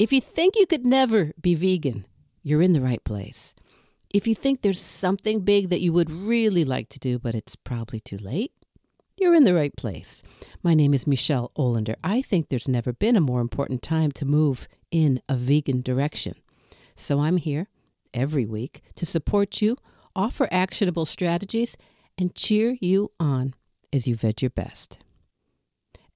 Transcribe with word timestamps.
If 0.00 0.12
you 0.14 0.22
think 0.22 0.56
you 0.56 0.64
could 0.66 0.86
never 0.86 1.32
be 1.38 1.54
vegan, 1.54 2.06
you're 2.42 2.62
in 2.62 2.72
the 2.72 2.80
right 2.80 3.04
place. 3.04 3.54
If 4.08 4.26
you 4.26 4.34
think 4.34 4.62
there's 4.62 4.80
something 4.80 5.40
big 5.40 5.68
that 5.68 5.82
you 5.82 5.92
would 5.92 6.10
really 6.10 6.64
like 6.64 6.88
to 6.88 6.98
do, 6.98 7.18
but 7.18 7.34
it's 7.34 7.54
probably 7.54 8.00
too 8.00 8.16
late, 8.16 8.50
you're 9.18 9.34
in 9.34 9.44
the 9.44 9.52
right 9.52 9.76
place. 9.76 10.22
My 10.62 10.72
name 10.72 10.94
is 10.94 11.06
Michelle 11.06 11.52
Olander. 11.54 11.96
I 12.02 12.22
think 12.22 12.48
there's 12.48 12.66
never 12.66 12.94
been 12.94 13.14
a 13.14 13.20
more 13.20 13.42
important 13.42 13.82
time 13.82 14.10
to 14.12 14.24
move 14.24 14.68
in 14.90 15.20
a 15.28 15.36
vegan 15.36 15.82
direction. 15.82 16.32
So 16.94 17.20
I'm 17.20 17.36
here 17.36 17.68
every 18.14 18.46
week 18.46 18.80
to 18.94 19.04
support 19.04 19.60
you, 19.60 19.76
offer 20.16 20.48
actionable 20.50 21.04
strategies, 21.04 21.76
and 22.16 22.34
cheer 22.34 22.78
you 22.80 23.12
on 23.20 23.52
as 23.92 24.08
you 24.08 24.14
veg 24.14 24.40
your 24.40 24.48
best. 24.48 25.00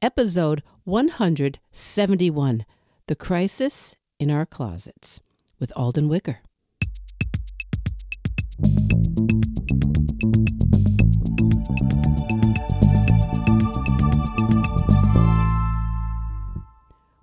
Episode 0.00 0.62
171 0.84 2.64
The 3.06 3.14
Crisis 3.14 3.96
in 4.18 4.30
Our 4.30 4.46
Closets 4.46 5.20
with 5.60 5.70
Alden 5.76 6.08
Wicker. 6.08 6.38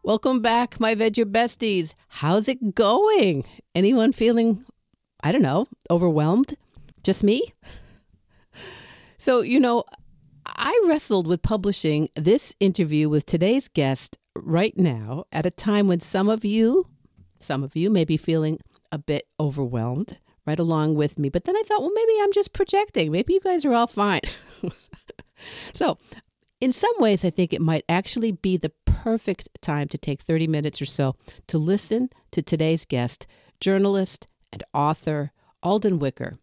Welcome 0.04 0.44
back, 0.44 0.80
my 0.80 0.94
veggie 0.94 1.26
Besties. 1.26 1.96
How's 2.10 2.48
it 2.48 2.76
going? 2.76 3.44
Anyone 3.74 4.14
feeling, 4.14 4.64
I 5.24 5.32
don't 5.32 5.42
know, 5.42 5.68
overwhelmed? 5.90 6.58
Just 7.02 7.24
me? 7.24 7.56
So, 9.18 9.42
you 9.42 9.60
know, 9.60 9.86
I 10.46 10.80
wrestled 10.86 11.26
with 11.26 11.42
publishing 11.42 12.10
this 12.16 12.54
interview 12.60 13.10
with 13.10 13.26
today's 13.26 13.68
guest 13.68 14.20
right 14.36 14.78
now 14.78 15.26
at 15.32 15.46
a 15.46 15.52
time 15.52 15.88
when 15.88 16.00
some 16.00 16.30
of 16.30 16.46
you, 16.46 16.86
some 17.40 17.64
of 17.64 17.76
you 17.76 17.90
may 17.90 18.06
be 18.06 18.18
feeling 18.18 18.60
a 18.92 18.98
bit 18.98 19.28
overwhelmed 19.40 20.18
right 20.46 20.60
along 20.60 20.96
with 20.96 21.20
me. 21.20 21.30
But 21.30 21.46
then 21.46 21.56
I 21.56 21.64
thought, 21.66 21.82
well, 21.82 21.94
maybe 21.94 22.14
I'm 22.22 22.34
just 22.34 22.54
projecting. 22.54 23.12
Maybe 23.12 23.34
you 23.34 23.40
guys 23.40 23.66
are 23.66 23.74
all 23.74 23.88
fine. 23.88 24.22
so, 25.74 25.98
in 26.60 26.74
some 26.74 26.94
ways, 27.00 27.26
I 27.26 27.30
think 27.30 27.54
it 27.54 27.62
might 27.62 27.86
actually 27.90 28.32
be 28.32 28.58
the 28.58 28.72
perfect 28.86 29.50
time 29.62 29.88
to 29.90 29.98
take 29.98 30.22
30 30.22 30.48
minutes 30.48 30.82
or 30.82 30.86
so 30.86 31.16
to 31.48 31.58
listen 31.58 32.10
to 32.32 32.42
today's 32.42 32.86
guest, 32.86 33.26
journalist 33.60 34.28
and 34.52 34.64
author 34.74 35.32
Alden 35.64 36.00
Wicker. 36.00 36.34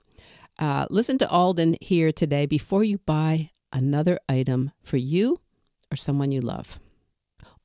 Uh, 0.59 0.87
listen 0.91 1.19
to 1.19 1.29
Alden 1.29 1.77
here 1.81 2.11
today 2.11 2.47
before 2.47 2.83
you 2.83 2.99
buy 2.99 3.51
another 3.73 4.19
item 4.29 4.73
for 4.83 4.97
you 4.97 5.39
or 5.93 5.97
someone 5.97 6.33
you 6.33 6.41
love. 6.41 6.81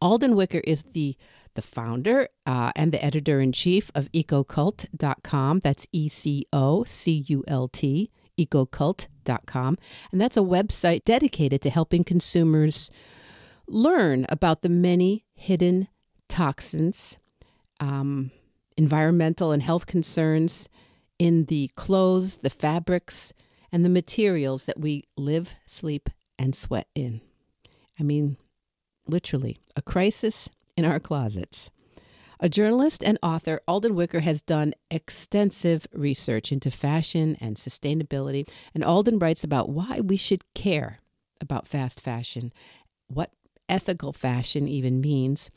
Alden 0.03 0.35
Wicker 0.35 0.59
is 0.65 0.83
the 0.91 1.15
the 1.55 1.61
founder 1.61 2.27
uh, 2.45 2.73
and 2.75 2.91
the 2.91 3.03
editor 3.03 3.39
in 3.39 3.53
chief 3.53 3.89
of 3.95 4.11
ecocult.com. 4.11 5.59
That's 5.59 5.87
E 5.93 6.09
C 6.09 6.45
O 6.51 6.83
C 6.83 7.23
U 7.27 7.45
L 7.47 7.69
T, 7.69 8.11
ecocult.com. 8.37 9.77
And 10.11 10.19
that's 10.19 10.35
a 10.35 10.41
website 10.41 11.05
dedicated 11.05 11.61
to 11.61 11.69
helping 11.69 12.03
consumers 12.03 12.91
learn 13.65 14.25
about 14.27 14.61
the 14.61 14.67
many 14.67 15.23
hidden 15.35 15.87
toxins, 16.27 17.17
um, 17.79 18.31
environmental 18.75 19.53
and 19.53 19.63
health 19.63 19.85
concerns 19.85 20.67
in 21.17 21.45
the 21.45 21.69
clothes, 21.75 22.37
the 22.37 22.49
fabrics, 22.49 23.33
and 23.71 23.85
the 23.85 23.89
materials 23.89 24.65
that 24.65 24.81
we 24.81 25.05
live, 25.15 25.53
sleep, 25.65 26.09
and 26.37 26.53
sweat 26.53 26.87
in. 26.93 27.21
I 27.97 28.03
mean, 28.03 28.35
literally, 29.07 29.57
a 29.75 29.81
crisis 29.81 30.49
in 30.77 30.85
our 30.85 30.99
closets. 30.99 31.71
A 32.39 32.49
journalist 32.49 33.03
and 33.03 33.17
author, 33.23 33.61
Alden 33.67 33.95
Wicker 33.95 34.19
has 34.19 34.41
done 34.41 34.73
extensive 34.91 35.87
research 35.93 36.51
into 36.51 36.69
fashion 36.69 37.37
and 37.39 37.55
sustainability, 37.55 38.47
and 38.73 38.83
Alden 38.83 39.19
writes 39.19 39.43
about 39.43 39.69
why 39.69 40.01
we 40.01 40.17
should 40.17 40.43
care 40.53 40.99
about 41.39 41.67
fast 41.67 42.01
fashion, 42.01 42.51
what 43.07 43.31
ethical 43.69 44.11
fashion 44.11 44.67
even 44.67 44.99
means, 44.99 45.49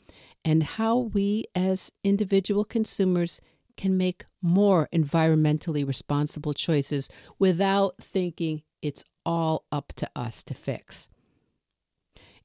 and 0.45 0.63
how 0.63 0.97
we 0.97 1.45
as 1.55 1.91
individual 2.03 2.63
consumers 2.63 3.41
can 3.75 3.97
make 3.97 4.25
more 4.41 4.87
environmentally 4.93 5.85
responsible 5.85 6.53
choices 6.53 7.09
without 7.37 7.95
thinking 8.01 8.63
it's 8.81 9.03
all 9.25 9.65
up 9.71 9.93
to 9.97 10.09
us 10.15 10.41
to 10.43 10.53
fix. 10.53 11.09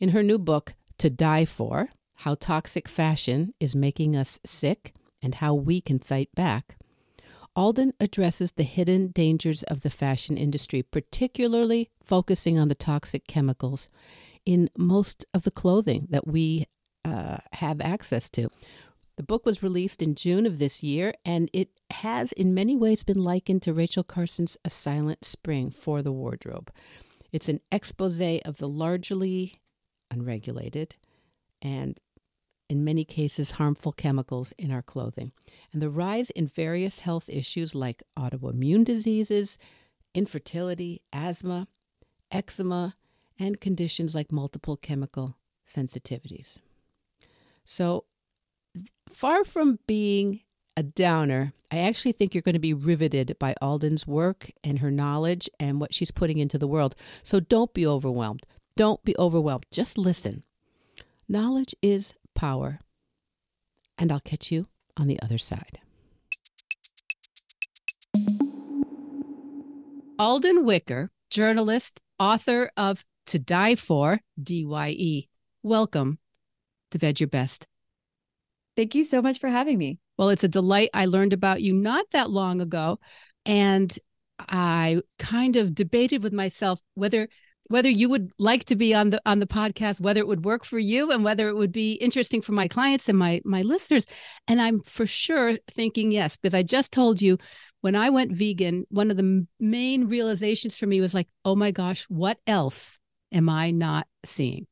In 0.01 0.11
her 0.11 0.23
new 0.23 0.39
book, 0.39 0.75
To 1.03 1.11
Dye 1.11 1.47
For 1.47 1.89
How 2.15 2.37
Toxic 2.37 2.87
Fashion 2.87 3.55
is 3.59 3.75
Making 3.75 4.15
Us 4.15 4.39
Sick 4.47 4.95
and 5.21 5.35
How 5.35 5.53
We 5.53 5.81
Can 5.81 5.99
Fight 5.99 6.29
Back, 6.37 6.77
Alden 7.57 7.93
addresses 7.99 8.53
the 8.53 8.63
hidden 8.63 9.09
dangers 9.09 9.65
of 9.65 9.81
the 9.81 9.91
fashion 9.91 10.37
industry, 10.37 10.81
particularly 10.81 11.91
focusing 12.05 12.57
on 12.57 12.69
the 12.69 12.77
toxic 12.77 13.27
chemicals 13.27 13.89
in 14.47 14.71
most 14.79 15.27
of 15.35 15.43
the 15.43 15.51
clothing 15.51 16.07
that 16.11 16.29
we 16.29 16.69
uh, 17.05 17.39
have 17.55 17.81
access 17.81 18.29
to. 18.29 18.49
The 19.17 19.25
book 19.25 19.45
was 19.45 19.61
released 19.61 20.03
in 20.03 20.15
June 20.15 20.47
of 20.47 20.61
this 20.61 20.85
year, 20.85 21.15
and 21.25 21.51
it 21.53 21.71
has 21.91 22.31
in 22.31 22.55
many 22.55 22.77
ways 22.77 23.03
been 23.03 23.25
likened 23.25 23.63
to 23.63 23.75
Rachel 23.75 24.05
Carson's 24.05 24.57
A 24.65 24.71
Silent 24.71 25.25
Spring 25.25 25.73
for 25.73 26.01
the 26.01 26.13
Wardrobe. 26.13 26.71
It's 27.33 27.49
an 27.49 27.61
expose 27.73 28.21
of 28.45 28.59
the 28.59 28.69
largely 28.69 29.59
unregulated 30.13 30.95
and 31.63 31.99
in 32.69 32.85
many 32.85 33.05
cases 33.05 33.53
harmful 33.53 33.93
chemicals 33.93 34.53
in 34.57 34.71
our 34.71 34.81
clothing, 34.81 35.31
and 35.73 35.83
the 35.83 35.91
rise 35.91 36.31
in 36.31 36.47
various 36.47 37.01
health 37.01 37.29
issues 37.29 37.75
like 37.75 38.03
autoimmune 38.19 38.85
diseases, 38.85 39.59
infertility, 40.15 41.03
asthma, 41.13 41.69
eczema, 42.31 42.97
and 43.39 43.61
conditions 43.61 44.15
like 44.15 44.33
multiple 44.33 44.77
chemical 44.77 45.37
sensitivities. 45.67 46.59
So, 47.65 48.05
far 49.13 49.45
from 49.45 49.79
being 49.87 50.41
a 50.75 50.83
downer, 50.83 51.53
I 51.71 51.81
actually 51.81 52.13
think 52.13 52.35
you're 52.35 52.43
going 52.43 52.55
to 52.55 52.59
be 52.59 52.75
riveted 52.75 53.37
by 53.39 53.55
Alden's 53.61 54.07
work 54.07 54.51
and 54.65 54.79
her 54.79 54.91
knowledge 54.91 55.49
and 55.61 55.79
what 55.79 55.93
she's 55.93 56.11
putting 56.11 56.39
into 56.39 56.57
the 56.57 56.67
world. 56.67 56.95
So, 57.23 57.39
don't 57.39 57.75
be 57.75 57.87
overwhelmed. 57.87 58.47
Don't 58.75 59.05
be 59.05 59.15
overwhelmed. 59.19 59.67
Just 59.71 59.99
listen. 59.99 60.45
Knowledge 61.29 61.75
is 61.83 62.15
power. 62.35 62.79
And 63.99 64.11
I'll 64.11 64.21
catch 64.21 64.51
you 64.51 64.67
on 64.97 65.07
the 65.07 65.21
other 65.21 65.39
side. 65.39 65.79
Alden 70.19 70.65
Wicker, 70.65 71.11
journalist, 71.31 72.01
author 72.19 72.71
of 72.77 73.05
to 73.27 73.39
Dye 73.39 73.75
For, 73.75 74.21
DYE. 74.43 75.29
Welcome 75.63 76.19
to 76.93 76.99
Veg 76.99 77.21
Your 77.21 77.29
Best. 77.29 77.67
Thank 78.77 78.95
you 78.95 79.05
so 79.05 79.21
much 79.21 79.39
for 79.39 79.49
having 79.49 79.77
me. 79.77 79.99
Well, 80.17 80.31
it's 80.31 80.45
a 80.45 80.49
delight. 80.49 80.91
I 80.95 81.07
learned 81.07 81.33
about 81.33 81.61
you 81.61 81.75
not 81.75 82.07
that 82.13 82.31
long 82.31 82.61
ago, 82.61 83.01
and 83.45 83.97
I 84.39 85.03
kind 85.19 85.57
of 85.57 85.75
debated 85.75 86.23
with 86.23 86.33
myself 86.33 86.81
whether 86.95 87.29
whether 87.73 87.89
you 87.89 88.09
would 88.11 88.31
like 88.39 88.65
to 88.67 88.77
be 88.77 88.93
on 88.93 89.11
the 89.11 89.23
on 89.25 89.41
the 89.41 89.47
podcast, 89.47 90.01
whether 90.01 90.21
it 90.21 90.29
would 90.29 90.45
work 90.45 90.65
for 90.65 90.79
you, 90.79 91.11
and 91.11 91.25
whether 91.25 91.49
it 91.49 91.57
would 91.57 91.73
be 91.73 91.95
interesting 91.95 92.43
for 92.43 92.53
my 92.53 92.69
clients 92.69 93.09
and 93.09 93.19
my 93.19 93.41
my 93.45 93.63
listeners. 93.63 94.07
And 94.47 94.61
I'm 94.61 94.81
for 94.81 95.07
sure 95.07 95.57
thinking 95.71 96.13
yes, 96.13 96.37
because 96.37 96.55
I 96.55 96.63
just 96.63 96.93
told 96.93 97.23
you 97.23 97.39
when 97.81 97.97
I 97.97 98.11
went 98.11 98.33
vegan, 98.33 98.85
one 98.91 99.11
of 99.11 99.17
the 99.17 99.47
main 99.59 100.07
realizations 100.07 100.77
for 100.77 100.87
me 100.87 101.01
was 101.01 101.15
like, 101.15 101.29
oh 101.47 101.57
my 101.57 101.71
gosh, 101.71 102.05
what 102.05 102.39
else 102.47 103.01
am 103.33 103.49
I 103.49 103.71
not 103.71 104.07
seeing? 104.25 104.67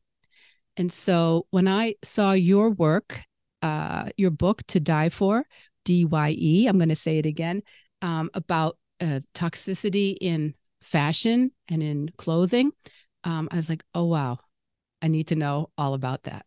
And 0.76 0.92
so 0.92 1.46
when 1.50 1.66
I 1.66 1.94
saw 2.02 2.32
your 2.32 2.70
work, 2.70 3.22
uh, 3.62 4.10
your 4.16 4.30
book, 4.30 4.62
To 4.68 4.78
Dye 4.78 5.08
For, 5.08 5.44
D 5.86 6.04
Y 6.04 6.36
E, 6.38 6.66
I'm 6.66 6.76
going 6.76 6.90
to 6.90 6.94
say 6.94 7.16
it 7.16 7.26
again, 7.26 7.62
um, 8.02 8.30
about 8.34 8.76
uh, 9.00 9.20
toxicity 9.34 10.16
in 10.20 10.54
fashion 10.82 11.52
and 11.68 11.82
in 11.82 12.10
clothing, 12.16 12.72
um, 13.24 13.48
I 13.50 13.56
was 13.56 13.68
like, 13.68 13.84
oh, 13.94 14.06
wow, 14.06 14.38
I 15.02 15.08
need 15.08 15.28
to 15.28 15.36
know 15.36 15.70
all 15.76 15.94
about 15.94 16.24
that. 16.24 16.46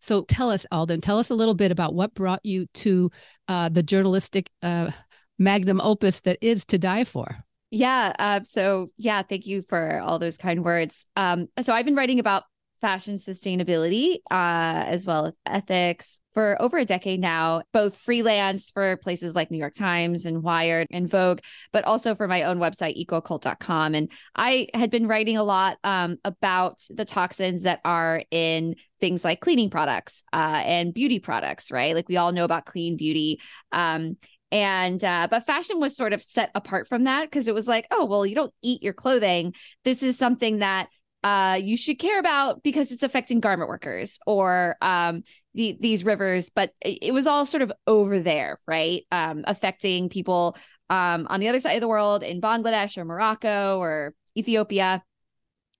So 0.00 0.24
tell 0.24 0.50
us, 0.50 0.66
Alden, 0.70 1.00
tell 1.00 1.18
us 1.18 1.30
a 1.30 1.34
little 1.34 1.54
bit 1.54 1.72
about 1.72 1.94
what 1.94 2.14
brought 2.14 2.44
you 2.44 2.66
to 2.74 3.10
uh, 3.48 3.68
the 3.68 3.82
journalistic 3.82 4.50
uh, 4.62 4.90
magnum 5.38 5.80
opus 5.80 6.20
that 6.20 6.38
is 6.40 6.64
To 6.66 6.78
Dye 6.78 7.04
For. 7.04 7.44
Yeah. 7.70 8.12
Uh, 8.18 8.40
so, 8.44 8.90
yeah, 8.98 9.22
thank 9.22 9.46
you 9.46 9.62
for 9.68 10.00
all 10.00 10.18
those 10.18 10.36
kind 10.36 10.64
words. 10.64 11.06
Um, 11.16 11.48
so, 11.60 11.72
I've 11.72 11.84
been 11.84 11.94
writing 11.94 12.18
about 12.18 12.44
fashion 12.80 13.16
sustainability 13.16 14.16
uh, 14.30 14.84
as 14.86 15.06
well 15.06 15.26
as 15.26 15.36
ethics 15.46 16.20
for 16.32 16.56
over 16.60 16.78
a 16.78 16.84
decade 16.84 17.20
now, 17.20 17.62
both 17.72 17.96
freelance 17.96 18.70
for 18.70 18.96
places 18.98 19.34
like 19.34 19.50
New 19.50 19.58
York 19.58 19.74
Times 19.74 20.26
and 20.26 20.42
Wired 20.42 20.86
and 20.90 21.10
Vogue, 21.10 21.40
but 21.72 21.84
also 21.84 22.14
for 22.14 22.28
my 22.28 22.44
own 22.44 22.58
website, 22.58 23.04
ecocult.com. 23.04 23.94
And 23.94 24.10
I 24.36 24.68
had 24.72 24.90
been 24.90 25.08
writing 25.08 25.36
a 25.36 25.42
lot 25.42 25.78
um, 25.82 26.18
about 26.24 26.80
the 26.88 27.04
toxins 27.04 27.64
that 27.64 27.80
are 27.84 28.22
in 28.30 28.76
things 29.00 29.24
like 29.24 29.40
cleaning 29.40 29.70
products 29.70 30.22
uh, 30.32 30.62
and 30.64 30.94
beauty 30.94 31.18
products, 31.18 31.72
right? 31.72 31.94
Like 31.94 32.08
we 32.08 32.16
all 32.16 32.32
know 32.32 32.44
about 32.44 32.64
clean 32.64 32.96
beauty. 32.96 33.40
Um, 33.72 34.16
and 34.52 35.02
uh, 35.04 35.28
but 35.30 35.46
fashion 35.46 35.78
was 35.78 35.96
sort 35.96 36.12
of 36.12 36.22
set 36.22 36.50
apart 36.54 36.88
from 36.88 37.04
that 37.04 37.22
because 37.22 37.46
it 37.46 37.54
was 37.54 37.68
like 37.68 37.86
oh 37.92 38.04
well 38.04 38.26
you 38.26 38.34
don't 38.34 38.52
eat 38.62 38.82
your 38.82 38.92
clothing 38.92 39.54
this 39.84 40.02
is 40.02 40.18
something 40.18 40.58
that 40.58 40.88
uh, 41.22 41.58
you 41.60 41.76
should 41.76 41.98
care 41.98 42.18
about 42.18 42.62
because 42.62 42.92
it's 42.92 43.02
affecting 43.02 43.40
garment 43.40 43.68
workers 43.68 44.18
or 44.26 44.76
um, 44.80 45.22
the, 45.54 45.76
these 45.78 46.04
rivers. 46.04 46.50
But 46.50 46.72
it, 46.80 47.12
was 47.12 47.26
all 47.26 47.44
sort 47.44 47.62
of 47.62 47.72
over 47.86 48.20
there, 48.20 48.58
right? 48.66 49.02
Um, 49.12 49.44
affecting 49.46 50.08
people 50.08 50.56
um, 50.88 51.26
on 51.28 51.40
the 51.40 51.48
other 51.48 51.60
side 51.60 51.74
of 51.74 51.80
the 51.80 51.88
world 51.88 52.22
in 52.22 52.40
Bangladesh 52.40 52.96
or 52.96 53.04
Morocco 53.04 53.78
or 53.78 54.14
Ethiopia. 54.36 55.02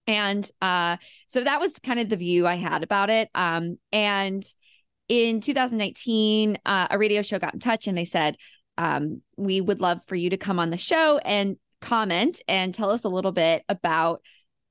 And 0.06 0.48
uh, 0.60 0.98
so 1.26 1.44
that 1.44 1.60
was 1.60 1.72
kind 1.74 2.00
of 2.00 2.08
the 2.08 2.16
view 2.16 2.46
I 2.46 2.56
had 2.56 2.82
about 2.82 3.10
it. 3.10 3.30
Um, 3.34 3.78
and 3.92 4.44
in 5.08 5.40
2019, 5.40 6.58
uh, 6.66 6.88
a 6.90 6.98
radio 6.98 7.22
show 7.22 7.38
got 7.38 7.54
in 7.54 7.60
touch 7.60 7.86
and 7.86 7.96
they 7.96 8.04
said, 8.04 8.36
um, 8.76 9.22
We 9.36 9.60
would 9.60 9.80
love 9.80 10.00
for 10.06 10.16
you 10.16 10.30
to 10.30 10.36
come 10.36 10.58
on 10.58 10.70
the 10.70 10.76
show 10.76 11.18
and 11.18 11.56
comment 11.80 12.42
and 12.46 12.74
tell 12.74 12.90
us 12.90 13.04
a 13.04 13.08
little 13.08 13.32
bit 13.32 13.64
about 13.68 14.22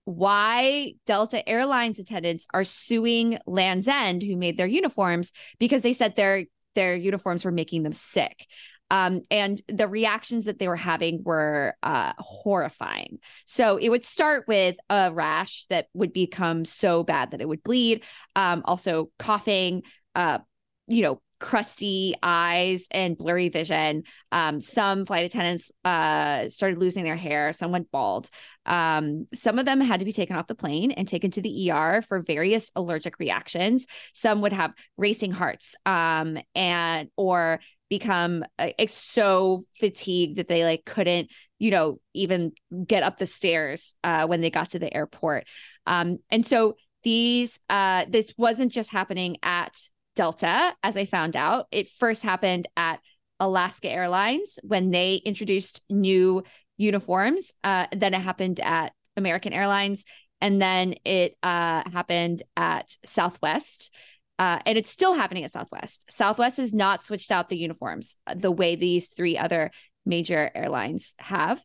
why 0.10 0.94
Delta 1.06 1.48
Airlines 1.48 2.00
attendants 2.00 2.48
are 2.52 2.64
suing 2.64 3.38
Lands' 3.46 3.88
End, 3.88 4.24
who 4.24 4.36
made 4.36 4.58
their 4.58 4.66
uniforms, 4.66 5.32
because 5.60 5.84
they 5.84 5.94
said 5.94 6.16
their 6.16 6.46
their 6.74 6.96
uniforms 6.96 7.46
were 7.46 7.52
making 7.52 7.84
them 7.84 7.94
sick. 7.94 8.48
Um, 8.90 9.22
and 9.30 9.62
the 9.68 9.88
reactions 9.88 10.46
that 10.46 10.58
they 10.58 10.68
were 10.68 10.76
having 10.76 11.22
were 11.24 11.76
uh, 11.84 12.14
horrifying. 12.18 13.20
So 13.46 13.78
it 13.78 13.90
would 13.90 14.04
start 14.04 14.46
with 14.48 14.78
a 14.90 15.12
rash 15.14 15.68
that 15.70 15.88
would 15.94 16.12
become 16.12 16.66
so 16.66 17.04
bad 17.04 17.32
that 17.32 17.42
it 17.42 17.48
would 17.48 17.64
bleed. 17.64 18.04
Um, 18.36 18.64
also, 18.66 19.12
coughing, 19.20 19.84
uh, 20.16 20.40
you 20.88 21.04
know, 21.04 21.22
crusty 21.40 22.16
eyes 22.22 22.86
and 22.92 23.18
blurry 23.18 23.50
vision. 23.50 24.04
Um, 24.32 24.62
some 24.62 25.06
flight 25.06 25.26
attendants 25.26 25.72
uh, 25.86 26.50
started 26.50 26.80
losing 26.80 27.04
their 27.04 27.16
hair. 27.16 27.54
Some 27.54 27.72
went 27.72 27.92
bald. 27.92 28.30
Um, 28.66 29.28
some 29.34 29.58
of 29.58 29.66
them 29.66 29.82
had 29.82 30.00
to 30.00 30.06
be 30.06 30.14
taken 30.14 30.36
off 30.36 30.48
the 30.48 30.56
plane 30.56 30.92
and 30.92 31.08
taken 31.08 31.32
to 31.32 31.42
the 31.42 31.72
ER 31.72 32.02
for 32.02 32.22
various 32.22 32.72
allergic 32.76 33.20
reactions. 33.20 33.88
Some 34.14 34.42
would 34.42 34.54
have 34.54 34.74
racing 34.98 35.32
hearts 35.32 35.76
um, 35.86 36.38
and 36.56 37.10
or 37.16 37.60
become 37.90 38.44
uh, 38.60 38.70
so 38.88 39.64
fatigued 39.80 40.38
that 40.38 40.48
they 40.48 40.64
like 40.64 40.86
couldn't 40.86 41.32
you 41.58 41.72
know 41.72 42.00
even 42.14 42.52
get 42.86 43.04
up 43.04 43.18
the 43.18 43.26
stairs 43.26 43.96
uh, 44.04 44.28
when 44.28 44.42
they 44.42 44.52
got 44.52 44.70
to 44.70 44.80
the 44.80 44.94
airport 44.94 45.46
um, 45.88 46.20
and 46.30 46.46
so 46.46 46.76
these 47.04 47.60
uh, 47.70 48.06
this 48.10 48.34
wasn't 48.38 48.72
just 48.72 48.92
happening 48.92 49.38
at 49.42 49.76
Delta, 50.16 50.74
as 50.84 50.98
I 50.98 51.06
found 51.06 51.36
out. 51.36 51.68
It 51.72 51.90
first 51.90 52.24
happened 52.24 52.68
at 52.76 53.00
Alaska 53.40 53.90
Airlines 53.90 54.60
when 54.64 54.92
they 54.92 55.16
introduced 55.16 55.84
new 55.90 56.44
uniforms. 56.78 57.52
Uh, 57.64 57.88
then 57.96 58.14
it 58.14 58.22
happened 58.22 58.60
at 58.60 58.94
American 59.16 59.54
Airlines. 59.54 60.06
And 60.42 60.62
then 60.62 60.96
it 61.06 61.36
uh, 61.44 61.90
happened 61.90 62.44
at 62.56 62.96
Southwest. 63.06 63.94
Uh, 64.38 64.60
and 64.66 64.78
it's 64.78 64.90
still 64.90 65.14
happening 65.14 65.44
at 65.44 65.52
Southwest. 65.52 66.06
Southwest 66.10 66.58
has 66.58 66.74
not 66.74 67.04
switched 67.04 67.32
out 67.32 67.50
the 67.50 67.58
uniforms 67.58 68.16
uh, 68.26 68.36
the 68.38 68.52
way 68.52 68.76
these 68.76 69.10
three 69.10 69.38
other 69.38 69.72
major 70.06 70.50
airlines 70.56 71.14
have. 71.20 71.62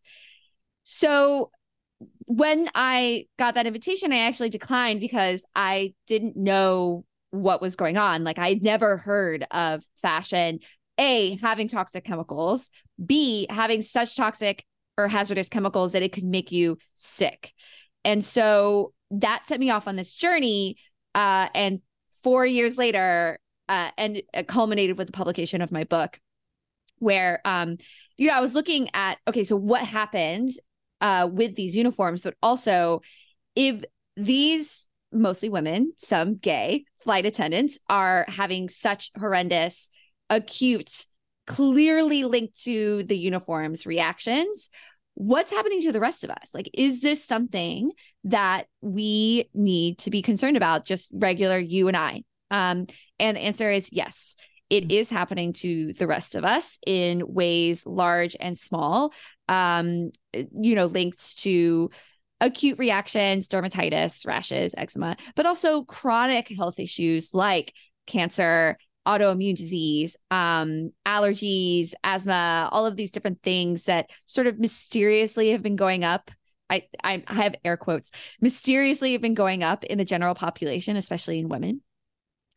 So 0.82 1.50
when 2.26 2.68
I 2.74 3.26
got 3.38 3.54
that 3.54 3.66
invitation, 3.66 4.12
I 4.12 4.26
actually 4.26 4.50
declined 4.50 5.00
because 5.00 5.44
I 5.54 5.94
didn't 6.08 6.36
know 6.36 7.04
what 7.34 7.60
was 7.60 7.76
going 7.76 7.96
on. 7.96 8.24
Like 8.24 8.38
I'd 8.38 8.62
never 8.62 8.96
heard 8.96 9.46
of 9.50 9.84
fashion, 10.00 10.60
A, 10.98 11.36
having 11.36 11.68
toxic 11.68 12.04
chemicals, 12.04 12.70
B, 13.04 13.46
having 13.50 13.82
such 13.82 14.16
toxic 14.16 14.64
or 14.96 15.08
hazardous 15.08 15.48
chemicals 15.48 15.92
that 15.92 16.02
it 16.02 16.12
could 16.12 16.24
make 16.24 16.52
you 16.52 16.78
sick. 16.94 17.52
And 18.04 18.24
so 18.24 18.92
that 19.10 19.46
set 19.46 19.60
me 19.60 19.70
off 19.70 19.88
on 19.88 19.96
this 19.96 20.14
journey. 20.14 20.76
Uh, 21.14 21.48
and 21.54 21.80
four 22.22 22.46
years 22.46 22.76
later, 22.78 23.38
uh, 23.68 23.90
and 23.96 24.22
culminated 24.46 24.98
with 24.98 25.06
the 25.08 25.12
publication 25.12 25.62
of 25.62 25.72
my 25.72 25.84
book, 25.84 26.20
where 26.98 27.40
um, 27.44 27.78
you 28.16 28.28
know, 28.28 28.34
I 28.34 28.40
was 28.40 28.54
looking 28.54 28.90
at 28.94 29.18
okay, 29.26 29.44
so 29.44 29.56
what 29.56 29.82
happened 29.82 30.50
uh 31.00 31.28
with 31.30 31.56
these 31.56 31.74
uniforms, 31.74 32.22
but 32.22 32.34
also 32.42 33.00
if 33.56 33.84
these 34.16 34.88
mostly 35.14 35.48
women, 35.48 35.92
some 35.96 36.36
gay 36.36 36.84
flight 37.02 37.26
attendants 37.26 37.78
are 37.88 38.24
having 38.28 38.68
such 38.68 39.10
horrendous, 39.16 39.90
acute, 40.28 41.06
clearly 41.46 42.24
linked 42.24 42.62
to 42.64 43.04
the 43.04 43.16
uniforms 43.16 43.86
reactions. 43.86 44.68
What's 45.14 45.52
happening 45.52 45.82
to 45.82 45.92
the 45.92 46.00
rest 46.00 46.24
of 46.24 46.30
us? 46.30 46.50
Like, 46.52 46.68
is 46.74 47.00
this 47.00 47.24
something 47.24 47.92
that 48.24 48.66
we 48.80 49.48
need 49.54 49.98
to 49.98 50.10
be 50.10 50.22
concerned 50.22 50.56
about, 50.56 50.84
just 50.84 51.10
regular 51.14 51.58
you 51.58 51.88
and 51.88 51.96
I? 51.96 52.24
Um, 52.50 52.86
and 53.18 53.36
the 53.36 53.40
answer 53.40 53.70
is 53.70 53.88
yes 53.92 54.36
it 54.70 54.90
is 54.90 55.10
happening 55.10 55.52
to 55.52 55.92
the 55.92 56.06
rest 56.06 56.34
of 56.34 56.44
us 56.44 56.78
in 56.86 57.22
ways 57.26 57.84
large 57.86 58.36
and 58.40 58.58
small 58.58 59.12
um 59.48 60.10
you 60.32 60.74
know 60.74 60.86
linked 60.86 61.38
to 61.38 61.90
acute 62.44 62.78
reactions, 62.78 63.48
dermatitis, 63.48 64.26
rashes, 64.26 64.74
eczema, 64.76 65.16
but 65.34 65.46
also 65.46 65.82
chronic 65.84 66.48
health 66.48 66.78
issues 66.78 67.32
like 67.32 67.72
cancer, 68.06 68.76
autoimmune 69.08 69.56
disease, 69.56 70.16
um, 70.30 70.90
allergies, 71.06 71.94
asthma, 72.04 72.68
all 72.70 72.86
of 72.86 72.96
these 72.96 73.10
different 73.10 73.42
things 73.42 73.84
that 73.84 74.10
sort 74.26 74.46
of 74.46 74.58
mysteriously 74.58 75.50
have 75.50 75.62
been 75.62 75.76
going 75.76 76.04
up. 76.04 76.30
I, 76.70 76.84
I, 77.02 77.22
have 77.26 77.54
air 77.64 77.76
quotes, 77.76 78.10
mysteriously 78.40 79.12
have 79.12 79.20
been 79.20 79.34
going 79.34 79.62
up 79.62 79.84
in 79.84 79.98
the 79.98 80.04
general 80.04 80.34
population, 80.34 80.96
especially 80.96 81.38
in 81.38 81.48
women 81.48 81.82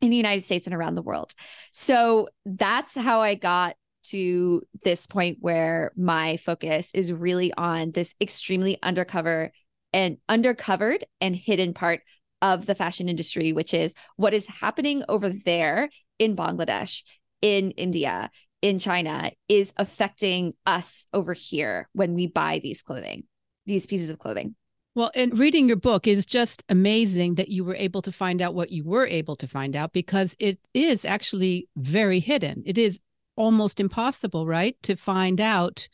in 0.02 0.10
the 0.10 0.16
United 0.16 0.44
States 0.44 0.66
and 0.66 0.76
around 0.76 0.96
the 0.96 1.02
world. 1.02 1.34
So 1.72 2.30
that's 2.46 2.96
how 2.96 3.22
I 3.22 3.36
got 3.36 3.76
to 4.10 4.62
this 4.84 5.08
point 5.08 5.38
where 5.42 5.92
my 5.98 6.38
focus 6.38 6.92
is 6.94 7.12
really 7.12 7.54
on 7.54 7.92
this 7.92 8.16
extremely 8.22 8.78
undercover 8.82 9.52
and 9.98 10.18
undercovered 10.30 11.02
and 11.20 11.36
hidden 11.36 11.74
part 11.74 12.02
of 12.44 12.68
the 12.68 12.76
fashion 12.76 13.10
industry, 13.10 13.52
which 13.52 13.74
is 13.74 13.96
what 14.16 14.32
is 14.32 14.46
happening 14.46 15.04
over 15.10 15.28
there 15.30 15.90
in 16.20 16.36
Bangladesh, 16.36 17.02
in 17.42 17.72
India, 17.72 18.30
in 18.62 18.78
China, 18.78 19.32
is 19.50 19.74
affecting 19.76 20.54
us 20.68 21.08
over 21.14 21.34
here 21.34 21.90
when 21.94 22.14
we 22.14 22.28
buy 22.28 22.60
these 22.62 22.84
clothing, 22.84 23.24
these 23.66 23.88
pieces 23.88 24.12
of 24.12 24.20
clothing. 24.20 24.56
Well, 24.94 25.10
and 25.16 25.38
reading 25.38 25.68
your 25.68 25.78
book 25.78 26.06
is 26.06 26.28
just 26.28 26.64
amazing 26.70 27.34
that 27.36 27.50
you 27.50 27.66
were 27.66 27.76
able 27.76 28.04
to 28.04 28.12
find 28.12 28.40
out 28.40 28.54
what 28.54 28.72
you 28.72 28.84
were 28.84 29.08
able 29.08 29.36
to 29.38 29.48
find 29.48 29.76
out 29.76 29.94
because 29.94 30.36
it 30.38 30.60
is 30.76 31.06
actually 31.06 31.70
very 31.76 32.20
hidden. 32.20 32.62
It 32.68 32.78
is 32.78 33.00
almost 33.36 33.80
impossible, 33.80 34.46
right, 34.46 34.76
to 34.84 34.96
find 34.96 35.42
out 35.42 35.88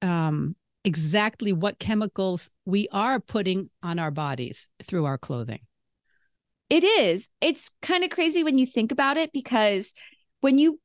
um, 0.00 0.54
exactly 0.84 1.52
what 1.52 1.78
chemicals 1.78 2.50
we 2.64 2.88
are 2.92 3.20
putting 3.20 3.70
on 3.82 3.98
our 3.98 4.10
bodies 4.10 4.68
through 4.82 5.04
our 5.04 5.18
clothing. 5.18 5.60
It 6.70 6.84
is. 6.84 7.28
It's 7.40 7.70
kind 7.82 8.02
of 8.02 8.10
crazy 8.10 8.42
when 8.42 8.58
you 8.58 8.66
think 8.66 8.92
about 8.92 9.16
it 9.16 9.30
because 9.32 9.92
when 10.40 10.58
you 10.58 10.80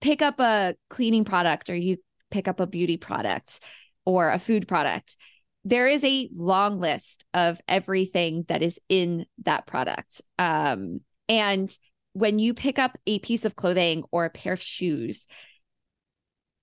pick 0.00 0.22
up 0.22 0.40
a 0.40 0.74
cleaning 0.88 1.24
product 1.24 1.68
or 1.68 1.74
you 1.74 1.96
pick 2.30 2.48
up 2.48 2.60
a 2.60 2.66
beauty 2.66 2.96
product 2.96 3.60
or 4.06 4.30
a 4.30 4.38
food 4.38 4.68
product, 4.68 5.16
there 5.64 5.86
is 5.86 6.04
a 6.04 6.28
long 6.34 6.80
list 6.80 7.24
of 7.34 7.60
everything 7.68 8.44
that 8.48 8.62
is 8.62 8.78
in 8.88 9.26
that 9.44 9.66
product. 9.66 10.22
Um, 10.38 11.00
and 11.28 11.76
when 12.14 12.38
you 12.38 12.54
pick 12.54 12.78
up 12.78 12.98
a 13.06 13.18
piece 13.20 13.44
of 13.44 13.56
clothing 13.56 14.04
or 14.10 14.24
a 14.24 14.30
pair 14.30 14.52
of 14.54 14.62
shoes, 14.62 15.26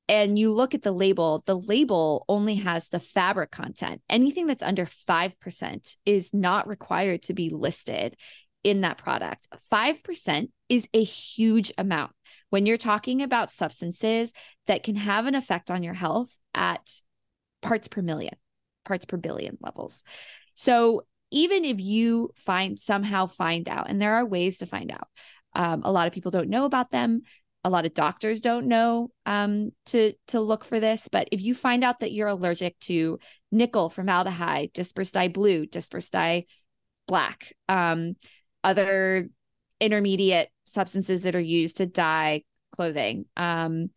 and 0.09 0.39
you 0.39 0.51
look 0.51 0.73
at 0.73 0.81
the 0.81 0.91
label, 0.91 1.43
the 1.45 1.57
label 1.57 2.25
only 2.27 2.55
has 2.55 2.89
the 2.89 2.99
fabric 2.99 3.51
content. 3.51 4.01
Anything 4.09 4.47
that's 4.47 4.63
under 4.63 4.87
5% 5.07 5.97
is 6.03 6.33
not 6.33 6.67
required 6.67 7.21
to 7.23 7.33
be 7.35 7.51
listed 7.51 8.17
in 8.63 8.81
that 8.81 8.97
product. 8.97 9.47
5% 9.71 10.49
is 10.67 10.87
a 10.95 11.03
huge 11.03 11.71
amount 11.77 12.11
when 12.49 12.65
you're 12.65 12.75
talking 12.75 13.21
about 13.21 13.51
substances 13.51 14.33
that 14.65 14.81
can 14.81 14.95
have 14.95 15.27
an 15.27 15.35
effect 15.35 15.69
on 15.69 15.83
your 15.83 15.93
health 15.93 16.35
at 16.55 16.89
parts 17.61 17.87
per 17.87 18.01
million, 18.01 18.35
parts 18.85 19.05
per 19.05 19.17
billion 19.17 19.59
levels. 19.61 20.03
So 20.55 21.03
even 21.29 21.63
if 21.63 21.79
you 21.79 22.31
find 22.35 22.79
somehow 22.79 23.27
find 23.27 23.69
out, 23.69 23.91
and 23.91 24.01
there 24.01 24.15
are 24.15 24.25
ways 24.25 24.57
to 24.57 24.65
find 24.65 24.91
out, 24.91 25.07
um, 25.53 25.81
a 25.83 25.91
lot 25.91 26.07
of 26.07 26.13
people 26.13 26.31
don't 26.31 26.49
know 26.49 26.65
about 26.65 26.91
them. 26.91 27.21
A 27.63 27.69
lot 27.69 27.85
of 27.85 27.93
doctors 27.93 28.39
don't 28.39 28.67
know 28.67 29.09
um, 29.25 29.71
to 29.87 30.13
to 30.27 30.39
look 30.39 30.63
for 30.63 30.79
this. 30.79 31.09
But 31.11 31.27
if 31.31 31.41
you 31.41 31.53
find 31.53 31.83
out 31.83 31.99
that 31.99 32.11
you're 32.11 32.27
allergic 32.27 32.79
to 32.81 33.19
nickel, 33.51 33.89
formaldehyde, 33.89 34.71
dispersed 34.73 35.13
dye 35.13 35.27
blue, 35.27 35.65
dispersed 35.65 36.13
dye 36.13 36.45
black, 37.07 37.53
um, 37.67 38.15
other 38.63 39.29
intermediate 39.79 40.49
substances 40.65 41.23
that 41.23 41.35
are 41.35 41.39
used 41.39 41.77
to 41.77 41.85
dye 41.85 42.43
clothing, 42.71 43.25
um, 43.35 43.89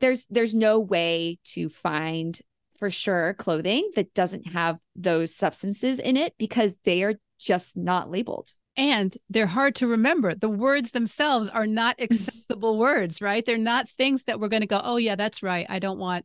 there's 0.00 0.24
there's 0.30 0.54
no 0.54 0.80
way 0.80 1.38
to 1.44 1.68
find 1.68 2.40
for 2.78 2.90
sure 2.90 3.34
clothing 3.34 3.90
that 3.96 4.14
doesn't 4.14 4.46
have 4.46 4.78
those 4.94 5.34
substances 5.34 5.98
in 5.98 6.16
it 6.16 6.32
because 6.38 6.76
they 6.84 7.02
are 7.02 7.14
just 7.38 7.76
not 7.76 8.10
labeled 8.10 8.50
and 8.78 9.14
they're 9.28 9.48
hard 9.48 9.74
to 9.74 9.88
remember. 9.88 10.36
The 10.36 10.48
words 10.48 10.92
themselves 10.92 11.50
are 11.50 11.66
not 11.66 11.98
mm-hmm. 11.98 12.14
accessible 12.14 12.78
words, 12.78 13.20
right? 13.20 13.44
They're 13.44 13.58
not 13.58 13.88
things 13.88 14.24
that 14.24 14.40
we're 14.40 14.48
going 14.48 14.62
to 14.62 14.66
go, 14.66 14.80
"Oh 14.82 14.96
yeah, 14.96 15.16
that's 15.16 15.42
right. 15.42 15.66
I 15.68 15.80
don't 15.80 15.98
want 15.98 16.24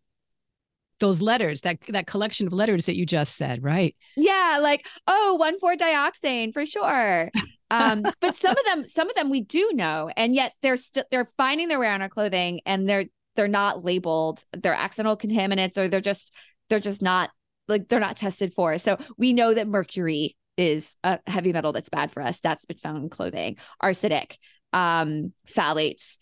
those 1.00 1.22
letters, 1.22 1.62
that 1.62 1.80
that 1.90 2.08
collection 2.08 2.48
of 2.48 2.54
letters 2.54 2.86
that 2.86 2.96
you 2.96 3.06
just 3.06 3.36
said, 3.36 3.64
right?" 3.64 3.96
Yeah, 4.16 4.60
like, 4.62 4.86
"Oh, 5.08 5.38
1,4-dioxane 5.42 6.54
for 6.54 6.66
sure." 6.66 7.32
um, 7.72 8.04
but 8.22 8.38
some 8.38 8.56
of 8.56 8.66
them, 8.66 8.88
some 8.88 9.10
of 9.10 9.16
them 9.16 9.32
we 9.32 9.42
do 9.42 9.72
know, 9.74 10.12
and 10.16 10.36
yet 10.36 10.54
they're 10.62 10.78
still 10.78 11.06
they're 11.10 11.28
finding 11.38 11.68
their 11.68 11.80
way 11.80 11.90
on 11.90 12.04
our 12.04 12.10
clothing, 12.10 12.62
and 12.68 12.88
they're 12.88 13.06
they're 13.36 13.48
not 13.48 13.84
labeled. 13.84 14.46
They're 14.54 14.76
accidental 14.76 15.18
contaminants, 15.18 15.78
or 15.78 15.88
they're 15.88 16.02
just 16.02 16.32
they're 16.70 16.80
just 16.80 17.02
not 17.02 17.32
like 17.68 17.88
they're 17.88 18.00
not 18.00 18.16
tested 18.16 18.54
for. 18.54 18.78
So 18.78 19.00
we 19.18 19.34
know 19.34 19.56
that 19.56 19.68
mercury 19.68 20.36
is 20.58 20.96
a 21.04 21.20
heavy 21.28 21.54
metal 21.54 21.72
that's 21.72 21.90
bad 21.90 22.12
for 22.12 22.22
us. 22.22 22.40
That's 22.40 22.66
been 22.66 22.78
found 22.78 23.04
in 23.04 23.10
clothing. 23.10 23.58
Arsenic, 23.82 24.38
um, 24.72 25.34
phthalates, 25.48 26.18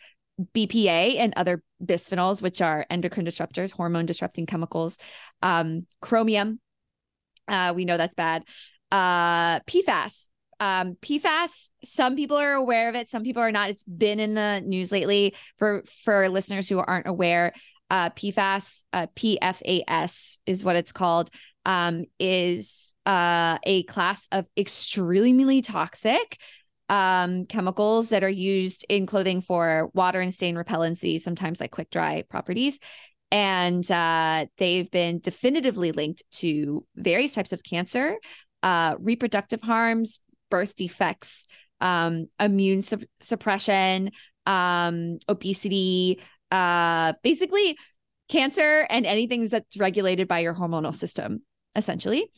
BPA, 0.55 1.19
and 1.19 1.33
other 1.35 1.63
bisphenols, 1.83 2.41
which 2.41 2.61
are 2.61 2.85
endocrine 2.89 3.25
disruptors, 3.25 3.71
hormone 3.71 4.05
disrupting 4.05 4.45
chemicals. 4.45 4.97
Um, 5.41 5.85
chromium, 6.01 6.59
uh, 7.47 7.73
we 7.75 7.85
know 7.85 7.97
that's 7.97 8.15
bad. 8.15 8.43
Uh, 8.91 9.59
PFAS. 9.61 10.27
Um, 10.59 10.95
PFAS, 11.01 11.69
some 11.83 12.15
people 12.15 12.37
are 12.37 12.53
aware 12.53 12.87
of 12.87 12.95
it, 12.95 13.09
some 13.09 13.23
people 13.23 13.41
are 13.41 13.51
not. 13.51 13.71
It's 13.71 13.83
been 13.83 14.19
in 14.19 14.35
the 14.35 14.61
news 14.63 14.91
lately. 14.91 15.33
For 15.57 15.83
for 16.03 16.29
listeners 16.29 16.69
who 16.69 16.77
aren't 16.77 17.07
aware, 17.07 17.53
uh, 17.89 18.11
PFAS, 18.11 18.83
uh, 18.93 19.07
PFAS 19.15 20.37
is 20.45 20.63
what 20.63 20.75
it's 20.75 20.91
called, 20.91 21.31
um, 21.65 22.05
is 22.19 22.90
uh, 23.05 23.57
a 23.63 23.83
class 23.83 24.27
of 24.31 24.45
extremely 24.57 25.61
toxic 25.61 26.39
um, 26.89 27.45
chemicals 27.45 28.09
that 28.09 28.23
are 28.23 28.29
used 28.29 28.85
in 28.89 29.05
clothing 29.05 29.41
for 29.41 29.89
water 29.93 30.19
and 30.19 30.33
stain 30.33 30.55
repellency, 30.55 31.19
sometimes 31.19 31.61
like 31.61 31.71
quick 31.71 31.89
dry 31.89 32.23
properties. 32.29 32.79
And 33.31 33.89
uh, 33.89 34.47
they've 34.57 34.91
been 34.91 35.19
definitively 35.19 35.93
linked 35.93 36.23
to 36.33 36.85
various 36.95 37.33
types 37.33 37.53
of 37.53 37.63
cancer, 37.63 38.17
uh, 38.61 38.95
reproductive 38.99 39.61
harms, 39.61 40.19
birth 40.49 40.75
defects, 40.75 41.47
um, 41.79 42.27
immune 42.39 42.81
su- 42.81 43.07
suppression, 43.21 44.11
um, 44.45 45.19
obesity, 45.29 46.21
uh, 46.51 47.13
basically 47.23 47.77
cancer 48.27 48.85
and 48.89 49.05
anything 49.05 49.47
that's 49.47 49.77
regulated 49.77 50.27
by 50.27 50.39
your 50.39 50.53
hormonal 50.53 50.93
system, 50.93 51.41
essentially. 51.75 52.29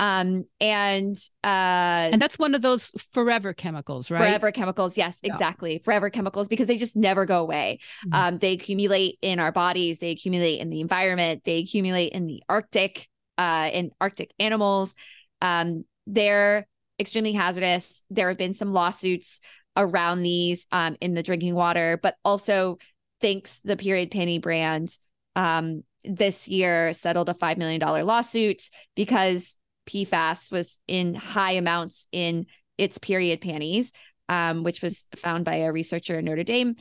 Um, 0.00 0.44
and 0.60 1.16
uh, 1.42 2.12
and 2.12 2.22
that's 2.22 2.38
one 2.38 2.54
of 2.54 2.62
those 2.62 2.92
forever 3.12 3.52
chemicals, 3.52 4.10
right? 4.10 4.20
Forever 4.20 4.52
chemicals, 4.52 4.96
yes, 4.96 5.18
yeah. 5.22 5.32
exactly. 5.32 5.80
Forever 5.84 6.08
chemicals 6.08 6.48
because 6.48 6.68
they 6.68 6.78
just 6.78 6.94
never 6.94 7.26
go 7.26 7.40
away. 7.40 7.80
Mm-hmm. 8.06 8.14
Um, 8.14 8.38
they 8.38 8.52
accumulate 8.52 9.18
in 9.22 9.40
our 9.40 9.50
bodies, 9.50 9.98
they 9.98 10.10
accumulate 10.10 10.60
in 10.60 10.70
the 10.70 10.80
environment, 10.80 11.42
they 11.44 11.58
accumulate 11.58 12.12
in 12.12 12.26
the 12.26 12.42
Arctic, 12.48 13.08
uh, 13.38 13.70
in 13.72 13.90
Arctic 14.00 14.32
animals. 14.38 14.94
Um, 15.42 15.84
they're 16.06 16.66
extremely 17.00 17.32
hazardous. 17.32 18.02
There 18.08 18.28
have 18.28 18.38
been 18.38 18.54
some 18.54 18.72
lawsuits 18.72 19.40
around 19.76 20.22
these 20.22 20.66
um, 20.72 20.96
in 21.00 21.14
the 21.14 21.22
drinking 21.22 21.54
water, 21.54 21.98
but 22.02 22.14
also 22.24 22.78
Thinx 23.20 23.60
the 23.64 23.76
period 23.76 24.12
panty 24.12 24.40
brand 24.40 24.96
um, 25.34 25.82
this 26.04 26.48
year 26.48 26.92
settled 26.94 27.28
a 27.28 27.34
$5 27.34 27.58
million 27.58 27.80
lawsuit 27.80 28.62
because 28.94 29.57
PFAS 29.88 30.52
was 30.52 30.80
in 30.86 31.14
high 31.14 31.52
amounts 31.52 32.06
in 32.12 32.46
its 32.76 32.98
period 32.98 33.40
panties, 33.40 33.92
um, 34.28 34.62
which 34.62 34.82
was 34.82 35.06
found 35.16 35.44
by 35.44 35.56
a 35.56 35.72
researcher 35.72 36.18
in 36.18 36.26
Notre 36.26 36.44
Dame. 36.44 36.76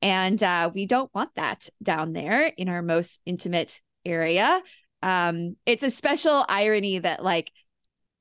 And 0.00 0.42
uh, 0.42 0.70
we 0.74 0.86
don't 0.86 1.12
want 1.14 1.30
that 1.36 1.68
down 1.82 2.12
there 2.12 2.46
in 2.46 2.68
our 2.68 2.82
most 2.82 3.20
intimate 3.26 3.80
area. 4.04 4.60
Um, 5.02 5.56
it's 5.66 5.82
a 5.82 5.90
special 5.90 6.44
irony 6.48 6.98
that, 7.00 7.22
like, 7.22 7.50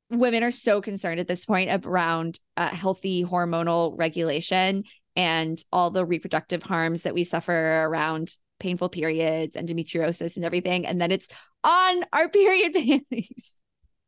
women 0.10 0.44
are 0.44 0.52
so 0.52 0.82
concerned 0.82 1.20
at 1.20 1.28
this 1.28 1.46
point 1.46 1.86
around 1.86 2.40
uh, 2.58 2.70
healthy 2.70 3.24
hormonal 3.24 3.98
regulation 3.98 4.84
and 5.16 5.64
all 5.72 5.92
the 5.92 6.06
reproductive 6.06 6.64
harms 6.64 7.04
that 7.04 7.14
we 7.14 7.24
suffer 7.24 7.84
around 7.84 8.36
painful 8.60 8.90
periods, 8.90 9.56
endometriosis, 9.56 10.36
and 10.36 10.46
everything. 10.46 10.86
And 10.86 11.00
then 11.00 11.12
it's 11.12 11.28
on 11.64 12.06
our 12.14 12.30
period 12.30 12.74
panties 12.74 13.54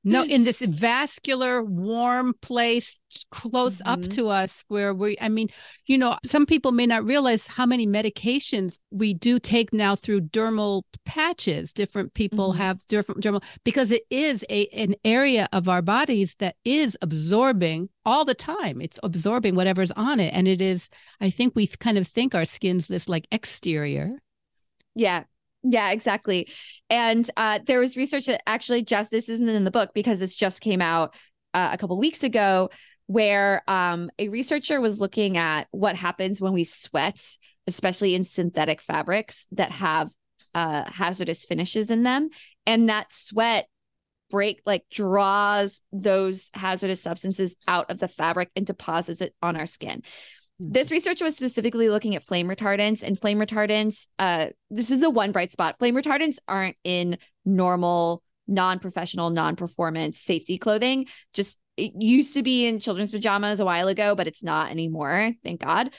no 0.03 0.23
in 0.23 0.43
this 0.43 0.61
vascular 0.61 1.63
warm 1.63 2.33
place 2.41 2.99
close 3.31 3.77
mm-hmm. 3.77 3.89
up 3.89 4.01
to 4.01 4.27
us 4.27 4.65
where 4.67 4.93
we 4.93 5.15
i 5.21 5.29
mean 5.29 5.47
you 5.85 5.97
know 5.97 6.17
some 6.25 6.45
people 6.45 6.71
may 6.71 6.85
not 6.85 7.03
realize 7.03 7.47
how 7.47 7.65
many 7.65 7.85
medications 7.85 8.79
we 8.91 9.13
do 9.13 9.39
take 9.39 9.71
now 9.71 9.95
through 9.95 10.21
dermal 10.21 10.83
patches. 11.05 11.73
Different 11.73 12.13
people 12.13 12.49
mm-hmm. 12.49 12.61
have 12.61 12.79
different 12.87 13.23
dermal 13.23 13.43
because 13.63 13.91
it 13.91 14.03
is 14.09 14.45
a 14.49 14.67
an 14.67 14.95
area 15.03 15.47
of 15.51 15.69
our 15.69 15.81
bodies 15.81 16.35
that 16.39 16.55
is 16.65 16.97
absorbing 17.01 17.89
all 18.05 18.25
the 18.25 18.33
time. 18.33 18.81
It's 18.81 18.99
absorbing 19.03 19.55
whatever's 19.55 19.91
on 19.91 20.19
it. 20.19 20.33
And 20.33 20.47
it 20.47 20.61
is 20.61 20.89
i 21.21 21.29
think 21.29 21.55
we 21.55 21.67
kind 21.67 21.97
of 21.97 22.07
think 22.07 22.35
our 22.35 22.45
skin's 22.45 22.87
this 22.87 23.07
like 23.07 23.27
exterior. 23.31 24.17
Yeah 24.95 25.23
yeah, 25.63 25.91
exactly. 25.91 26.49
And 26.89 27.29
uh, 27.37 27.59
there 27.65 27.79
was 27.79 27.97
research 27.97 28.25
that 28.25 28.43
actually 28.47 28.83
just 28.83 29.11
this 29.11 29.29
isn't 29.29 29.47
in 29.47 29.63
the 29.63 29.71
book 29.71 29.91
because 29.93 30.19
this 30.19 30.35
just 30.35 30.61
came 30.61 30.81
out 30.81 31.15
uh, 31.53 31.69
a 31.71 31.77
couple 31.77 31.97
weeks 31.97 32.23
ago, 32.23 32.69
where 33.07 33.63
um, 33.69 34.09
a 34.19 34.29
researcher 34.29 34.81
was 34.81 34.99
looking 34.99 35.37
at 35.37 35.67
what 35.71 35.95
happens 35.95 36.41
when 36.41 36.53
we 36.53 36.63
sweat, 36.63 37.19
especially 37.67 38.15
in 38.15 38.25
synthetic 38.25 38.81
fabrics 38.81 39.47
that 39.51 39.71
have 39.71 40.11
uh, 40.53 40.83
hazardous 40.89 41.45
finishes 41.45 41.89
in 41.89 42.03
them, 42.03 42.29
and 42.65 42.89
that 42.89 43.13
sweat 43.13 43.67
break 44.29 44.61
like 44.65 44.83
draws 44.89 45.81
those 45.91 46.49
hazardous 46.55 47.01
substances 47.01 47.55
out 47.67 47.91
of 47.91 47.99
the 47.99 48.07
fabric 48.07 48.49
and 48.55 48.65
deposits 48.65 49.21
it 49.21 49.35
on 49.41 49.55
our 49.55 49.67
skin. 49.67 50.01
This 50.65 50.91
research 50.91 51.21
was 51.21 51.35
specifically 51.35 51.89
looking 51.89 52.15
at 52.15 52.23
flame 52.23 52.47
retardants 52.47 53.03
and 53.03 53.19
flame 53.19 53.37
retardants. 53.37 54.07
Uh, 54.17 54.47
this 54.71 54.91
is 54.91 55.03
a 55.03 55.09
one 55.09 55.33
bright 55.33 55.51
spot. 55.51 55.77
Flame 55.77 55.93
retardants 55.93 56.37
aren't 56.47 56.77
in 56.85 57.17
normal, 57.43 58.23
non 58.47 58.79
professional, 58.79 59.29
non 59.29 59.57
performance 59.57 60.21
safety 60.21 60.57
clothing. 60.57 61.07
Just 61.33 61.59
it 61.75 61.91
used 61.97 62.35
to 62.35 62.43
be 62.43 62.65
in 62.65 62.79
children's 62.79 63.11
pajamas 63.11 63.59
a 63.59 63.65
while 63.65 63.89
ago, 63.89 64.15
but 64.15 64.25
it's 64.25 64.41
not 64.41 64.71
anymore. 64.71 65.33
Thank 65.43 65.59
God. 65.61 65.89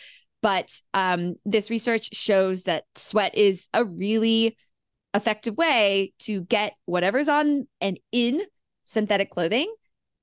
But 0.41 0.71
um, 0.95 1.35
this 1.45 1.69
research 1.69 2.15
shows 2.15 2.63
that 2.63 2.85
sweat 2.97 3.35
is 3.35 3.69
a 3.75 3.85
really 3.85 4.57
effective 5.13 5.59
way 5.59 6.15
to 6.21 6.41
get 6.41 6.73
whatever's 6.87 7.29
on 7.29 7.69
and 7.83 8.01
in 8.13 8.43
synthetic 8.85 9.31
clothing 9.31 9.73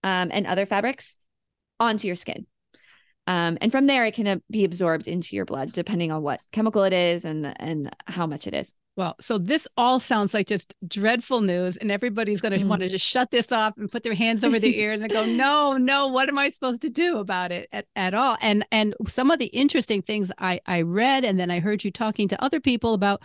um, 0.03 0.29
and 0.31 0.47
other 0.47 0.65
fabrics 0.65 1.15
onto 1.79 2.07
your 2.07 2.15
skin. 2.15 2.47
Um, 3.31 3.57
and 3.61 3.71
from 3.71 3.87
there, 3.87 4.03
it 4.03 4.13
can 4.13 4.27
uh, 4.27 4.37
be 4.49 4.65
absorbed 4.65 5.07
into 5.07 5.37
your 5.37 5.45
blood, 5.45 5.71
depending 5.71 6.11
on 6.11 6.21
what 6.21 6.41
chemical 6.51 6.83
it 6.83 6.91
is 6.91 7.23
and 7.23 7.55
and 7.61 7.89
how 8.05 8.27
much 8.27 8.45
it 8.45 8.53
is. 8.53 8.73
Well, 8.97 9.15
so 9.21 9.37
this 9.37 9.69
all 9.77 10.01
sounds 10.01 10.33
like 10.33 10.47
just 10.47 10.75
dreadful 10.85 11.39
news, 11.39 11.77
and 11.77 11.93
everybody's 11.93 12.41
going 12.41 12.59
to 12.59 12.65
mm. 12.65 12.67
want 12.67 12.81
to 12.81 12.89
just 12.89 13.07
shut 13.07 13.31
this 13.31 13.53
off 13.53 13.77
and 13.77 13.89
put 13.89 14.03
their 14.03 14.15
hands 14.15 14.43
over 14.43 14.59
their 14.59 14.69
ears 14.69 15.01
and 15.01 15.09
go, 15.09 15.23
"No, 15.43 15.77
no, 15.77 16.09
what 16.09 16.27
am 16.27 16.37
I 16.37 16.49
supposed 16.49 16.81
to 16.81 16.89
do 16.89 17.19
about 17.19 17.53
it 17.53 17.69
at, 17.71 17.85
at 17.95 18.13
all?" 18.13 18.35
And 18.41 18.65
and 18.69 18.95
some 19.07 19.31
of 19.31 19.39
the 19.39 19.45
interesting 19.45 20.01
things 20.01 20.29
I 20.37 20.59
I 20.65 20.81
read, 20.81 21.23
and 21.23 21.39
then 21.39 21.49
I 21.49 21.61
heard 21.61 21.85
you 21.85 21.91
talking 21.91 22.27
to 22.27 22.43
other 22.43 22.59
people 22.59 22.93
about, 22.93 23.23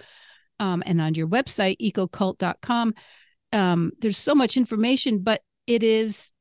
um, 0.61 0.85
and 0.87 1.01
on 1.01 1.15
your 1.15 1.27
website 1.27 1.79
ecocult.com, 1.81 2.95
um, 3.53 3.91
there's 3.99 4.19
so 4.19 4.37
much 4.37 4.57
information, 4.57 5.25
but 5.25 5.43
it 5.67 5.83
is, 5.83 6.33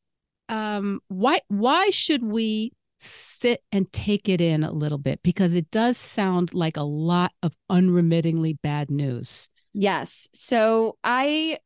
um, 0.49 0.99
why 1.07 1.41
why 1.47 1.89
should 1.89 2.23
we 2.23 2.73
sit 2.99 3.61
and 3.71 3.91
take 3.91 4.29
it 4.29 4.41
in 4.41 4.63
a 4.63 4.71
little 4.71 4.97
bit 4.97 5.21
because 5.23 5.55
it 5.55 5.69
does 5.71 5.97
sound 5.97 6.53
like 6.53 6.77
a 6.77 6.83
lot 6.83 7.31
of 7.43 7.53
unremittingly 7.69 8.53
bad 8.61 8.89
news. 8.89 9.49
Yes. 9.73 10.29
So 10.33 10.97
I 11.03 11.59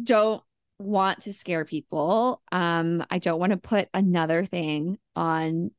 don't 0.00 0.42
want 0.78 1.22
to 1.22 1.32
scare 1.32 1.64
people. 1.64 2.42
Um, 2.52 3.04
I 3.10 3.18
don't 3.18 3.40
want 3.40 3.52
to 3.52 3.58
put 3.58 3.88
another 3.94 4.44
thing 4.44 4.98
on 5.16 5.70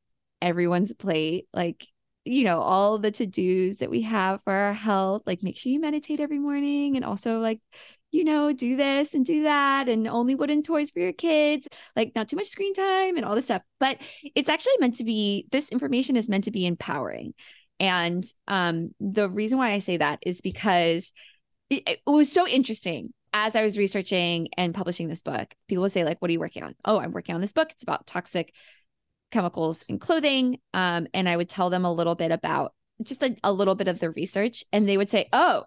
everyone's 0.41 0.93
plate. 0.93 1.47
Like, 1.53 1.85
you 2.25 2.43
know, 2.43 2.59
all 2.59 2.99
the 2.99 3.11
to 3.11 3.25
dos 3.25 3.77
that 3.77 3.89
we 3.89 4.01
have 4.01 4.41
for 4.43 4.53
our 4.53 4.73
health, 4.73 5.23
like 5.25 5.41
make 5.41 5.57
sure 5.57 5.71
you 5.71 5.79
meditate 5.79 6.19
every 6.19 6.39
morning 6.39 6.95
and 6.95 7.05
also 7.05 7.39
like, 7.39 7.59
you 8.11 8.23
know, 8.23 8.51
do 8.51 8.75
this 8.75 9.13
and 9.13 9.25
do 9.25 9.43
that 9.43 9.87
and 9.87 10.07
only 10.07 10.35
wooden 10.35 10.63
toys 10.63 10.89
for 10.89 10.99
your 10.99 11.13
kids, 11.13 11.67
like 11.95 12.11
not 12.15 12.27
too 12.27 12.35
much 12.35 12.47
screen 12.47 12.73
time 12.73 13.15
and 13.15 13.25
all 13.25 13.35
this 13.35 13.45
stuff. 13.45 13.61
But 13.79 13.97
it's 14.35 14.49
actually 14.49 14.77
meant 14.79 14.95
to 14.97 15.03
be, 15.03 15.47
this 15.51 15.69
information 15.69 16.15
is 16.15 16.29
meant 16.29 16.45
to 16.45 16.51
be 16.51 16.65
empowering. 16.65 17.33
And 17.79 18.25
um, 18.47 18.93
the 18.99 19.29
reason 19.29 19.57
why 19.57 19.71
I 19.71 19.79
say 19.79 19.97
that 19.97 20.19
is 20.23 20.41
because 20.41 21.13
it, 21.69 21.83
it 21.87 21.99
was 22.05 22.31
so 22.31 22.47
interesting 22.47 23.13
as 23.31 23.55
I 23.55 23.63
was 23.63 23.77
researching 23.77 24.49
and 24.57 24.73
publishing 24.73 25.07
this 25.07 25.21
book, 25.21 25.53
people 25.67 25.83
would 25.83 25.91
say, 25.91 26.03
like, 26.03 26.19
what 26.19 26.29
are 26.29 26.31
you 26.31 26.39
working 26.39 26.63
on? 26.63 26.75
Oh, 26.83 26.99
I'm 26.99 27.11
working 27.11 27.35
on 27.35 27.41
this 27.41 27.53
book. 27.53 27.69
It's 27.71 27.83
about 27.83 28.07
toxic 28.07 28.53
chemicals 29.31 29.83
in 29.87 29.99
clothing. 29.99 30.59
Um, 30.73 31.07
and 31.13 31.27
I 31.27 31.37
would 31.37 31.49
tell 31.49 31.69
them 31.69 31.85
a 31.85 31.93
little 31.93 32.15
bit 32.15 32.31
about 32.31 32.73
just 33.01 33.23
a, 33.23 33.35
a 33.43 33.53
little 33.53 33.75
bit 33.75 33.87
of 33.87 33.99
the 33.99 34.11
research. 34.11 34.63
And 34.71 34.87
they 34.87 34.97
would 34.97 35.09
say, 35.09 35.29
Oh, 35.31 35.63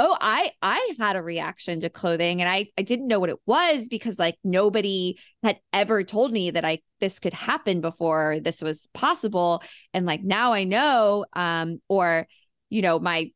oh, 0.00 0.16
I 0.18 0.52
I 0.62 0.94
had 0.98 1.16
a 1.16 1.22
reaction 1.22 1.80
to 1.80 1.90
clothing 1.90 2.40
and 2.40 2.50
I 2.50 2.66
I 2.78 2.82
didn't 2.82 3.06
know 3.06 3.20
what 3.20 3.30
it 3.30 3.38
was 3.46 3.88
because 3.88 4.18
like 4.18 4.36
nobody 4.42 5.18
had 5.42 5.58
ever 5.72 6.02
told 6.04 6.32
me 6.32 6.52
that 6.52 6.64
I 6.64 6.80
this 7.00 7.18
could 7.18 7.34
happen 7.34 7.80
before 7.82 8.38
this 8.40 8.62
was 8.62 8.88
possible. 8.94 9.62
And 9.92 10.06
like 10.06 10.22
now 10.22 10.52
I 10.52 10.64
know, 10.64 11.26
um, 11.34 11.80
or 11.88 12.26
you 12.70 12.82
know, 12.82 12.98
my 12.98 13.30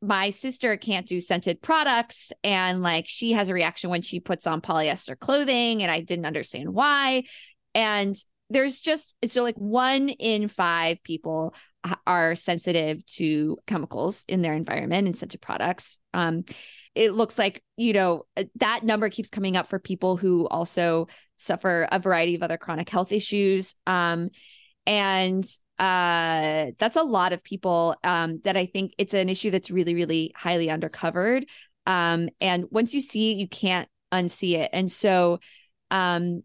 my 0.00 0.30
sister 0.30 0.76
can't 0.76 1.06
do 1.06 1.20
scented 1.20 1.60
products 1.62 2.32
and 2.44 2.82
like 2.82 3.06
she 3.06 3.32
has 3.32 3.48
a 3.48 3.54
reaction 3.54 3.90
when 3.90 4.02
she 4.02 4.20
puts 4.20 4.46
on 4.46 4.60
polyester 4.60 5.18
clothing 5.18 5.82
and 5.82 5.90
I 5.90 6.00
didn't 6.00 6.26
understand 6.26 6.72
why. 6.72 7.24
And 7.74 8.16
there's 8.50 8.78
just 8.78 9.14
so 9.26 9.42
like 9.42 9.56
one 9.56 10.08
in 10.08 10.48
five 10.48 11.02
people 11.02 11.54
are 12.06 12.34
sensitive 12.34 13.04
to 13.06 13.56
chemicals 13.66 14.24
in 14.28 14.42
their 14.42 14.54
environment 14.54 15.06
and 15.06 15.16
scented 15.16 15.40
products. 15.40 15.98
Um, 16.14 16.44
it 16.94 17.12
looks 17.12 17.38
like 17.38 17.62
you 17.76 17.92
know 17.92 18.24
uh, 18.36 18.44
that 18.56 18.84
number 18.84 19.08
keeps 19.10 19.30
coming 19.30 19.56
up 19.56 19.68
for 19.68 19.78
people 19.78 20.16
who 20.16 20.48
also 20.48 21.08
suffer 21.36 21.88
a 21.92 21.98
variety 21.98 22.34
of 22.34 22.42
other 22.42 22.58
chronic 22.58 22.88
health 22.88 23.12
issues. 23.12 23.74
Um, 23.86 24.30
and 24.86 25.44
uh, 25.78 26.72
that's 26.78 26.96
a 26.96 27.02
lot 27.02 27.32
of 27.32 27.44
people 27.44 27.94
um, 28.02 28.40
that 28.44 28.56
I 28.56 28.66
think 28.66 28.94
it's 28.98 29.14
an 29.14 29.28
issue 29.28 29.50
that's 29.50 29.70
really, 29.70 29.94
really 29.94 30.32
highly 30.34 30.66
undercovered. 30.66 31.44
Um, 31.86 32.28
and 32.40 32.64
once 32.70 32.94
you 32.94 33.00
see 33.00 33.32
it, 33.32 33.36
you 33.36 33.48
can't 33.48 33.88
unsee 34.12 34.58
it. 34.58 34.70
And 34.72 34.90
so, 34.90 35.38
um, 35.90 36.42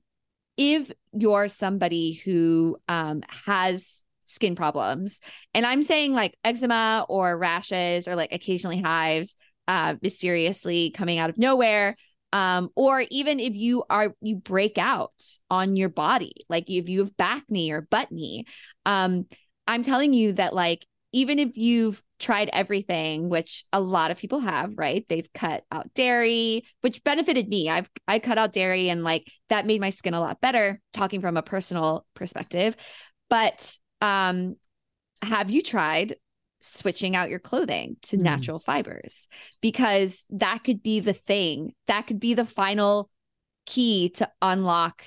if 0.58 0.92
you're 1.14 1.48
somebody 1.48 2.14
who 2.14 2.78
um, 2.88 3.24
has 3.46 4.04
skin 4.24 4.56
problems, 4.56 5.20
and 5.54 5.66
I'm 5.66 5.84
saying 5.84 6.14
like 6.14 6.38
eczema 6.44 7.06
or 7.10 7.38
rashes 7.38 8.08
or 8.08 8.16
like 8.16 8.32
occasionally 8.32 8.82
hives, 8.82 9.36
uh, 9.68 9.96
mysteriously 10.02 10.92
coming 10.92 11.20
out 11.20 11.30
of 11.30 11.38
nowhere, 11.38 11.96
um, 12.34 12.70
or 12.76 13.06
even 13.12 13.40
if 13.40 13.56
you 13.56 13.84
are 13.90 14.14
you 14.20 14.36
break 14.36 14.78
out 14.78 15.14
on 15.50 15.76
your 15.78 15.88
body 15.88 16.34
like 16.50 16.70
if 16.70 16.90
you 16.90 17.00
have 17.00 17.16
back 17.16 17.44
knee 17.48 17.72
or 17.72 17.82
butt 17.82 18.12
knee 18.12 18.46
um, 18.86 19.26
i'm 19.68 19.84
telling 19.84 20.14
you 20.14 20.34
that 20.34 20.54
like 20.54 20.86
even 21.14 21.40
if 21.40 21.56
you've 21.56 22.04
tried 22.20 22.50
everything 22.52 23.30
which 23.30 23.64
a 23.72 23.80
lot 23.80 24.12
of 24.12 24.18
people 24.18 24.40
have 24.40 24.74
right? 24.78 25.06
They've 25.08 25.32
cut 25.34 25.64
out 25.72 25.94
dairy 25.94 26.64
which 26.82 27.04
benefited 27.04 27.48
me. 27.48 27.70
I've 27.70 27.90
i 28.08 28.20
cut 28.20 28.38
out 28.38 28.54
dairy 28.54 28.90
and 28.90 29.04
like 29.04 29.32
that 29.50 29.66
made 29.66 29.80
my 29.80 29.92
skin 29.92 30.14
a 30.14 30.20
lot 30.20 30.42
better 30.42 30.82
talking 30.94 31.22
from 31.22 31.38
a 31.38 31.44
personal 31.44 32.06
perspective. 32.16 32.76
But 33.30 33.78
um 34.02 34.56
have 35.22 35.50
you 35.50 35.62
tried 35.62 36.16
switching 36.60 37.16
out 37.16 37.30
your 37.30 37.40
clothing 37.40 37.98
to 38.04 38.18
mm. 38.18 38.22
natural 38.22 38.60
fibers? 38.60 39.28
Because 39.62 40.26
that 40.32 40.64
could 40.64 40.84
be 40.84 41.00
the 41.00 41.14
thing. 41.14 41.74
That 41.88 42.08
could 42.08 42.20
be 42.20 42.34
the 42.34 42.46
final 42.46 43.10
key 43.66 44.10
to 44.10 44.30
unlock 44.42 45.04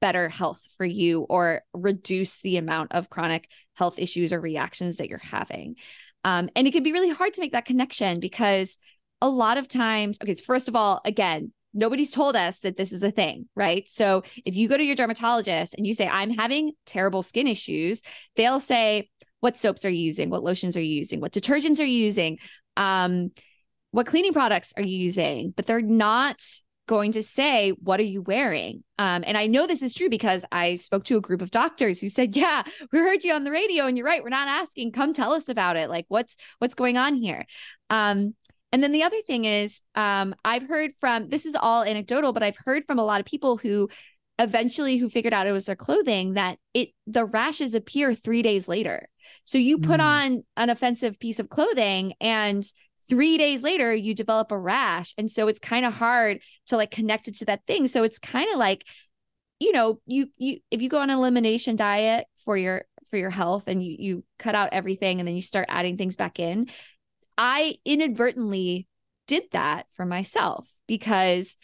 better 0.00 0.28
health 0.28 0.60
for 0.76 0.84
you 0.84 1.22
or 1.22 1.62
reduce 1.74 2.40
the 2.40 2.56
amount 2.56 2.92
of 2.92 3.10
chronic 3.10 3.48
health 3.78 3.98
issues 3.98 4.32
or 4.32 4.40
reactions 4.40 4.96
that 4.96 5.08
you're 5.08 5.18
having 5.18 5.76
um, 6.24 6.50
and 6.56 6.66
it 6.66 6.72
can 6.72 6.82
be 6.82 6.92
really 6.92 7.10
hard 7.10 7.32
to 7.34 7.40
make 7.40 7.52
that 7.52 7.64
connection 7.64 8.20
because 8.20 8.76
a 9.22 9.28
lot 9.28 9.56
of 9.56 9.68
times 9.68 10.18
okay 10.22 10.34
first 10.34 10.68
of 10.68 10.76
all 10.76 11.00
again 11.04 11.52
nobody's 11.74 12.10
told 12.10 12.36
us 12.36 12.60
that 12.60 12.76
this 12.76 12.92
is 12.92 13.04
a 13.04 13.10
thing, 13.10 13.48
right? 13.54 13.84
So 13.88 14.22
if 14.44 14.56
you 14.56 14.68
go 14.68 14.76
to 14.76 14.82
your 14.82 14.96
dermatologist 14.96 15.74
and 15.74 15.86
you 15.86 15.94
say, 15.94 16.08
I'm 16.08 16.30
having 16.30 16.72
terrible 16.86 17.22
skin 17.22 17.46
issues, 17.46 18.02
they'll 18.36 18.60
say, 18.60 19.10
what 19.40 19.56
soaps 19.56 19.84
are 19.84 19.90
you 19.90 20.02
using? 20.02 20.30
What 20.30 20.42
lotions 20.42 20.76
are 20.76 20.82
you 20.82 20.96
using? 20.96 21.20
What 21.20 21.32
detergents 21.32 21.78
are 21.78 21.84
you 21.84 22.04
using? 22.04 22.38
Um, 22.76 23.30
what 23.90 24.06
cleaning 24.06 24.32
products 24.32 24.72
are 24.76 24.82
you 24.82 24.98
using? 24.98 25.52
But 25.56 25.66
they're 25.66 25.80
not 25.80 26.42
going 26.88 27.12
to 27.12 27.22
say, 27.22 27.70
What 27.82 28.00
are 28.00 28.04
you 28.04 28.22
wearing? 28.22 28.82
Um, 28.98 29.22
and 29.24 29.38
I 29.38 29.46
know 29.46 29.68
this 29.68 29.82
is 29.82 29.94
true 29.94 30.08
because 30.08 30.44
I 30.50 30.76
spoke 30.76 31.04
to 31.04 31.16
a 31.16 31.20
group 31.20 31.40
of 31.40 31.52
doctors 31.52 32.00
who 32.00 32.08
said, 32.08 32.34
Yeah, 32.34 32.64
we 32.92 32.98
heard 32.98 33.22
you 33.22 33.32
on 33.32 33.44
the 33.44 33.52
radio 33.52 33.86
and 33.86 33.96
you're 33.96 34.06
right. 34.06 34.22
We're 34.22 34.30
not 34.30 34.48
asking. 34.48 34.90
Come 34.90 35.14
tell 35.14 35.32
us 35.32 35.48
about 35.48 35.76
it. 35.76 35.88
Like, 35.88 36.06
what's 36.08 36.36
what's 36.58 36.74
going 36.74 36.96
on 36.96 37.14
here? 37.14 37.46
Um, 37.90 38.34
and 38.72 38.82
then 38.82 38.92
the 38.92 39.04
other 39.04 39.22
thing 39.26 39.44
is, 39.44 39.80
um, 39.94 40.34
I've 40.44 40.68
heard 40.68 40.90
from 40.98 41.28
this 41.28 41.46
is 41.46 41.54
all 41.54 41.84
anecdotal, 41.84 42.32
but 42.32 42.42
I've 42.42 42.58
heard 42.64 42.84
from 42.84 42.98
a 42.98 43.04
lot 43.04 43.20
of 43.20 43.26
people 43.26 43.56
who 43.56 43.88
eventually 44.38 44.98
who 44.98 45.08
figured 45.08 45.34
out 45.34 45.46
it 45.46 45.52
was 45.52 45.66
their 45.66 45.76
clothing 45.76 46.34
that 46.34 46.58
it 46.72 46.90
the 47.06 47.24
rashes 47.24 47.74
appear 47.74 48.14
three 48.14 48.42
days 48.42 48.68
later. 48.68 49.08
So 49.44 49.58
you 49.58 49.78
put 49.78 50.00
mm. 50.00 50.04
on 50.04 50.44
an 50.56 50.70
offensive 50.70 51.18
piece 51.18 51.40
of 51.40 51.48
clothing 51.48 52.14
and 52.20 52.64
three 53.08 53.38
days 53.38 53.62
later 53.62 53.94
you 53.94 54.14
develop 54.14 54.52
a 54.52 54.58
rash. 54.58 55.14
And 55.18 55.30
so 55.30 55.48
it's 55.48 55.58
kind 55.58 55.84
of 55.84 55.94
hard 55.94 56.40
to 56.66 56.76
like 56.76 56.90
connect 56.90 57.28
it 57.28 57.36
to 57.36 57.46
that 57.46 57.66
thing. 57.66 57.86
So 57.86 58.02
it's 58.02 58.18
kind 58.18 58.48
of 58.52 58.58
like, 58.58 58.84
you 59.60 59.72
know, 59.72 60.00
you 60.06 60.28
you 60.36 60.58
if 60.70 60.82
you 60.82 60.88
go 60.88 60.98
on 60.98 61.10
an 61.10 61.18
elimination 61.18 61.76
diet 61.76 62.26
for 62.44 62.56
your 62.56 62.84
for 63.10 63.16
your 63.16 63.30
health 63.30 63.64
and 63.66 63.82
you 63.82 63.96
you 63.98 64.24
cut 64.38 64.54
out 64.54 64.70
everything 64.72 65.18
and 65.18 65.26
then 65.26 65.34
you 65.34 65.42
start 65.42 65.66
adding 65.68 65.96
things 65.96 66.16
back 66.16 66.38
in. 66.38 66.68
I 67.36 67.76
inadvertently 67.84 68.86
did 69.26 69.44
that 69.52 69.86
for 69.94 70.04
myself 70.04 70.68
because 70.86 71.56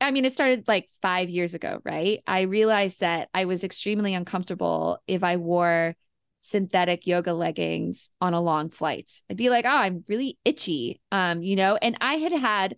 I 0.00 0.10
mean, 0.10 0.24
it 0.24 0.32
started 0.32 0.66
like 0.66 0.88
five 1.00 1.28
years 1.28 1.54
ago, 1.54 1.80
right? 1.84 2.22
I 2.26 2.42
realized 2.42 3.00
that 3.00 3.28
I 3.32 3.44
was 3.44 3.62
extremely 3.62 4.14
uncomfortable 4.14 4.98
if 5.06 5.22
I 5.22 5.36
wore 5.36 5.94
synthetic 6.42 7.06
yoga 7.06 7.32
leggings 7.32 8.10
on 8.20 8.34
a 8.34 8.40
long 8.40 8.68
flight. 8.68 9.12
I'd 9.30 9.36
be 9.36 9.48
like, 9.48 9.64
oh, 9.64 9.68
I'm 9.68 10.04
really 10.08 10.38
itchy. 10.44 11.00
Um, 11.12 11.42
you 11.42 11.54
know, 11.54 11.78
and 11.80 11.96
I 12.00 12.14
had 12.14 12.32
had 12.32 12.76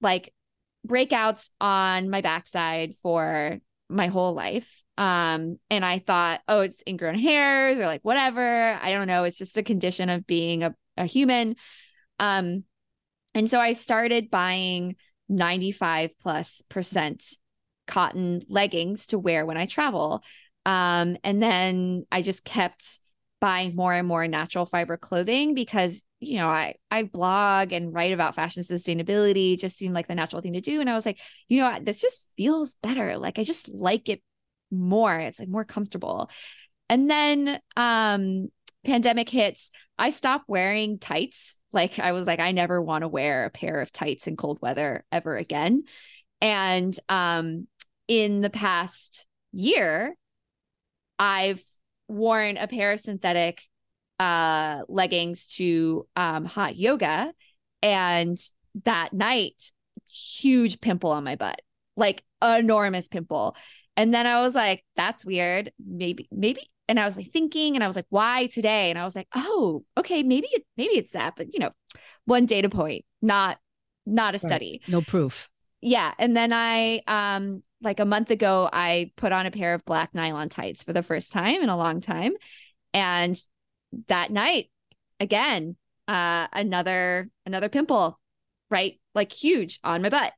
like 0.00 0.32
breakouts 0.86 1.50
on 1.60 2.08
my 2.08 2.20
backside 2.20 2.94
for 3.02 3.58
my 3.88 4.06
whole 4.06 4.32
life. 4.32 4.82
Um, 4.96 5.58
and 5.70 5.84
I 5.84 5.98
thought, 5.98 6.40
oh, 6.46 6.60
it's 6.60 6.82
ingrown 6.86 7.18
hairs 7.18 7.80
or 7.80 7.86
like 7.86 8.02
whatever. 8.02 8.74
I 8.80 8.92
don't 8.92 9.08
know. 9.08 9.24
It's 9.24 9.36
just 9.38 9.58
a 9.58 9.62
condition 9.62 10.08
of 10.08 10.26
being 10.26 10.62
a, 10.62 10.74
a 10.96 11.04
human. 11.04 11.56
Um, 12.20 12.62
and 13.34 13.50
so 13.50 13.58
I 13.58 13.72
started 13.72 14.30
buying 14.30 14.94
95 15.28 16.12
plus 16.20 16.62
percent 16.68 17.24
cotton 17.88 18.42
leggings 18.48 19.06
to 19.06 19.18
wear 19.18 19.44
when 19.44 19.56
I 19.56 19.66
travel. 19.66 20.22
Um, 20.68 21.16
and 21.24 21.42
then 21.42 22.04
I 22.12 22.20
just 22.20 22.44
kept 22.44 23.00
buying 23.40 23.74
more 23.74 23.94
and 23.94 24.06
more 24.06 24.28
natural 24.28 24.66
fiber 24.66 24.98
clothing 24.98 25.54
because 25.54 26.04
you 26.20 26.36
know 26.36 26.48
I 26.48 26.74
I 26.90 27.04
blog 27.04 27.72
and 27.72 27.94
write 27.94 28.12
about 28.12 28.34
fashion 28.34 28.62
sustainability 28.62 29.58
just 29.58 29.78
seemed 29.78 29.94
like 29.94 30.08
the 30.08 30.14
natural 30.14 30.42
thing 30.42 30.52
to 30.52 30.60
do. 30.60 30.82
And 30.82 30.90
I 30.90 30.94
was 30.94 31.06
like 31.06 31.20
you 31.48 31.60
know 31.60 31.78
this 31.82 32.02
just 32.02 32.22
feels 32.36 32.74
better. 32.82 33.16
Like 33.16 33.38
I 33.38 33.44
just 33.44 33.70
like 33.70 34.10
it 34.10 34.20
more. 34.70 35.18
It's 35.18 35.38
like 35.38 35.48
more 35.48 35.64
comfortable. 35.64 36.28
And 36.90 37.08
then 37.08 37.60
um 37.74 38.48
pandemic 38.84 39.30
hits 39.30 39.70
I 39.98 40.10
stopped 40.10 40.44
wearing 40.48 40.98
tights. 40.98 41.56
Like 41.72 41.98
I 41.98 42.12
was 42.12 42.26
like, 42.26 42.40
I 42.40 42.52
never 42.52 42.82
want 42.82 43.02
to 43.02 43.08
wear 43.08 43.46
a 43.46 43.50
pair 43.50 43.80
of 43.80 43.90
tights 43.90 44.26
in 44.26 44.36
cold 44.36 44.58
weather 44.60 45.06
ever 45.10 45.34
again. 45.34 45.84
And 46.42 46.98
um, 47.08 47.68
in 48.06 48.42
the 48.42 48.50
past 48.50 49.26
year, 49.52 50.14
I've 51.18 51.62
worn 52.08 52.56
a 52.56 52.68
pair 52.68 52.92
of 52.92 53.00
synthetic 53.00 53.62
uh, 54.18 54.82
leggings 54.88 55.46
to 55.46 56.06
um, 56.16 56.44
hot 56.44 56.76
yoga. 56.76 57.32
And 57.82 58.38
that 58.84 59.12
night, 59.12 59.54
huge 60.10 60.80
pimple 60.80 61.10
on 61.10 61.24
my 61.24 61.36
butt, 61.36 61.60
like 61.96 62.24
enormous 62.42 63.08
pimple. 63.08 63.56
And 63.96 64.12
then 64.14 64.26
I 64.26 64.40
was 64.40 64.54
like, 64.54 64.84
that's 64.96 65.24
weird. 65.24 65.72
Maybe, 65.84 66.28
maybe 66.30 66.68
and 66.88 66.98
I 66.98 67.04
was 67.04 67.16
like 67.16 67.30
thinking 67.30 67.74
and 67.74 67.84
I 67.84 67.86
was 67.86 67.96
like, 67.96 68.06
why 68.08 68.46
today? 68.46 68.90
And 68.90 68.98
I 68.98 69.04
was 69.04 69.14
like, 69.14 69.28
oh, 69.34 69.84
okay, 69.96 70.22
maybe 70.22 70.48
it, 70.50 70.64
maybe 70.76 70.94
it's 70.94 71.12
that, 71.12 71.34
but 71.36 71.52
you 71.52 71.60
know, 71.60 71.70
one 72.24 72.46
data 72.46 72.70
point, 72.70 73.04
not 73.20 73.58
not 74.06 74.34
a 74.34 74.38
study. 74.38 74.80
Right. 74.84 74.92
No 74.92 75.02
proof. 75.02 75.50
yeah. 75.82 76.14
And 76.18 76.34
then 76.34 76.50
I, 76.52 77.02
um, 77.06 77.62
like 77.80 78.00
a 78.00 78.04
month 78.04 78.30
ago, 78.30 78.68
I 78.72 79.12
put 79.16 79.32
on 79.32 79.46
a 79.46 79.50
pair 79.50 79.74
of 79.74 79.84
black 79.84 80.14
nylon 80.14 80.48
tights 80.48 80.82
for 80.82 80.92
the 80.92 81.02
first 81.02 81.32
time 81.32 81.62
in 81.62 81.68
a 81.68 81.76
long 81.76 82.00
time. 82.00 82.32
And 82.92 83.40
that 84.08 84.30
night, 84.30 84.70
again, 85.20 85.76
uh, 86.06 86.48
another, 86.52 87.28
another 87.46 87.68
pimple, 87.68 88.18
right? 88.70 88.98
Like 89.14 89.32
huge 89.32 89.78
on 89.84 90.02
my 90.02 90.08
butt. 90.08 90.32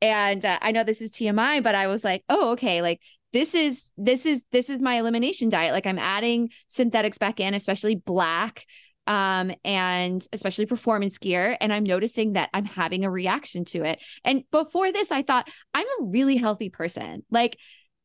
And 0.00 0.44
uh, 0.44 0.58
I 0.60 0.72
know 0.72 0.84
this 0.84 1.00
is 1.00 1.10
TMI, 1.10 1.62
but 1.62 1.74
I 1.74 1.86
was 1.86 2.04
like, 2.04 2.24
oh, 2.28 2.52
okay. 2.52 2.82
Like 2.82 3.00
this 3.32 3.54
is, 3.54 3.90
this 3.96 4.24
is, 4.24 4.42
this 4.52 4.70
is 4.70 4.80
my 4.80 4.96
elimination 4.96 5.48
diet. 5.48 5.72
Like 5.72 5.86
I'm 5.86 5.98
adding 5.98 6.50
synthetics 6.68 7.18
back 7.18 7.40
in, 7.40 7.54
especially 7.54 7.96
black 7.96 8.66
um, 9.06 9.52
and 9.64 10.26
especially 10.32 10.66
performance 10.66 11.18
gear. 11.18 11.56
And 11.60 11.72
I'm 11.72 11.84
noticing 11.84 12.32
that 12.34 12.50
I'm 12.52 12.64
having 12.64 13.04
a 13.04 13.10
reaction 13.10 13.64
to 13.66 13.84
it. 13.84 14.02
And 14.24 14.44
before 14.50 14.92
this, 14.92 15.12
I 15.12 15.22
thought 15.22 15.48
I'm 15.74 15.86
a 16.00 16.04
really 16.04 16.36
healthy 16.36 16.70
person. 16.70 17.24
Like, 17.30 17.56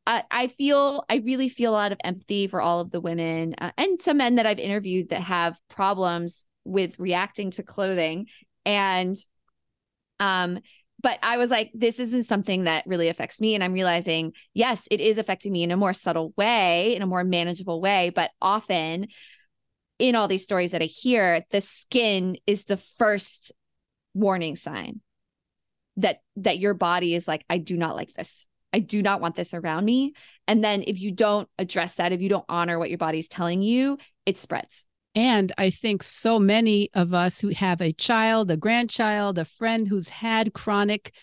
uh, 0.07 0.21
I 0.31 0.47
feel, 0.47 1.03
I 1.09 1.17
really 1.17 1.49
feel 1.49 1.71
a 1.71 1.73
lot 1.73 1.91
of 1.91 1.99
empathy 2.03 2.47
for 2.47 2.61
all 2.61 2.79
of 2.79 2.91
the 2.91 3.01
women 3.01 3.55
uh, 3.59 3.71
and 3.77 3.99
some 3.99 4.17
men 4.17 4.35
that 4.35 4.45
I've 4.45 4.59
interviewed 4.59 5.09
that 5.09 5.21
have 5.21 5.57
problems 5.69 6.45
with 6.65 6.99
reacting 6.99 7.51
to 7.51 7.63
clothing. 7.63 8.27
And, 8.65 9.17
um, 10.19 10.59
but 11.01 11.17
I 11.23 11.37
was 11.37 11.49
like, 11.49 11.71
this 11.73 11.99
isn't 11.99 12.25
something 12.25 12.65
that 12.65 12.85
really 12.85 13.09
affects 13.09 13.41
me. 13.41 13.55
And 13.55 13.63
I'm 13.63 13.73
realizing, 13.73 14.33
yes, 14.53 14.87
it 14.91 15.01
is 15.01 15.17
affecting 15.17 15.51
me 15.51 15.63
in 15.63 15.71
a 15.71 15.77
more 15.77 15.93
subtle 15.93 16.33
way, 16.37 16.95
in 16.95 17.01
a 17.01 17.07
more 17.07 17.23
manageable 17.23 17.81
way. 17.81 18.11
But 18.13 18.29
often 18.39 19.07
in 20.01 20.15
all 20.15 20.27
these 20.27 20.43
stories 20.43 20.71
that 20.71 20.81
I 20.81 20.85
hear, 20.85 21.45
the 21.51 21.61
skin 21.61 22.35
is 22.47 22.65
the 22.65 22.77
first 22.77 23.51
warning 24.13 24.55
sign 24.55 25.01
that 25.97 26.21
that 26.37 26.59
your 26.59 26.73
body 26.73 27.13
is 27.13 27.27
like, 27.27 27.45
I 27.49 27.59
do 27.59 27.77
not 27.77 27.95
like 27.95 28.13
this. 28.13 28.47
I 28.73 28.79
do 28.79 29.01
not 29.01 29.21
want 29.21 29.35
this 29.35 29.53
around 29.53 29.85
me. 29.85 30.13
And 30.47 30.63
then 30.63 30.83
if 30.87 30.99
you 30.99 31.11
don't 31.11 31.47
address 31.59 31.95
that, 31.95 32.13
if 32.13 32.21
you 32.21 32.29
don't 32.29 32.45
honor 32.49 32.79
what 32.79 32.89
your 32.89 32.97
body's 32.97 33.27
telling 33.27 33.61
you, 33.61 33.97
it 34.25 34.37
spreads. 34.37 34.85
And 35.13 35.51
I 35.57 35.69
think 35.69 36.03
so 36.03 36.39
many 36.39 36.89
of 36.93 37.13
us 37.13 37.39
who 37.39 37.49
have 37.49 37.81
a 37.81 37.91
child, 37.91 38.49
a 38.49 38.57
grandchild, 38.57 39.37
a 39.37 39.45
friend 39.45 39.87
who's 39.87 40.09
had 40.09 40.53
chronic 40.53 41.13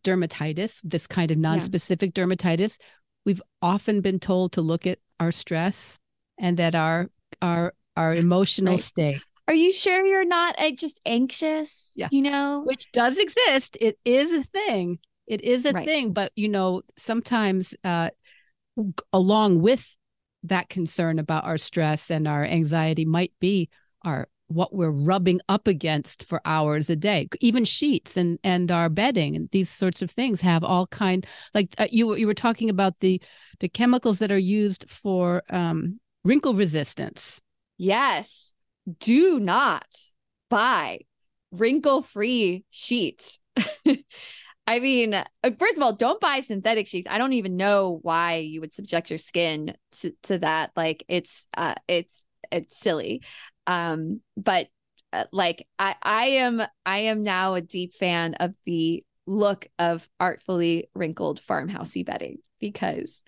dermatitis, 0.00 0.80
this 0.82 1.06
kind 1.06 1.30
of 1.30 1.38
non-specific 1.38 2.16
yeah. 2.16 2.24
dermatitis, 2.24 2.78
we've 3.24 3.42
often 3.62 4.00
been 4.00 4.18
told 4.18 4.52
to 4.52 4.62
look 4.62 4.86
at 4.86 4.98
our 5.20 5.30
stress 5.30 6.00
and 6.38 6.56
that 6.56 6.74
our 6.74 7.10
our 7.42 7.74
our 7.96 8.14
emotional 8.14 8.74
right. 8.74 8.84
state. 8.84 9.22
Are 9.46 9.54
you 9.54 9.72
sure 9.72 10.04
you're 10.06 10.24
not 10.24 10.54
uh, 10.58 10.70
just 10.70 11.00
anxious? 11.04 11.92
Yeah. 11.96 12.08
You 12.10 12.22
know, 12.22 12.62
which 12.64 12.90
does 12.92 13.18
exist. 13.18 13.76
It 13.80 13.98
is 14.04 14.32
a 14.32 14.42
thing. 14.42 14.98
It 15.26 15.42
is 15.42 15.64
a 15.64 15.72
right. 15.72 15.84
thing. 15.84 16.12
But, 16.12 16.32
you 16.34 16.48
know, 16.48 16.82
sometimes 16.96 17.74
uh, 17.84 18.10
along 19.12 19.60
with 19.60 19.96
that 20.44 20.68
concern 20.68 21.18
about 21.18 21.44
our 21.44 21.56
stress 21.56 22.10
and 22.10 22.28
our 22.28 22.44
anxiety 22.44 23.04
might 23.04 23.32
be 23.40 23.68
our 24.04 24.28
what 24.48 24.74
we're 24.74 24.90
rubbing 24.90 25.40
up 25.48 25.66
against 25.66 26.24
for 26.24 26.38
hours 26.44 26.90
a 26.90 26.96
day 26.96 27.26
even 27.40 27.64
sheets 27.64 28.14
and 28.14 28.38
and 28.44 28.70
our 28.70 28.90
bedding 28.90 29.34
and 29.34 29.48
these 29.52 29.70
sorts 29.70 30.02
of 30.02 30.10
things 30.10 30.42
have 30.42 30.62
all 30.62 30.86
kind 30.88 31.26
like 31.54 31.74
uh, 31.78 31.86
you 31.90 32.14
you 32.14 32.26
were 32.26 32.34
talking 32.34 32.68
about 32.68 33.00
the 33.00 33.20
the 33.60 33.68
chemicals 33.70 34.18
that 34.18 34.30
are 34.30 34.36
used 34.36 34.84
for 34.88 35.42
um, 35.48 35.98
wrinkle 36.24 36.52
resistance 36.52 37.40
Yes. 37.76 38.54
Do 39.00 39.40
not 39.40 39.86
buy 40.50 41.00
wrinkle 41.50 42.02
free 42.02 42.64
sheets. 42.70 43.38
I 44.66 44.80
mean, 44.80 45.14
uh, 45.14 45.24
first 45.58 45.76
of 45.76 45.82
all, 45.82 45.94
don't 45.94 46.20
buy 46.20 46.40
synthetic 46.40 46.86
sheets. 46.86 47.08
I 47.10 47.18
don't 47.18 47.34
even 47.34 47.56
know 47.56 47.98
why 48.02 48.36
you 48.36 48.60
would 48.60 48.72
subject 48.72 49.10
your 49.10 49.18
skin 49.18 49.74
to, 50.00 50.12
to 50.24 50.38
that. 50.38 50.70
Like 50.76 51.04
it's 51.08 51.46
uh 51.56 51.74
it's 51.88 52.24
it's 52.50 52.78
silly. 52.78 53.22
Um 53.66 54.20
but 54.36 54.68
uh, 55.12 55.24
like 55.32 55.66
I 55.78 55.96
I 56.02 56.24
am 56.26 56.62
I 56.86 56.98
am 57.00 57.22
now 57.22 57.54
a 57.54 57.60
deep 57.60 57.94
fan 57.94 58.34
of 58.34 58.54
the 58.64 59.04
look 59.26 59.68
of 59.78 60.06
artfully 60.20 60.88
wrinkled 60.94 61.40
farmhousey 61.42 62.04
bedding 62.04 62.38
because 62.60 63.22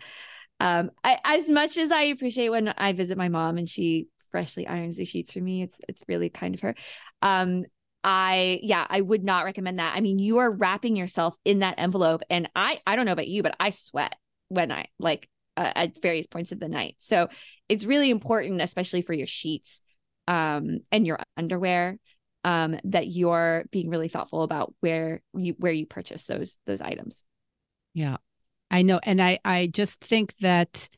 um 0.60 0.90
I 1.04 1.18
as 1.24 1.48
much 1.48 1.76
as 1.76 1.92
I 1.92 2.02
appreciate 2.04 2.50
when 2.50 2.68
I 2.68 2.92
visit 2.92 3.18
my 3.18 3.28
mom 3.28 3.58
and 3.58 3.68
she 3.68 4.08
freshly 4.30 4.66
irons 4.66 4.96
the 4.96 5.04
sheets 5.04 5.32
for 5.32 5.40
me. 5.40 5.62
It's 5.62 5.76
it's 5.88 6.04
really 6.08 6.28
kind 6.28 6.54
of 6.54 6.60
her. 6.60 6.74
Um, 7.22 7.64
I 8.04 8.60
yeah, 8.62 8.86
I 8.88 9.00
would 9.00 9.24
not 9.24 9.44
recommend 9.44 9.78
that. 9.78 9.96
I 9.96 10.00
mean, 10.00 10.18
you 10.18 10.38
are 10.38 10.50
wrapping 10.50 10.96
yourself 10.96 11.36
in 11.44 11.58
that 11.60 11.74
envelope, 11.78 12.22
and 12.30 12.48
I 12.54 12.80
I 12.86 12.96
don't 12.96 13.06
know 13.06 13.12
about 13.12 13.28
you, 13.28 13.42
but 13.42 13.56
I 13.58 13.70
sweat 13.70 14.14
when 14.48 14.70
I 14.70 14.86
like 14.98 15.28
uh, 15.56 15.72
at 15.74 16.00
various 16.00 16.26
points 16.26 16.52
of 16.52 16.60
the 16.60 16.68
night. 16.68 16.96
So 16.98 17.28
it's 17.68 17.84
really 17.84 18.10
important, 18.10 18.60
especially 18.60 19.02
for 19.02 19.12
your 19.12 19.26
sheets 19.26 19.80
um, 20.28 20.80
and 20.92 21.06
your 21.06 21.18
underwear, 21.36 21.98
um, 22.44 22.78
that 22.84 23.08
you're 23.08 23.64
being 23.72 23.90
really 23.90 24.08
thoughtful 24.08 24.42
about 24.42 24.74
where 24.80 25.20
you 25.34 25.54
where 25.58 25.72
you 25.72 25.86
purchase 25.86 26.24
those 26.24 26.58
those 26.66 26.80
items. 26.80 27.24
Yeah, 27.92 28.18
I 28.70 28.82
know, 28.82 29.00
and 29.02 29.20
I 29.20 29.40
I 29.44 29.66
just 29.66 30.00
think 30.00 30.34
that 30.40 30.88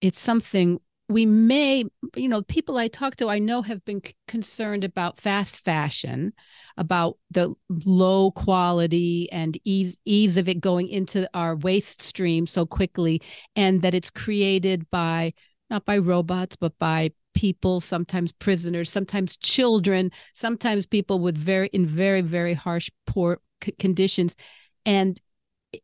it's 0.00 0.20
something 0.20 0.80
we 1.08 1.24
may, 1.24 1.84
you 2.16 2.28
know, 2.28 2.42
people 2.42 2.76
I 2.76 2.88
talk 2.88 3.16
to, 3.16 3.28
I 3.28 3.38
know 3.38 3.62
have 3.62 3.84
been 3.84 4.02
c- 4.04 4.14
concerned 4.26 4.84
about 4.84 5.18
fast 5.18 5.64
fashion, 5.64 6.34
about 6.76 7.16
the 7.30 7.54
low 7.86 8.30
quality 8.30 9.30
and 9.32 9.58
ease 9.64 9.96
ease 10.04 10.36
of 10.36 10.48
it 10.48 10.60
going 10.60 10.88
into 10.88 11.28
our 11.32 11.56
waste 11.56 12.02
stream 12.02 12.46
so 12.46 12.66
quickly, 12.66 13.22
and 13.56 13.80
that 13.82 13.94
it's 13.94 14.10
created 14.10 14.88
by 14.90 15.32
not 15.70 15.84
by 15.86 15.96
robots 15.98 16.56
but 16.56 16.78
by 16.78 17.10
people, 17.34 17.80
sometimes 17.80 18.32
prisoners, 18.32 18.90
sometimes 18.90 19.36
children, 19.36 20.10
sometimes 20.34 20.86
people 20.86 21.20
with 21.20 21.36
very 21.38 21.68
in 21.68 21.86
very 21.86 22.20
very 22.20 22.54
harsh 22.54 22.90
poor 23.06 23.40
c- 23.64 23.72
conditions, 23.78 24.36
and 24.84 25.20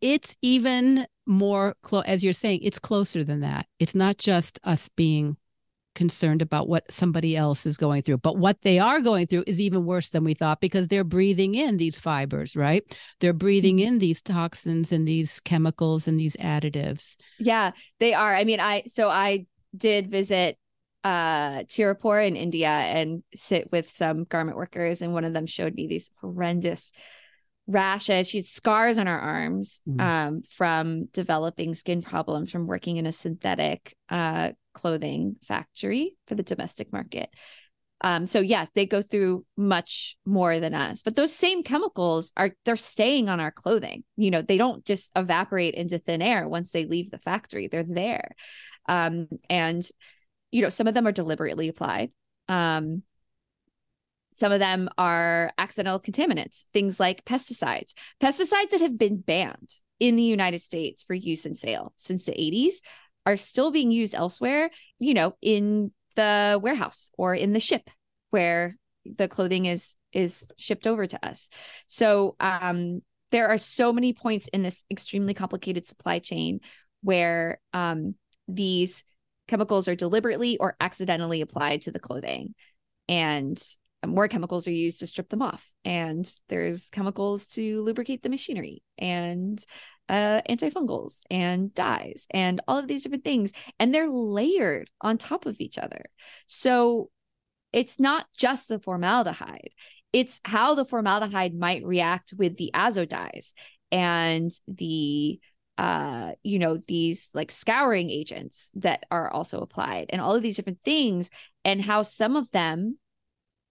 it's 0.01 0.37
even 0.43 1.07
more 1.27 1.75
close 1.83 2.05
as 2.07 2.23
you're 2.23 2.33
saying 2.33 2.61
it's 2.63 2.79
closer 2.79 3.25
than 3.25 3.41
that. 3.41 3.67
It's 3.79 3.95
not 3.95 4.19
just 4.19 4.59
us 4.65 4.89
being 4.89 5.37
concerned 5.95 6.43
about 6.43 6.69
what 6.69 6.91
somebody 6.91 7.37
else 7.37 7.67
is 7.67 7.77
going 7.77 8.03
through 8.03 8.19
but 8.19 8.37
what 8.37 8.61
they 8.63 8.81
are 8.81 9.01
going 9.01 9.29
through 9.29 9.45
is 9.47 9.61
even 9.61 9.85
worse 9.85 10.11
than 10.11 10.25
we 10.25 10.35
thought 10.35 10.61
because 10.61 10.89
they're 10.89 11.05
breathing 11.05 11.55
in 11.55 11.77
these 11.77 11.99
fibers 11.99 12.57
right? 12.57 12.83
They're 13.21 13.33
breathing 13.33 13.77
mm-hmm. 13.77 13.87
in 13.95 13.99
these 13.99 14.21
toxins 14.21 14.91
and 14.91 15.07
these 15.07 15.41
chemicals 15.41 16.09
and 16.09 16.19
these 16.19 16.37
additives. 16.37 17.17
Yeah 17.39 17.73
they 18.01 18.13
are. 18.13 18.35
I 18.35 18.45
mean 18.45 18.61
i 18.61 18.83
so 18.87 19.09
i 19.09 19.47
did 19.77 20.11
visit 20.11 20.59
uh 21.05 21.63
tirupur 21.65 22.27
in 22.27 22.35
india 22.35 22.69
and 22.69 23.23
sit 23.35 23.71
with 23.71 23.91
some 23.91 24.25
garment 24.25 24.57
workers 24.57 25.03
and 25.03 25.13
one 25.13 25.25
of 25.25 25.33
them 25.33 25.47
showed 25.47 25.75
me 25.75 25.87
these 25.87 26.11
horrendous 26.21 26.93
rashes. 27.67 28.29
She 28.29 28.39
had 28.39 28.47
scars 28.47 28.99
on 28.99 29.07
her 29.07 29.19
arms 29.19 29.81
mm. 29.89 30.01
um, 30.01 30.43
from 30.43 31.07
developing 31.07 31.75
skin 31.75 32.03
problems 32.03 32.51
from 32.51 32.67
working 32.67 32.97
in 32.97 33.07
a 33.07 33.13
synthetic 33.13 33.97
uh, 34.09 34.51
clothing 34.75 35.37
factory 35.47 36.17
for 36.27 36.35
the 36.35 36.43
domestic 36.43 36.93
market. 36.93 37.31
Um, 38.01 38.27
so 38.27 38.41
yeah, 38.41 38.67
they 38.75 38.85
go 38.85 39.01
through 39.01 39.47
much 39.57 40.17
more 40.27 40.61
than 40.61 40.75
us. 40.75 41.03
But 41.03 41.17
those 41.17 41.33
same 41.33 41.63
chemicals 41.63 42.33
are 42.37 42.51
they're 42.65 42.77
staying 42.77 43.31
on 43.31 43.41
our 43.41 43.51
clothing. 43.51 44.05
You 44.17 44.31
know, 44.31 44.43
they 44.43 44.59
don't 44.59 44.85
just 44.85 45.11
evaporate 45.17 45.75
into 45.75 45.99
thin 45.99 46.21
air 46.21 46.47
once 46.47 46.71
they 46.71 46.85
leave 46.85 47.11
the 47.11 47.19
factory. 47.19 47.69
They're 47.69 47.83
there. 47.83 48.35
Um, 48.87 49.29
and 49.49 49.83
you 50.51 50.63
know, 50.63 50.69
some 50.69 50.87
of 50.87 50.95
them 50.95 51.07
are 51.07 51.13
deliberately 51.13 51.69
applied. 51.69 52.11
Um, 52.49 53.03
some 54.35 54.51
of 54.51 54.59
them 54.59 54.89
are 54.99 55.53
accidental 55.59 56.01
contaminants, 56.01 56.65
things 56.73 56.99
like 56.99 57.25
pesticides, 57.25 57.95
pesticides 58.21 58.71
that 58.71 58.81
have 58.81 58.99
been 58.99 59.21
banned 59.21 59.71
in 60.01 60.17
the 60.17 60.25
United 60.25 60.61
States 60.61 61.05
for 61.05 61.15
use 61.15 61.47
and 61.47 61.57
sale 61.57 61.95
since 61.99 62.25
the 62.25 62.33
80s 62.33 62.75
are 63.25 63.37
still 63.37 63.71
being 63.71 63.93
used 63.93 64.13
elsewhere, 64.13 64.71
you 64.99 65.15
know, 65.15 65.37
in 65.41 65.93
the 66.17 66.59
warehouse 66.61 67.13
or 67.17 67.33
in 67.33 67.53
the 67.53 67.61
ship 67.61 67.89
where 68.31 68.77
the 69.05 69.29
clothing 69.29 69.67
is 69.67 69.95
is 70.13 70.45
shipped 70.57 70.89
over 70.89 71.07
to 71.07 71.25
us. 71.25 71.49
So 71.87 72.35
um 72.41 73.03
there 73.31 73.49
are 73.49 73.59
so 73.59 73.93
many 73.93 74.15
points 74.15 74.49
in 74.49 74.63
this 74.63 74.83
extremely 74.91 75.35
complicated 75.35 75.87
supply 75.87 76.19
chain 76.19 76.59
where 77.03 77.61
um 77.73 78.17
these 78.49 79.05
chemicals 79.47 79.87
are 79.87 79.97
deliberately 79.97 80.59
or 80.59 80.75
accidentally 80.81 81.41
applied 81.41 81.83
to 81.83 81.93
the 81.93 82.01
clothing. 82.01 82.55
And 83.09 83.63
more 84.07 84.29
chemicals 84.29 84.67
are 84.67 84.73
used 84.73 85.01
to 85.01 85.07
strip 85.07 85.29
them 85.29 85.43
off. 85.43 85.67
And 85.85 86.31
there's 86.49 86.89
chemicals 86.91 87.47
to 87.49 87.83
lubricate 87.83 88.23
the 88.23 88.29
machinery 88.29 88.83
and 88.99 89.65
uh, 90.09 90.43
antifungals 90.49 91.21
and 91.31 91.75
dyes 91.75 92.27
and 92.31 92.61
all 92.69 92.79
of 92.79 92.89
these 92.89 93.03
different 93.03 93.25
things. 93.25 93.53
And 93.79 93.95
they're 93.95 94.09
layered 94.09 94.91
on 95.01 95.19
top 95.19 95.47
of 95.47 95.57
each 95.59 95.79
other. 95.79 96.05
So 96.47 97.11
it's 97.73 97.99
not 97.99 98.27
just 98.37 98.69
the 98.69 98.79
formaldehyde. 98.79 99.71
It's 100.13 100.41
how 100.45 100.75
the 100.75 100.85
formaldehyde 100.85 101.55
might 101.55 101.85
react 101.85 102.33
with 102.37 102.57
the 102.57 102.73
azo 102.73 103.05
dyes 103.05 103.53
and 103.91 104.53
the 104.69 105.41
uh 105.77 106.33
you 106.45 106.61
know 106.61 106.79
these 106.87 107.31
like 107.35 107.51
scouring 107.51 108.09
agents 108.11 108.71
that 108.75 109.05
are 109.11 109.29
also 109.29 109.59
applied 109.59 110.07
and 110.11 110.21
all 110.21 110.35
of 110.37 110.43
these 110.43 110.55
different 110.55 110.79
things 110.85 111.31
and 111.65 111.83
how 111.83 112.03
some 112.03 112.37
of 112.37 112.49
them 112.53 112.97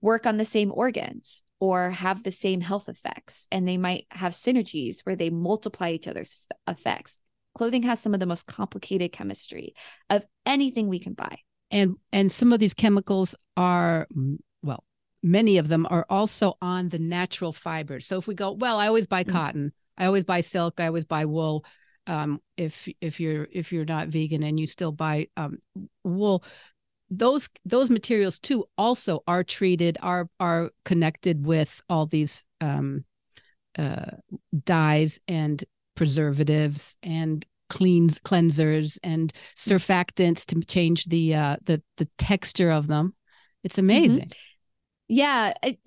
work 0.04 0.26
on 0.26 0.36
the 0.36 0.44
same 0.44 0.70
organs 0.72 1.42
or 1.60 1.90
have 1.90 2.22
the 2.22 2.30
same 2.30 2.60
health 2.60 2.88
effects. 2.88 3.46
And 3.50 3.66
they 3.66 3.78
might 3.78 4.06
have 4.10 4.32
synergies 4.32 5.00
where 5.04 5.16
they 5.16 5.30
multiply 5.30 5.90
each 5.90 6.06
other's 6.06 6.36
effects. 6.68 7.18
Clothing 7.56 7.84
has 7.84 8.00
some 8.00 8.14
of 8.14 8.20
the 8.20 8.26
most 8.26 8.46
complicated 8.46 9.12
chemistry 9.12 9.74
of 10.10 10.24
anything 10.44 10.88
we 10.88 10.98
can 10.98 11.14
buy. 11.14 11.38
And 11.70 11.96
and 12.12 12.30
some 12.30 12.52
of 12.52 12.60
these 12.60 12.74
chemicals 12.74 13.34
are 13.56 14.06
well 14.62 14.84
many 15.22 15.56
of 15.56 15.68
them 15.68 15.86
are 15.88 16.04
also 16.10 16.54
on 16.60 16.90
the 16.90 16.98
natural 16.98 17.50
fibers 17.50 18.06
so 18.06 18.18
if 18.18 18.26
we 18.26 18.34
go 18.34 18.52
well 18.52 18.78
i 18.78 18.86
always 18.86 19.06
buy 19.06 19.24
mm-hmm. 19.24 19.32
cotton. 19.32 19.72
I 19.96 20.06
always 20.06 20.24
buy 20.24 20.40
silk. 20.40 20.80
I 20.80 20.86
always 20.86 21.04
buy 21.04 21.24
wool. 21.24 21.64
Um, 22.06 22.40
if 22.56 22.88
if 23.00 23.18
you're 23.18 23.48
if 23.50 23.72
you're 23.72 23.86
not 23.86 24.08
vegan 24.08 24.42
and 24.42 24.60
you 24.60 24.66
still 24.66 24.92
buy 24.92 25.28
um, 25.36 25.58
wool 26.02 26.44
those 27.18 27.48
those 27.64 27.90
materials 27.90 28.38
too 28.38 28.66
also 28.76 29.22
are 29.26 29.44
treated 29.44 29.98
are 30.02 30.28
are 30.40 30.70
connected 30.84 31.46
with 31.46 31.82
all 31.88 32.06
these 32.06 32.44
um, 32.60 33.04
uh, 33.78 34.12
dyes 34.64 35.20
and 35.28 35.64
preservatives 35.94 36.96
and 37.02 37.44
cleans 37.70 38.20
cleansers 38.20 38.98
and 39.02 39.32
surfactants 39.56 40.44
to 40.46 40.60
change 40.66 41.06
the 41.06 41.34
uh, 41.34 41.56
the 41.64 41.82
the 41.96 42.08
texture 42.18 42.70
of 42.70 42.86
them. 42.86 43.14
It's 43.62 43.76
mm-hmm. 43.76 43.86
amazing. 43.86 44.20
Mm-hmm. 44.20 44.38
Yeah, 45.08 45.52
I, 45.62 45.78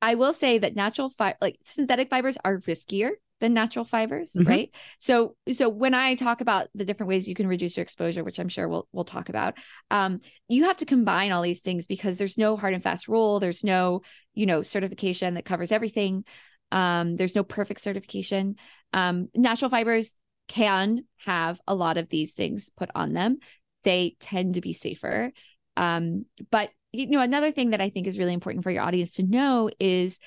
I 0.00 0.14
will 0.14 0.32
say 0.32 0.58
that 0.58 0.74
natural 0.74 1.10
fi- 1.10 1.36
like 1.40 1.58
synthetic 1.64 2.08
fibers 2.08 2.38
are 2.44 2.58
riskier 2.58 3.10
than 3.40 3.54
natural 3.54 3.84
fibers, 3.84 4.32
mm-hmm. 4.32 4.48
right? 4.48 4.74
So 4.98 5.36
so 5.52 5.68
when 5.68 5.94
I 5.94 6.14
talk 6.14 6.40
about 6.40 6.68
the 6.74 6.84
different 6.84 7.08
ways 7.08 7.26
you 7.26 7.34
can 7.34 7.46
reduce 7.46 7.76
your 7.76 7.82
exposure, 7.82 8.22
which 8.22 8.38
I'm 8.38 8.48
sure 8.48 8.68
we'll 8.68 8.86
we'll 8.92 9.04
talk 9.04 9.28
about, 9.28 9.54
um, 9.90 10.20
you 10.48 10.64
have 10.64 10.76
to 10.78 10.86
combine 10.86 11.32
all 11.32 11.42
these 11.42 11.60
things 11.60 11.86
because 11.86 12.18
there's 12.18 12.38
no 12.38 12.56
hard 12.56 12.74
and 12.74 12.82
fast 12.82 13.08
rule. 13.08 13.40
There's 13.40 13.64
no, 13.64 14.02
you 14.34 14.46
know, 14.46 14.62
certification 14.62 15.34
that 15.34 15.44
covers 15.44 15.72
everything. 15.72 16.24
Um, 16.70 17.16
there's 17.16 17.34
no 17.34 17.42
perfect 17.42 17.80
certification. 17.80 18.56
Um, 18.92 19.28
natural 19.34 19.70
fibers 19.70 20.14
can 20.48 21.04
have 21.18 21.60
a 21.66 21.74
lot 21.74 21.96
of 21.96 22.08
these 22.08 22.34
things 22.34 22.70
put 22.76 22.90
on 22.94 23.12
them. 23.12 23.38
They 23.84 24.16
tend 24.20 24.54
to 24.54 24.60
be 24.60 24.72
safer. 24.72 25.32
Um, 25.76 26.26
but 26.50 26.70
you 26.92 27.06
know, 27.06 27.20
another 27.20 27.52
thing 27.52 27.70
that 27.70 27.80
I 27.80 27.90
think 27.90 28.06
is 28.06 28.18
really 28.18 28.34
important 28.34 28.64
for 28.64 28.70
your 28.70 28.82
audience 28.82 29.12
to 29.12 29.22
know 29.22 29.70
is 29.78 30.18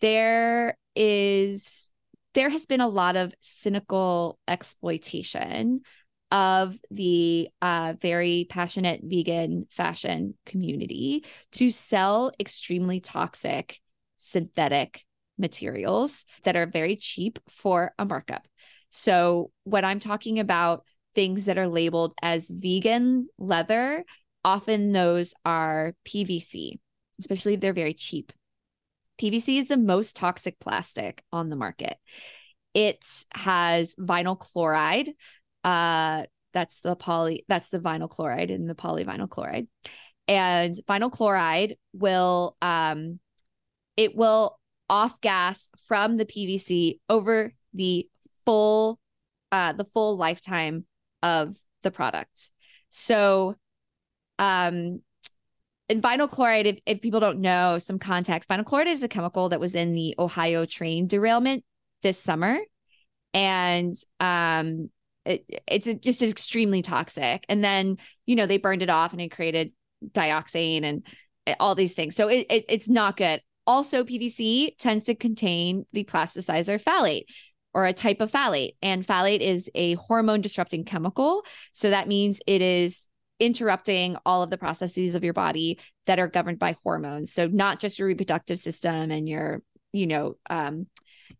there 0.00 0.76
is 0.94 1.85
there 2.36 2.50
has 2.50 2.66
been 2.66 2.82
a 2.82 2.88
lot 2.88 3.16
of 3.16 3.34
cynical 3.40 4.38
exploitation 4.46 5.80
of 6.30 6.78
the 6.90 7.48
uh, 7.62 7.94
very 7.98 8.46
passionate 8.50 9.00
vegan 9.02 9.66
fashion 9.70 10.34
community 10.44 11.24
to 11.52 11.70
sell 11.70 12.30
extremely 12.38 13.00
toxic 13.00 13.80
synthetic 14.18 15.02
materials 15.38 16.26
that 16.44 16.56
are 16.56 16.66
very 16.66 16.94
cheap 16.94 17.38
for 17.48 17.94
a 17.98 18.04
markup. 18.04 18.46
So, 18.90 19.50
when 19.64 19.86
I'm 19.86 20.00
talking 20.00 20.38
about 20.38 20.84
things 21.14 21.46
that 21.46 21.56
are 21.56 21.68
labeled 21.68 22.12
as 22.20 22.50
vegan 22.50 23.28
leather, 23.38 24.04
often 24.44 24.92
those 24.92 25.32
are 25.46 25.94
PVC, 26.04 26.80
especially 27.18 27.54
if 27.54 27.60
they're 27.60 27.72
very 27.72 27.94
cheap. 27.94 28.32
PVC 29.20 29.58
is 29.58 29.68
the 29.68 29.76
most 29.76 30.16
toxic 30.16 30.58
plastic 30.60 31.22
on 31.32 31.48
the 31.48 31.56
market. 31.56 31.96
It 32.74 33.04
has 33.32 33.94
vinyl 33.96 34.38
chloride. 34.38 35.14
Uh, 35.64 36.24
that's 36.52 36.80
the 36.80 36.96
poly, 36.96 37.44
that's 37.48 37.68
the 37.68 37.78
vinyl 37.78 38.08
chloride 38.08 38.50
and 38.50 38.68
the 38.68 38.74
polyvinyl 38.74 39.28
chloride. 39.28 39.68
And 40.28 40.74
vinyl 40.88 41.12
chloride 41.12 41.76
will 41.92 42.56
um 42.62 43.20
it 43.96 44.16
will 44.16 44.58
off 44.88 45.20
gas 45.20 45.70
from 45.86 46.16
the 46.16 46.24
PVC 46.24 47.00
over 47.08 47.52
the 47.74 48.08
full 48.44 48.98
uh 49.52 49.74
the 49.74 49.84
full 49.84 50.16
lifetime 50.16 50.86
of 51.22 51.56
the 51.82 51.90
product. 51.90 52.50
So 52.90 53.54
um 54.38 55.02
and 55.88 56.02
vinyl 56.02 56.30
chloride, 56.30 56.66
if, 56.66 56.78
if 56.86 57.00
people 57.00 57.20
don't 57.20 57.40
know 57.40 57.78
some 57.78 57.98
context, 57.98 58.48
vinyl 58.48 58.64
chloride 58.64 58.88
is 58.88 59.02
a 59.02 59.08
chemical 59.08 59.48
that 59.50 59.60
was 59.60 59.74
in 59.74 59.92
the 59.92 60.14
Ohio 60.18 60.66
train 60.66 61.06
derailment 61.06 61.64
this 62.02 62.20
summer. 62.20 62.58
And 63.32 63.94
um, 64.18 64.90
it, 65.24 65.44
it's 65.68 65.86
just 66.00 66.22
extremely 66.22 66.82
toxic. 66.82 67.44
And 67.48 67.62
then, 67.62 67.98
you 68.24 68.36
know, 68.36 68.46
they 68.46 68.56
burned 68.56 68.82
it 68.82 68.90
off 68.90 69.12
and 69.12 69.20
it 69.20 69.30
created 69.30 69.72
dioxane 70.12 70.84
and 70.84 71.02
all 71.60 71.74
these 71.74 71.94
things. 71.94 72.16
So 72.16 72.28
it, 72.28 72.46
it, 72.50 72.64
it's 72.68 72.88
not 72.88 73.16
good. 73.16 73.40
Also, 73.66 74.04
PVC 74.04 74.76
tends 74.78 75.04
to 75.04 75.14
contain 75.14 75.86
the 75.92 76.04
plasticizer 76.04 76.82
phthalate 76.82 77.24
or 77.74 77.84
a 77.84 77.92
type 77.92 78.20
of 78.20 78.30
phthalate. 78.30 78.76
And 78.82 79.06
phthalate 79.06 79.40
is 79.40 79.70
a 79.74 79.94
hormone 79.94 80.40
disrupting 80.40 80.84
chemical. 80.84 81.44
So 81.72 81.90
that 81.90 82.08
means 82.08 82.40
it 82.46 82.62
is 82.62 83.06
interrupting 83.38 84.16
all 84.24 84.42
of 84.42 84.50
the 84.50 84.58
processes 84.58 85.14
of 85.14 85.24
your 85.24 85.32
body 85.32 85.78
that 86.06 86.18
are 86.18 86.28
governed 86.28 86.58
by 86.58 86.76
hormones. 86.82 87.32
So 87.32 87.46
not 87.46 87.80
just 87.80 87.98
your 87.98 88.08
reproductive 88.08 88.58
system 88.58 89.10
and 89.10 89.28
your, 89.28 89.62
you 89.92 90.06
know, 90.06 90.36
um, 90.48 90.86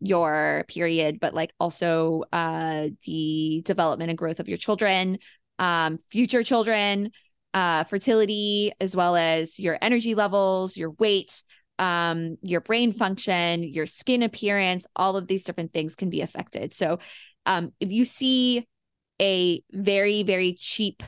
your 0.00 0.64
period, 0.68 1.18
but 1.20 1.34
like 1.34 1.52
also 1.58 2.24
uh, 2.32 2.88
the 3.06 3.62
development 3.64 4.10
and 4.10 4.18
growth 4.18 4.40
of 4.40 4.48
your 4.48 4.58
children, 4.58 5.18
um, 5.58 5.98
future 6.10 6.42
children, 6.42 7.12
uh, 7.54 7.84
fertility, 7.84 8.72
as 8.80 8.94
well 8.94 9.16
as 9.16 9.58
your 9.58 9.78
energy 9.80 10.14
levels, 10.14 10.76
your 10.76 10.90
weight, 10.90 11.42
um, 11.78 12.36
your 12.42 12.60
brain 12.60 12.92
function, 12.92 13.62
your 13.62 13.86
skin 13.86 14.22
appearance, 14.22 14.86
all 14.94 15.16
of 15.16 15.26
these 15.26 15.44
different 15.44 15.72
things 15.72 15.94
can 15.94 16.10
be 16.10 16.20
affected. 16.20 16.74
So 16.74 16.98
um, 17.46 17.72
if 17.80 17.90
you 17.90 18.04
see 18.04 18.66
a 19.20 19.62
very, 19.72 20.22
very 20.22 20.54
cheap 20.58 21.02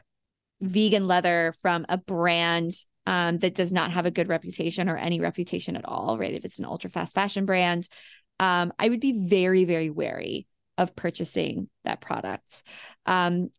vegan 0.60 1.06
leather 1.06 1.54
from 1.60 1.86
a 1.88 1.98
brand 1.98 2.72
um, 3.06 3.38
that 3.38 3.54
does 3.54 3.72
not 3.72 3.90
have 3.92 4.06
a 4.06 4.10
good 4.10 4.28
reputation 4.28 4.88
or 4.88 4.96
any 4.96 5.20
reputation 5.20 5.76
at 5.76 5.84
all, 5.86 6.18
right? 6.18 6.34
If 6.34 6.44
it's 6.44 6.58
an 6.58 6.66
ultra 6.66 6.90
fast 6.90 7.14
fashion 7.14 7.46
brand, 7.46 7.88
um, 8.38 8.72
I 8.78 8.88
would 8.88 9.00
be 9.00 9.26
very, 9.26 9.64
very 9.64 9.90
wary 9.90 10.46
of 10.76 10.94
purchasing 10.94 11.68
that 11.84 12.00
product. 12.00 12.62
Um, 13.06 13.50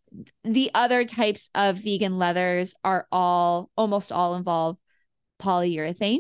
the 0.44 0.72
other 0.74 1.06
types 1.06 1.50
of 1.54 1.78
vegan 1.78 2.18
leathers 2.18 2.76
are 2.84 3.08
all, 3.12 3.70
almost 3.76 4.12
all 4.12 4.36
involve 4.36 4.78
polyurethane. 5.42 6.20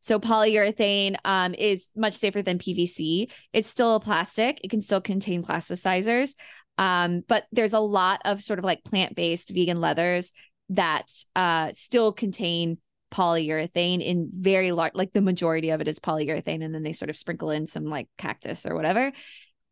So 0.00 0.18
polyurethane 0.20 1.16
um, 1.24 1.54
is 1.54 1.90
much 1.96 2.14
safer 2.14 2.42
than 2.42 2.58
PVC. 2.58 3.30
It's 3.52 3.68
still 3.68 3.96
a 3.96 4.00
plastic. 4.00 4.60
It 4.62 4.70
can 4.70 4.80
still 4.80 5.00
contain 5.00 5.42
plasticizers, 5.42 6.34
um, 6.78 7.24
but 7.26 7.44
there's 7.52 7.72
a 7.74 7.80
lot 7.80 8.22
of 8.24 8.42
sort 8.42 8.58
of 8.58 8.64
like 8.64 8.84
plant 8.84 9.14
based 9.14 9.50
vegan 9.50 9.80
leathers 9.80 10.32
that 10.70 11.12
uh, 11.34 11.72
still 11.74 12.12
contain 12.12 12.78
polyurethane 13.10 14.04
in 14.04 14.30
very 14.32 14.70
large, 14.70 14.94
like 14.94 15.12
the 15.12 15.20
majority 15.20 15.70
of 15.70 15.80
it 15.80 15.88
is 15.88 15.98
polyurethane. 15.98 16.64
And 16.64 16.74
then 16.74 16.82
they 16.82 16.92
sort 16.92 17.10
of 17.10 17.16
sprinkle 17.16 17.50
in 17.50 17.66
some 17.66 17.86
like 17.86 18.08
cactus 18.16 18.64
or 18.64 18.74
whatever. 18.74 19.12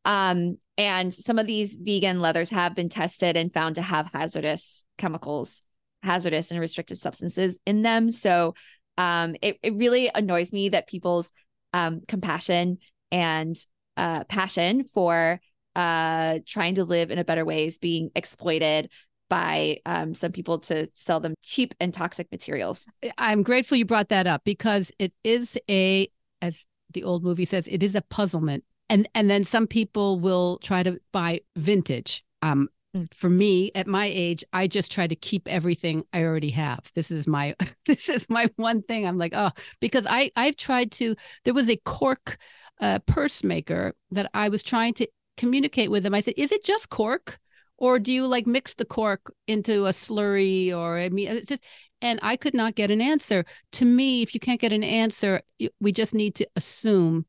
Um, 0.05 0.59
and 0.79 1.13
some 1.13 1.39
of 1.39 1.47
these 1.47 1.77
vegan 1.77 2.21
leathers 2.21 2.51
have 2.51 2.75
been 2.75 2.89
tested 2.89 3.37
and 3.37 3.53
found 3.53 3.77
to 3.77 3.83
have 3.83 4.11
hazardous 4.13 4.87
chemicals, 4.99 5.63
hazardous 6.03 6.51
and 6.51 6.61
restricted 6.61 6.99
substances 6.99 7.59
in 7.67 7.83
them. 7.83 8.11
So 8.11 8.55
um, 8.99 9.37
it, 9.43 9.59
it 9.63 9.75
really 9.75 10.11
annoys 10.15 10.53
me 10.53 10.71
that 10.71 10.89
people's 10.89 11.31
um, 11.73 12.01
compassion 12.09 12.79
and 13.13 13.57
uh, 13.97 14.25
passion 14.25 14.85
for 14.85 15.41
uh, 15.77 16.39
trying 16.47 16.75
to 16.75 16.85
live 16.85 17.11
in 17.11 17.19
a 17.19 17.25
better 17.25 17.45
way 17.45 17.67
is 17.67 17.77
being 17.77 18.11
exploited 18.17 18.91
by 19.29 19.79
um, 19.85 20.15
some 20.15 20.33
people 20.33 20.59
to 20.59 20.89
sell 20.95 21.21
them 21.21 21.35
cheap 21.43 21.75
and 21.79 21.93
toxic 21.93 22.33
materials. 22.33 22.87
I'm 23.19 23.43
grateful 23.43 23.77
you 23.77 23.85
brought 23.85 24.09
that 24.09 24.27
up 24.27 24.43
because 24.45 24.91
it 24.99 25.13
is 25.23 25.59
a, 25.69 26.09
as 26.41 26.65
the 26.95 27.05
old 27.05 27.23
movie 27.23 27.45
says, 27.45 27.69
it 27.69 27.83
is 27.83 27.95
a 27.95 28.01
puzzlement. 28.01 28.65
And 28.89 29.09
and 29.15 29.29
then 29.29 29.45
some 29.45 29.67
people 29.67 30.21
will 30.21 30.59
try 30.63 30.83
to 30.85 30.99
buy 31.13 31.41
vintage. 31.57 32.25
Um, 32.41 32.69
mm. 32.97 33.13
for 33.13 33.29
me 33.29 33.73
at 33.75 33.89
my 33.89 34.07
age, 34.07 34.45
I 34.53 34.69
just 34.69 34.93
try 34.93 35.09
to 35.09 35.17
keep 35.17 35.49
everything 35.49 36.05
I 36.13 36.23
already 36.23 36.51
have. 36.51 36.91
This 36.95 37.11
is 37.11 37.27
my 37.27 37.57
this 37.87 38.09
is 38.09 38.31
my 38.31 38.49
one 38.55 38.83
thing. 38.83 39.05
I'm 39.05 39.19
like, 39.19 39.33
oh, 39.35 39.51
because 39.81 40.07
I 40.09 40.31
I've 40.37 40.57
tried 40.57 40.93
to. 40.93 41.17
There 41.45 41.53
was 41.53 41.69
a 41.69 41.77
cork 41.85 42.39
uh, 42.81 43.01
purse 43.01 43.43
maker 43.43 43.93
that 44.13 44.31
I 44.33 44.51
was 44.51 44.63
trying 44.63 44.95
to 44.95 45.09
communicate 45.37 45.91
with 45.91 46.03
them. 46.03 46.15
I 46.15 46.21
said, 46.21 46.35
is 46.37 46.53
it 46.53 46.65
just 46.65 46.91
cork? 46.91 47.39
Or 47.79 47.99
do 47.99 48.11
you 48.11 48.27
like 48.27 48.47
mix 48.47 48.73
the 48.75 48.87
cork 48.87 49.21
into 49.47 49.85
a 49.87 49.91
slurry 49.91 50.75
or 50.75 50.97
I 50.99 51.11
mean 51.11 51.29
it's 51.29 51.47
just 51.47 51.63
and 52.01 52.19
I 52.23 52.37
could 52.37 52.55
not 52.55 52.75
get 52.75 52.91
an 52.91 53.01
answer. 53.03 53.45
To 53.73 53.85
me, 53.85 54.23
if 54.23 54.33
you 54.35 54.41
can't 54.41 54.61
get 54.61 54.73
an 54.73 54.83
answer, 54.83 55.43
we 55.81 55.93
just 55.93 56.15
need 56.15 56.35
to 56.37 56.47
assume 56.57 57.27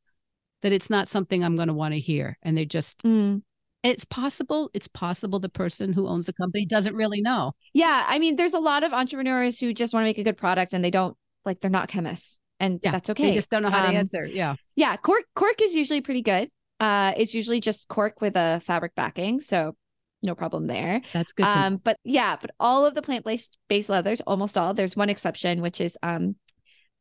that 0.62 0.72
it's 0.72 0.90
not 0.90 1.08
something 1.08 1.44
I'm 1.44 1.56
going 1.56 1.68
to 1.68 1.74
want 1.74 1.94
to 1.94 2.00
hear. 2.00 2.38
And 2.44 2.58
they 2.58 2.66
just, 2.66 3.00
Mm. 3.04 3.44
it's 3.84 4.06
possible, 4.06 4.70
it's 4.74 4.88
possible 4.88 5.40
the 5.40 5.50
person 5.50 5.94
who 5.94 6.08
owns 6.08 6.26
the 6.26 6.34
company 6.34 6.66
doesn't 6.66 6.96
really 6.96 7.22
know. 7.22 7.54
Yeah, 7.74 8.06
I 8.08 8.18
mean, 8.20 8.36
there's 8.38 8.54
a 8.54 8.60
lot 8.60 8.84
of 8.84 8.92
entrepreneurs 8.92 9.60
who 9.60 9.74
just 9.74 9.94
want 9.94 10.04
to 10.04 10.08
make 10.08 10.18
a 10.18 10.24
good 10.24 10.38
product 10.38 10.74
and 10.74 10.84
they 10.84 10.92
don't 10.92 11.16
like 11.46 11.60
they're 11.62 11.70
not 11.72 11.88
chemists, 11.88 12.40
and 12.60 12.80
Yeah, 12.84 12.92
that's 12.92 13.10
okay. 13.12 13.28
They 13.28 13.34
just 13.34 13.50
don't 13.50 13.64
know 13.64 13.70
how 13.70 13.86
Um, 13.86 13.92
to 13.92 13.98
answer. 13.98 14.26
Yeah. 14.26 14.56
Yeah, 14.76 14.98
cork 14.98 15.24
cork 15.36 15.62
is 15.62 15.76
usually 15.76 16.02
pretty 16.02 16.22
good. 16.22 16.50
Uh, 16.80 17.14
it's 17.18 17.34
usually 17.34 17.60
just 17.60 17.88
cork 17.88 18.22
with 18.22 18.36
a 18.36 18.62
fabric 18.64 18.94
backing, 18.96 19.40
so 19.40 19.76
no 20.24 20.36
problem 20.36 20.68
there. 20.68 21.02
That's 21.14 21.34
good. 21.34 21.46
Um, 21.46 21.78
but 21.78 21.98
yeah, 22.04 22.38
but 22.40 22.52
all 22.60 22.86
of 22.86 22.96
the 22.96 23.02
plant 23.02 23.26
based 23.26 23.58
based 23.68 23.90
leathers, 23.90 24.22
almost 24.22 24.58
all. 24.58 24.74
There's 24.74 24.96
one 24.96 25.10
exception, 25.10 25.62
which 25.62 25.82
is 25.82 25.98
um, 26.04 26.36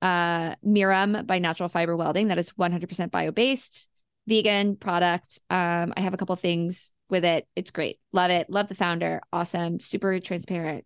uh, 0.02 0.54
Mirum 0.64 1.26
by 1.26 1.38
Natural 1.38 1.68
Fiber 1.68 1.96
Welding. 1.96 2.28
That 2.28 2.38
is 2.38 2.50
100% 2.52 3.10
bio 3.10 3.30
based, 3.32 3.88
vegan 4.26 4.76
product. 4.76 5.38
Um, 5.50 5.92
I 5.96 6.00
have 6.00 6.14
a 6.14 6.16
couple 6.16 6.36
things 6.36 6.92
with 7.08 7.24
it. 7.24 7.46
It's 7.56 7.70
great. 7.70 7.98
Love 8.12 8.30
it. 8.30 8.50
Love 8.50 8.68
the 8.68 8.74
founder. 8.74 9.22
Awesome. 9.32 9.78
Super 9.80 10.18
transparent. 10.20 10.84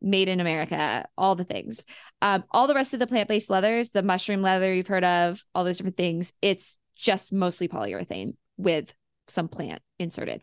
Made 0.00 0.28
in 0.28 0.40
America. 0.40 1.06
All 1.16 1.36
the 1.36 1.44
things. 1.44 1.84
Um, 2.20 2.44
all 2.50 2.66
the 2.66 2.74
rest 2.74 2.92
of 2.92 3.00
the 3.00 3.06
plant 3.06 3.28
based 3.28 3.50
leathers, 3.50 3.90
the 3.90 4.02
mushroom 4.02 4.42
leather 4.42 4.72
you've 4.74 4.88
heard 4.88 5.04
of, 5.04 5.42
all 5.54 5.64
those 5.64 5.78
different 5.78 5.96
things. 5.96 6.32
It's 6.42 6.76
just 7.02 7.32
mostly 7.32 7.66
polyurethane 7.66 8.34
with 8.56 8.94
some 9.26 9.48
plant 9.48 9.82
inserted. 9.98 10.42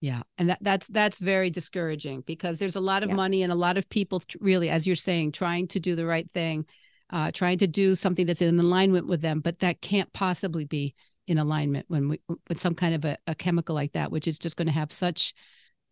Yeah, 0.00 0.22
and 0.38 0.48
that 0.48 0.58
that's 0.62 0.88
that's 0.88 1.20
very 1.20 1.50
discouraging 1.50 2.22
because 2.26 2.58
there's 2.58 2.76
a 2.76 2.80
lot 2.80 3.02
of 3.04 3.10
Yeah. 3.10 3.16
money 3.16 3.42
and 3.42 3.52
a 3.52 3.56
lot 3.56 3.76
of 3.76 3.88
people 3.88 4.22
really, 4.40 4.68
as 4.70 4.86
you're 4.86 4.96
saying, 4.96 5.32
trying 5.32 5.68
to 5.68 5.78
do 5.78 5.94
the 5.94 6.06
right 6.06 6.28
thing, 6.32 6.64
uh, 7.10 7.30
trying 7.30 7.58
to 7.58 7.68
do 7.68 7.94
something 7.94 8.26
that's 8.26 8.42
in 8.42 8.58
alignment 8.58 9.06
with 9.06 9.20
them, 9.20 9.40
but 9.40 9.60
that 9.60 9.80
can't 9.80 10.12
possibly 10.12 10.64
be 10.64 10.94
in 11.28 11.38
alignment 11.38 11.84
when 11.88 12.08
we 12.08 12.20
with 12.48 12.58
some 12.58 12.74
kind 12.74 12.94
of 12.94 13.04
a, 13.04 13.16
a 13.28 13.34
chemical 13.34 13.74
like 13.74 13.92
that, 13.92 14.10
which 14.10 14.26
is 14.26 14.38
just 14.38 14.56
going 14.56 14.66
to 14.66 14.72
have 14.72 14.90
such 14.92 15.34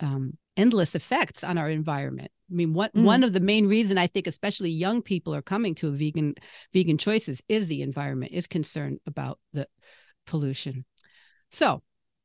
um, 0.01 0.37
endless 0.57 0.95
effects 0.95 1.45
on 1.45 1.59
our 1.59 1.71
environment. 1.71 2.33
I 2.51 2.55
mean, 2.55 2.75
what 2.75 2.93
Mm. 2.95 3.05
one 3.05 3.23
of 3.23 3.33
the 3.33 3.41
main 3.41 3.67
reason 3.67 3.99
I 3.99 4.07
think, 4.07 4.27
especially 4.27 4.71
young 4.71 5.03
people, 5.03 5.35
are 5.35 5.43
coming 5.43 5.75
to 5.77 5.89
a 5.89 5.93
vegan 5.93 6.35
vegan 6.73 6.99
choices 6.99 7.43
is 7.49 7.69
the 7.69 7.83
environment, 7.83 8.33
is 8.33 8.47
concern 8.47 8.99
about 9.07 9.39
the 9.53 9.69
pollution. 10.27 10.85
So 11.51 11.83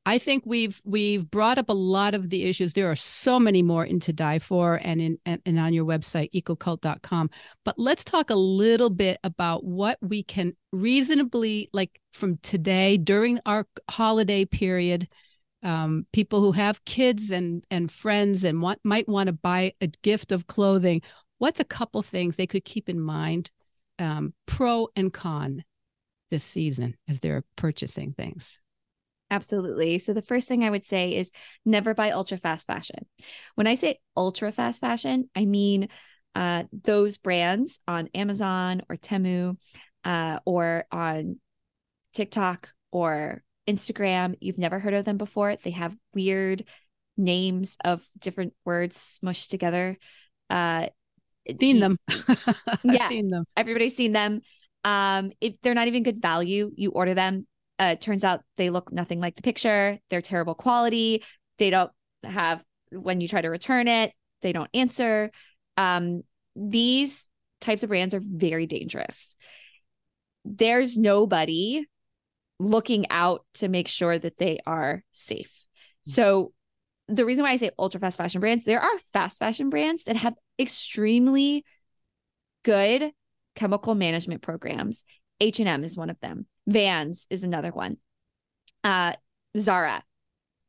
I 0.07 0.19
think 0.19 0.43
we've 0.45 0.79
we've 0.85 1.29
brought 1.29 1.57
up 1.57 1.69
a 1.69 1.73
lot 1.73 2.13
of 2.13 2.29
the 2.29 2.43
issues. 2.43 2.73
There 2.73 2.91
are 2.91 2.95
so 2.95 3.39
many 3.39 3.63
more 3.63 3.83
in 3.83 3.99
To 4.01 4.13
Dye 4.13 4.37
For 4.39 4.79
and 4.83 5.01
in 5.01 5.17
and, 5.25 5.41
and 5.45 5.57
on 5.59 5.73
your 5.73 5.85
website 5.85 6.31
ecocult.com. 6.31 7.31
But 7.63 7.79
let's 7.79 8.03
talk 8.03 8.29
a 8.29 8.35
little 8.35 8.91
bit 8.91 9.17
about 9.23 9.63
what 9.63 9.97
we 10.01 10.21
can 10.21 10.53
reasonably 10.71 11.69
like 11.73 11.99
from 12.13 12.37
today 12.43 12.97
during 12.97 13.39
our 13.47 13.67
holiday 13.89 14.45
period. 14.45 15.07
Um, 15.65 16.05
people 16.13 16.41
who 16.41 16.51
have 16.51 16.85
kids 16.85 17.31
and 17.31 17.65
and 17.71 17.91
friends 17.91 18.43
and 18.43 18.61
want 18.61 18.79
might 18.83 19.09
want 19.09 19.27
to 19.27 19.33
buy 19.33 19.73
a 19.81 19.87
gift 20.03 20.31
of 20.31 20.47
clothing. 20.47 21.01
What's 21.39 21.59
a 21.59 21.65
couple 21.65 22.01
things 22.03 22.35
they 22.35 22.47
could 22.47 22.63
keep 22.63 22.87
in 22.87 23.01
mind, 23.01 23.49
um, 23.99 24.33
pro 24.45 24.87
and 24.95 25.11
con, 25.11 25.63
this 26.31 26.43
season 26.43 26.95
as 27.09 27.19
they're 27.19 27.43
purchasing 27.55 28.13
things? 28.13 28.59
Absolutely. 29.31 29.99
So 29.99 30.13
the 30.13 30.21
first 30.21 30.47
thing 30.47 30.63
I 30.63 30.69
would 30.69 30.85
say 30.85 31.15
is 31.15 31.31
never 31.65 31.93
buy 31.93 32.11
ultra 32.11 32.37
fast 32.37 32.67
fashion. 32.67 33.07
When 33.55 33.67
I 33.67 33.75
say 33.75 33.99
ultra 34.15 34.51
fast 34.51 34.81
fashion, 34.81 35.29
I 35.35 35.45
mean 35.45 35.89
uh, 36.35 36.65
those 36.71 37.17
brands 37.17 37.79
on 37.87 38.09
Amazon 38.13 38.83
or 38.87 38.97
Temu 38.97 39.57
uh, 40.03 40.39
or 40.45 40.85
on 40.91 41.39
TikTok 42.13 42.69
or 42.91 43.41
Instagram. 43.67 44.35
You've 44.41 44.57
never 44.57 44.79
heard 44.79 44.93
of 44.93 45.05
them 45.05 45.17
before. 45.17 45.55
They 45.63 45.71
have 45.71 45.95
weird 46.13 46.65
names 47.17 47.77
of 47.83 48.07
different 48.19 48.53
words 48.65 49.19
smushed 49.23 49.49
together. 49.49 49.97
Uh, 50.49 50.87
Seen 51.59 51.75
you- 51.75 51.81
them. 51.81 51.97
I've 52.09 52.79
Yeah. 52.83 53.07
seen 53.09 53.29
them. 53.29 53.45
everybody's 53.55 53.95
seen 53.95 54.11
them. 54.11 54.41
Um, 54.83 55.31
if 55.41 55.55
they're 55.61 55.73
not 55.73 55.87
even 55.87 56.03
good 56.03 56.21
value, 56.21 56.71
you 56.75 56.91
order 56.91 57.13
them. 57.13 57.47
Uh, 57.79 57.91
it 57.93 58.01
turns 58.01 58.23
out 58.23 58.41
they 58.57 58.69
look 58.69 58.91
nothing 58.91 59.19
like 59.19 59.35
the 59.35 59.41
picture. 59.41 59.97
They're 60.09 60.21
terrible 60.21 60.55
quality. 60.55 61.23
They 61.57 61.69
don't 61.69 61.91
have 62.23 62.63
when 62.91 63.19
you 63.19 63.27
try 63.27 63.41
to 63.41 63.49
return 63.49 63.87
it, 63.87 64.13
they 64.41 64.53
don't 64.53 64.69
answer. 64.73 65.31
Um, 65.75 66.21
these 66.55 67.27
types 67.59 67.83
of 67.83 67.89
brands 67.89 68.13
are 68.13 68.21
very 68.23 68.67
dangerous. 68.67 69.35
There's 70.45 70.95
nobody 70.97 71.85
looking 72.59 73.09
out 73.09 73.45
to 73.55 73.67
make 73.67 73.87
sure 73.87 74.17
that 74.17 74.37
they 74.37 74.59
are 74.65 75.03
safe. 75.11 75.51
So 76.07 76.53
the 77.07 77.25
reason 77.25 77.43
why 77.43 77.51
I 77.51 77.57
say 77.57 77.71
ultra 77.77 77.99
fast 77.99 78.17
fashion 78.17 78.41
brands, 78.41 78.65
there 78.65 78.81
are 78.81 78.99
fast 79.13 79.39
fashion 79.39 79.69
brands 79.69 80.05
that 80.05 80.15
have 80.15 80.35
extremely 80.59 81.65
good 82.63 83.11
chemical 83.55 83.95
management 83.95 84.41
programs. 84.41 85.03
H&M 85.39 85.83
is 85.83 85.97
one 85.97 86.09
of 86.09 86.19
them. 86.19 86.45
Vans 86.67 87.27
is 87.29 87.43
another 87.43 87.71
one. 87.71 87.97
Uh 88.83 89.13
Zara. 89.57 90.03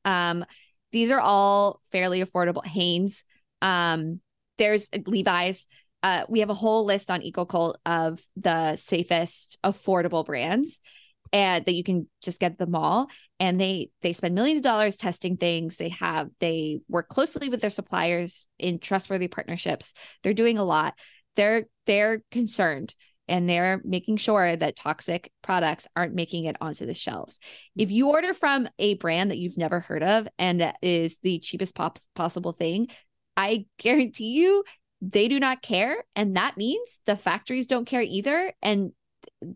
Um 0.05 0.44
these 0.92 1.11
are 1.11 1.20
all 1.20 1.81
fairly 1.92 2.22
affordable. 2.22 2.64
Hanes. 2.64 3.25
Um 3.62 4.20
there's 4.59 4.88
Levi's. 5.07 5.66
Uh, 6.03 6.25
we 6.29 6.40
have 6.40 6.51
a 6.51 6.55
whole 6.55 6.85
list 6.85 7.11
on 7.11 7.20
EcoCult 7.20 7.75
of 7.85 8.22
the 8.37 8.77
safest 8.77 9.59
affordable 9.64 10.25
brands 10.25 10.81
and 11.33 11.65
that 11.65 11.75
you 11.75 11.85
can 11.85 12.09
just 12.23 12.41
get 12.41 12.53
at 12.53 12.59
the 12.59 12.67
mall 12.67 13.09
and 13.41 13.61
they 13.61 13.91
they 14.03 14.12
spend 14.12 14.35
millions 14.35 14.59
of 14.59 14.65
dollars 14.65 14.97
testing 14.97 15.37
things 15.37 15.77
they 15.77 15.89
have 15.89 16.29
they 16.41 16.81
work 16.89 17.09
closely 17.09 17.49
with 17.49 17.61
their 17.61 17.71
suppliers 17.71 18.47
in 18.59 18.79
trustworthy 18.79 19.29
partnerships 19.29 19.93
they're 20.23 20.35
doing 20.35 20.59
a 20.59 20.65
lot 20.65 20.95
they're 21.37 21.65
they're 21.87 22.23
concerned 22.31 22.95
and 23.29 23.49
they're 23.49 23.81
making 23.85 24.17
sure 24.17 24.57
that 24.57 24.77
toxic 24.77 25.33
products 25.43 25.87
aren't 25.97 26.15
making 26.15 26.45
it 26.45 26.57
onto 26.61 26.87
the 26.87 26.95
shelves. 26.95 27.39
If 27.77 27.91
you 27.91 28.11
order 28.11 28.33
from 28.35 28.69
a 28.79 28.95
brand 28.95 29.31
that 29.31 29.39
you've 29.39 29.59
never 29.59 29.81
heard 29.81 30.03
of 30.03 30.29
and 30.39 30.61
that 30.61 30.77
is 30.81 31.19
the 31.23 31.41
cheapest 31.41 31.75
pop- 31.75 31.99
possible 32.15 32.53
thing, 32.53 32.89
I 33.37 33.67
guarantee 33.79 34.31
you 34.31 34.65
they 35.03 35.29
do 35.29 35.39
not 35.41 35.62
care. 35.62 36.05
And 36.15 36.37
that 36.37 36.57
means 36.57 37.01
the 37.07 37.17
factories 37.17 37.67
don't 37.67 37.85
care 37.85 38.03
either. 38.03 38.53
And 38.62 38.93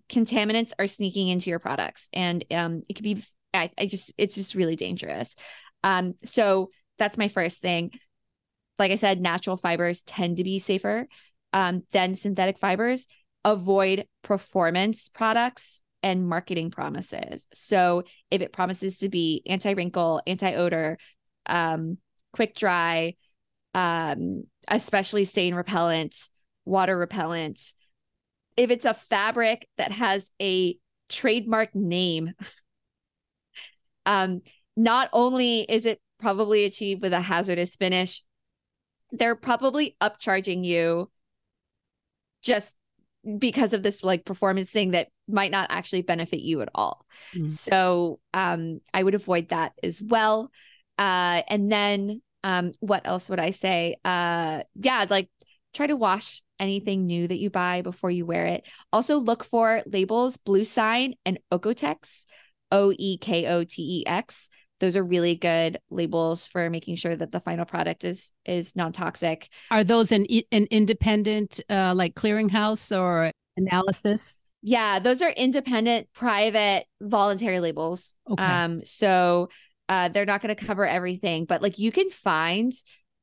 contaminants 0.08 0.72
are 0.78 0.86
sneaking 0.86 1.28
into 1.28 1.50
your 1.50 1.58
products. 1.58 2.08
And 2.12 2.44
um, 2.50 2.82
it 2.88 2.94
could 2.94 3.04
be, 3.04 3.24
I, 3.54 3.70
I 3.78 3.86
just, 3.86 4.12
it's 4.18 4.34
just 4.34 4.54
really 4.54 4.76
dangerous. 4.76 5.34
Um, 5.82 6.14
so 6.24 6.70
that's 6.98 7.18
my 7.18 7.28
first 7.28 7.60
thing. 7.60 7.92
Like 8.78 8.92
I 8.92 8.96
said, 8.96 9.20
natural 9.20 9.56
fibers 9.56 10.02
tend 10.02 10.36
to 10.36 10.44
be 10.44 10.58
safer 10.58 11.06
um, 11.52 11.82
than 11.92 12.14
synthetic 12.14 12.58
fibers 12.58 13.06
avoid 13.44 14.06
performance 14.22 15.08
products 15.08 15.80
and 16.02 16.28
marketing 16.28 16.70
promises. 16.70 17.46
So 17.52 18.04
if 18.30 18.42
it 18.42 18.52
promises 18.52 18.98
to 18.98 19.08
be 19.08 19.42
anti-wrinkle, 19.46 20.22
anti-odor, 20.26 20.98
um, 21.46 21.98
quick 22.32 22.54
dry, 22.54 23.16
um, 23.74 24.44
especially 24.68 25.24
stain 25.24 25.54
repellent, 25.54 26.16
water 26.64 26.96
repellent, 26.96 27.60
if 28.60 28.70
it's 28.70 28.84
a 28.84 28.92
fabric 28.92 29.66
that 29.78 29.90
has 29.90 30.30
a 30.40 30.76
trademark 31.08 31.74
name, 31.74 32.34
um, 34.06 34.42
not 34.76 35.08
only 35.14 35.60
is 35.62 35.86
it 35.86 35.98
probably 36.18 36.64
achieved 36.66 37.00
with 37.00 37.14
a 37.14 37.22
hazardous 37.22 37.74
finish, 37.74 38.22
they're 39.12 39.34
probably 39.34 39.96
upcharging 40.02 40.62
you 40.62 41.10
just 42.42 42.76
because 43.38 43.72
of 43.72 43.82
this 43.82 44.04
like 44.04 44.26
performance 44.26 44.68
thing 44.68 44.90
that 44.90 45.08
might 45.26 45.50
not 45.50 45.68
actually 45.70 46.02
benefit 46.02 46.40
you 46.40 46.60
at 46.60 46.68
all. 46.74 47.06
Mhm. 47.34 47.50
So 47.50 48.20
um 48.34 48.80
I 48.92 49.02
would 49.02 49.14
avoid 49.14 49.48
that 49.48 49.72
as 49.82 50.02
well. 50.02 50.50
Uh 50.98 51.40
and 51.48 51.72
then 51.72 52.20
um 52.44 52.72
what 52.80 53.06
else 53.06 53.30
would 53.30 53.40
I 53.40 53.52
say? 53.52 53.96
Uh 54.04 54.64
yeah, 54.74 55.06
like 55.08 55.30
try 55.72 55.86
to 55.86 55.96
wash 55.96 56.42
anything 56.60 57.06
new 57.06 57.26
that 57.26 57.38
you 57.38 57.50
buy 57.50 57.82
before 57.82 58.10
you 58.10 58.26
wear 58.26 58.46
it. 58.46 58.66
Also 58.92 59.16
look 59.16 59.42
for 59.42 59.82
labels 59.86 60.36
Bluesign 60.36 61.14
and 61.24 61.38
OEKO-TEX, 61.50 62.26
O 62.70 62.92
E 62.96 63.18
K 63.18 63.46
O 63.46 63.64
T 63.64 64.02
E 64.02 64.06
X. 64.06 64.48
Those 64.78 64.96
are 64.96 65.04
really 65.04 65.34
good 65.34 65.78
labels 65.90 66.46
for 66.46 66.70
making 66.70 66.96
sure 66.96 67.14
that 67.14 67.32
the 67.32 67.40
final 67.40 67.64
product 67.64 68.04
is 68.04 68.32
is 68.46 68.74
non-toxic. 68.76 69.48
Are 69.70 69.84
those 69.84 70.12
an 70.12 70.26
an 70.52 70.68
independent 70.70 71.60
uh, 71.68 71.94
like 71.94 72.14
clearinghouse 72.14 72.96
or 72.96 73.32
analysis? 73.56 74.40
Yeah, 74.62 74.98
those 74.98 75.22
are 75.22 75.30
independent, 75.30 76.08
private, 76.12 76.86
voluntary 77.00 77.60
labels. 77.60 78.14
Okay. 78.30 78.42
Um, 78.42 78.84
so 78.84 79.48
uh, 79.88 80.08
they're 80.10 80.26
not 80.26 80.42
going 80.42 80.54
to 80.54 80.64
cover 80.66 80.86
everything, 80.86 81.46
but 81.46 81.62
like 81.62 81.78
you 81.78 81.90
can 81.90 82.10
find 82.10 82.72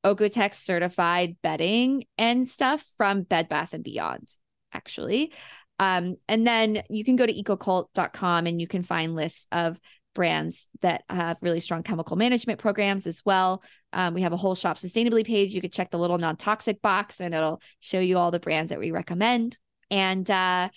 OEKO-TEX 0.03 0.63
certified 0.63 1.37
bedding 1.41 2.05
and 2.17 2.47
stuff 2.47 2.83
from 2.97 3.23
Bed 3.23 3.49
Bath 3.49 3.73
and 3.73 3.83
Beyond, 3.83 4.29
actually. 4.73 5.33
Um, 5.79 6.15
and 6.27 6.45
then 6.45 6.83
you 6.89 7.03
can 7.03 7.15
go 7.15 7.25
to 7.25 7.33
ecocult.com 7.33 8.47
and 8.47 8.59
you 8.59 8.67
can 8.67 8.83
find 8.83 9.15
lists 9.15 9.47
of 9.51 9.79
brands 10.15 10.67
that 10.81 11.03
have 11.09 11.37
really 11.43 11.59
strong 11.59 11.83
chemical 11.83 12.17
management 12.17 12.59
programs 12.59 13.05
as 13.05 13.21
well. 13.23 13.61
Um, 13.93 14.15
we 14.15 14.21
have 14.21 14.33
a 14.33 14.37
whole 14.37 14.55
shop 14.55 14.77
sustainably 14.77 15.23
page. 15.23 15.53
You 15.53 15.61
could 15.61 15.73
check 15.73 15.91
the 15.91 15.99
little 15.99 16.17
non 16.17 16.37
toxic 16.37 16.81
box 16.81 17.21
and 17.21 17.35
it'll 17.35 17.61
show 17.79 17.99
you 17.99 18.17
all 18.17 18.31
the 18.31 18.39
brands 18.39 18.69
that 18.69 18.79
we 18.79 18.91
recommend. 18.91 19.57
And 19.91 20.29
uh, 20.29 20.69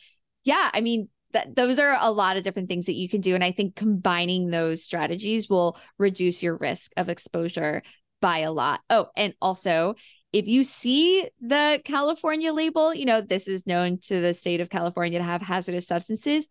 yeah, 0.45 0.71
I 0.73 0.83
mean, 0.83 1.09
that 1.33 1.55
those 1.55 1.79
are 1.79 1.97
a 1.99 2.11
lot 2.11 2.37
of 2.37 2.43
different 2.43 2.69
things 2.69 2.87
that 2.87 2.97
you 2.97 3.09
can 3.09 3.21
do. 3.21 3.35
And 3.35 3.45
I 3.45 3.53
think 3.53 3.77
combining 3.77 4.51
those 4.51 4.83
strategies 4.83 5.49
will 5.49 5.79
reduce 5.99 6.43
your 6.43 6.57
risk 6.57 6.93
of 6.97 7.09
exposure 7.09 7.83
by 8.21 8.41
a 8.41 8.53
lot. 8.53 8.81
Oh, 8.91 9.09
and 9.17 9.35
also 9.41 9.95
if 10.33 10.47
you 10.47 10.63
see 10.63 11.29
the 11.41 11.81
California 11.85 12.53
label, 12.53 12.95
you 12.95 13.05
know, 13.05 13.21
this 13.21 13.49
is 13.49 13.67
known 13.67 13.99
to 13.99 14.21
the 14.21 14.33
state 14.33 14.61
of 14.61 14.71
California 14.71 15.19
to 15.19 15.25
have 15.25 15.43
hazardous 15.43 15.87
substances, 15.87 16.47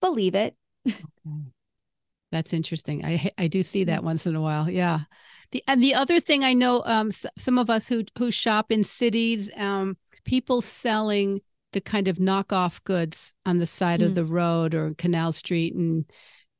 believe 0.00 0.34
it. 0.34 0.56
Okay. 0.88 0.96
That's 2.32 2.52
interesting. 2.52 3.04
I 3.04 3.30
I 3.36 3.48
do 3.48 3.62
see 3.62 3.84
that 3.84 3.98
mm-hmm. 3.98 4.06
once 4.06 4.26
in 4.26 4.36
a 4.36 4.40
while. 4.40 4.70
Yeah. 4.70 5.00
The 5.50 5.62
and 5.66 5.82
the 5.82 5.94
other 5.94 6.20
thing 6.20 6.44
I 6.44 6.52
know 6.52 6.82
um 6.84 7.10
some 7.10 7.58
of 7.58 7.68
us 7.68 7.88
who 7.88 8.04
who 8.16 8.30
shop 8.30 8.70
in 8.70 8.84
cities 8.84 9.50
um 9.56 9.96
people 10.24 10.60
selling 10.60 11.40
the 11.72 11.80
kind 11.80 12.08
of 12.08 12.16
knockoff 12.16 12.82
goods 12.84 13.34
on 13.46 13.58
the 13.58 13.66
side 13.66 14.00
mm. 14.00 14.06
of 14.06 14.14
the 14.14 14.24
road 14.24 14.74
or 14.74 14.94
Canal 14.96 15.32
Street 15.32 15.74
and 15.74 16.04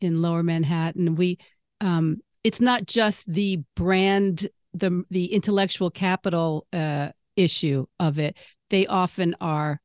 in 0.00 0.22
lower 0.22 0.42
Manhattan. 0.42 1.14
We 1.14 1.38
um 1.80 2.18
it's 2.44 2.60
not 2.60 2.86
just 2.86 3.32
the 3.32 3.62
brand 3.76 4.48
the 4.72 5.04
the 5.10 5.32
intellectual 5.32 5.90
capital 5.90 6.66
uh, 6.72 7.10
issue 7.36 7.86
of 7.98 8.18
it, 8.18 8.36
they 8.70 8.86
often 8.86 9.36
are 9.40 9.80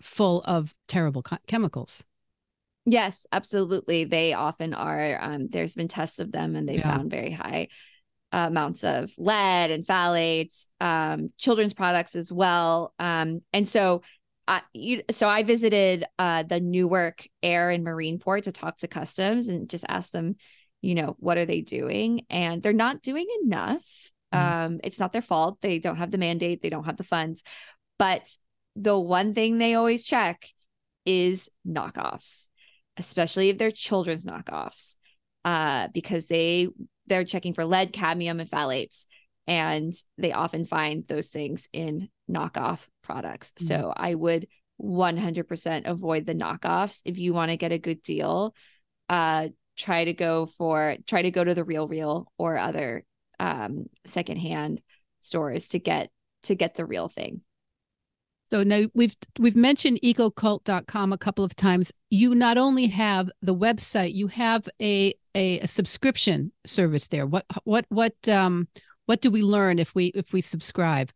full 0.00 0.42
of 0.42 0.74
terrible 0.86 1.24
chemicals. 1.46 2.04
Yes, 2.84 3.26
absolutely. 3.32 4.04
They 4.04 4.32
often 4.32 4.72
are. 4.74 5.22
Um, 5.22 5.48
there's 5.48 5.74
been 5.74 5.88
tests 5.88 6.18
of 6.18 6.32
them, 6.32 6.56
and 6.56 6.68
they 6.68 6.76
yeah. 6.76 6.96
found 6.96 7.10
very 7.10 7.30
high 7.30 7.68
uh, 8.32 8.46
amounts 8.48 8.82
of 8.82 9.12
lead 9.18 9.70
and 9.70 9.86
phthalates, 9.86 10.66
um, 10.80 11.30
children's 11.38 11.74
products 11.74 12.16
as 12.16 12.32
well. 12.32 12.94
Um, 12.98 13.42
and 13.52 13.68
so, 13.68 14.02
I, 14.46 14.62
you, 14.72 15.02
so 15.10 15.28
I 15.28 15.42
visited 15.42 16.06
uh, 16.18 16.44
the 16.44 16.60
Newark 16.60 17.28
Air 17.42 17.70
and 17.70 17.84
Marine 17.84 18.18
Port 18.18 18.44
to 18.44 18.52
talk 18.52 18.78
to 18.78 18.88
customs 18.88 19.48
and 19.48 19.68
just 19.68 19.84
ask 19.88 20.10
them, 20.10 20.36
you 20.80 20.94
know, 20.94 21.16
what 21.18 21.38
are 21.38 21.46
they 21.46 21.60
doing? 21.60 22.26
And 22.30 22.62
they're 22.62 22.72
not 22.72 23.02
doing 23.02 23.26
enough. 23.42 23.84
Mm-hmm. 24.32 24.64
Um, 24.64 24.80
it's 24.84 24.98
not 24.98 25.12
their 25.12 25.22
fault. 25.22 25.58
They 25.60 25.78
don't 25.78 25.96
have 25.96 26.10
the 26.10 26.18
mandate, 26.18 26.62
they 26.62 26.70
don't 26.70 26.84
have 26.84 26.96
the 26.96 27.04
funds. 27.04 27.42
But 27.98 28.28
the 28.76 28.98
one 28.98 29.34
thing 29.34 29.58
they 29.58 29.74
always 29.74 30.04
check 30.04 30.48
is 31.04 31.48
knockoffs, 31.66 32.48
especially 32.96 33.48
if 33.48 33.58
they're 33.58 33.70
children's 33.70 34.24
knockoffs, 34.24 34.96
uh, 35.44 35.88
because 35.92 36.26
they 36.26 36.68
they're 37.06 37.24
checking 37.24 37.54
for 37.54 37.64
lead, 37.64 37.92
cadmium, 37.92 38.38
and 38.38 38.50
phthalates, 38.50 39.06
and 39.46 39.94
they 40.18 40.32
often 40.32 40.66
find 40.66 41.08
those 41.08 41.28
things 41.28 41.68
in 41.72 42.08
knockoff 42.30 42.86
products. 43.02 43.52
Mm-hmm. 43.52 43.66
So 43.66 43.92
I 43.96 44.14
would 44.14 44.46
100% 44.80 45.86
avoid 45.86 46.26
the 46.26 46.34
knockoffs 46.34 47.00
if 47.04 47.18
you 47.18 47.32
want 47.32 47.50
to 47.50 47.56
get 47.56 47.72
a 47.72 47.78
good 47.78 48.02
deal. 48.02 48.54
Uh, 49.08 49.48
try 49.78 50.04
to 50.04 50.12
go 50.12 50.46
for 50.46 50.96
try 51.06 51.22
to 51.22 51.30
go 51.30 51.44
to 51.44 51.54
the 51.54 51.62
RealReal 51.62 52.26
or 52.36 52.58
other 52.58 53.04
um 53.40 53.86
secondhand 54.04 54.82
stores 55.20 55.68
to 55.68 55.78
get 55.78 56.10
to 56.42 56.54
get 56.54 56.74
the 56.74 56.84
real 56.84 57.08
thing. 57.08 57.42
So 58.50 58.62
now 58.62 58.84
we've 58.94 59.16
we've 59.38 59.56
mentioned 59.56 60.00
ecocult.com 60.02 61.12
a 61.12 61.18
couple 61.18 61.44
of 61.44 61.54
times. 61.54 61.92
You 62.10 62.34
not 62.34 62.58
only 62.58 62.86
have 62.86 63.30
the 63.42 63.54
website 63.54 64.14
you 64.14 64.26
have 64.28 64.68
a 64.80 65.14
a, 65.34 65.60
a 65.60 65.66
subscription 65.66 66.52
service 66.66 67.08
there. 67.08 67.26
What 67.26 67.46
what 67.64 67.86
what 67.88 68.14
um 68.28 68.68
what 69.06 69.20
do 69.20 69.30
we 69.30 69.42
learn 69.42 69.78
if 69.78 69.94
we 69.94 70.06
if 70.08 70.32
we 70.32 70.40
subscribe 70.40 71.10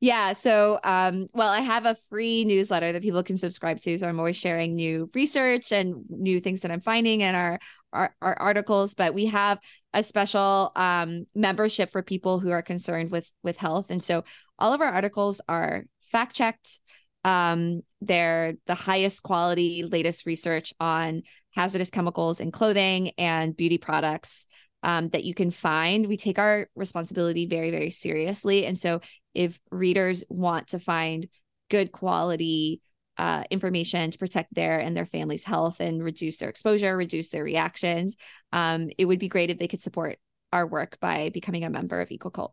yeah. 0.00 0.34
So, 0.34 0.78
um, 0.84 1.26
well, 1.32 1.48
I 1.48 1.60
have 1.60 1.86
a 1.86 1.96
free 2.10 2.44
newsletter 2.44 2.92
that 2.92 3.02
people 3.02 3.22
can 3.22 3.38
subscribe 3.38 3.80
to. 3.80 3.98
So 3.98 4.06
I'm 4.06 4.18
always 4.18 4.36
sharing 4.36 4.74
new 4.74 5.10
research 5.14 5.72
and 5.72 6.04
new 6.10 6.40
things 6.40 6.60
that 6.60 6.70
I'm 6.70 6.82
finding 6.82 7.22
in 7.22 7.34
our, 7.34 7.58
our, 7.92 8.14
our 8.20 8.38
articles. 8.38 8.94
But 8.94 9.14
we 9.14 9.26
have 9.26 9.58
a 9.94 10.02
special 10.02 10.70
um, 10.76 11.26
membership 11.34 11.90
for 11.90 12.02
people 12.02 12.40
who 12.40 12.50
are 12.50 12.62
concerned 12.62 13.10
with 13.10 13.26
with 13.42 13.56
health. 13.56 13.86
And 13.88 14.02
so 14.02 14.24
all 14.58 14.74
of 14.74 14.82
our 14.82 14.92
articles 14.92 15.40
are 15.48 15.84
fact 16.12 16.36
checked. 16.36 16.78
Um, 17.24 17.82
they're 18.02 18.54
the 18.66 18.74
highest 18.74 19.22
quality, 19.22 19.82
latest 19.82 20.26
research 20.26 20.74
on 20.78 21.22
hazardous 21.52 21.90
chemicals 21.90 22.38
in 22.38 22.52
clothing 22.52 23.12
and 23.16 23.56
beauty 23.56 23.78
products 23.78 24.46
um, 24.82 25.08
that 25.08 25.24
you 25.24 25.34
can 25.34 25.50
find. 25.50 26.06
We 26.06 26.16
take 26.16 26.38
our 26.38 26.68
responsibility 26.76 27.46
very, 27.46 27.70
very 27.70 27.90
seriously. 27.90 28.66
And 28.66 28.78
so 28.78 29.00
if 29.36 29.60
readers 29.70 30.24
want 30.28 30.68
to 30.68 30.78
find 30.78 31.28
good 31.70 31.92
quality 31.92 32.80
uh, 33.18 33.44
information 33.50 34.10
to 34.10 34.18
protect 34.18 34.54
their 34.54 34.78
and 34.78 34.96
their 34.96 35.06
family's 35.06 35.44
health 35.44 35.80
and 35.80 36.02
reduce 36.02 36.36
their 36.38 36.48
exposure, 36.48 36.96
reduce 36.96 37.28
their 37.28 37.44
reactions, 37.44 38.16
um, 38.52 38.90
it 38.98 39.04
would 39.04 39.18
be 39.18 39.28
great 39.28 39.50
if 39.50 39.58
they 39.58 39.68
could 39.68 39.80
support 39.80 40.18
our 40.52 40.66
work 40.66 40.98
by 41.00 41.30
becoming 41.30 41.64
a 41.64 41.70
member 41.70 42.00
of 42.00 42.08
EcoCult. 42.08 42.50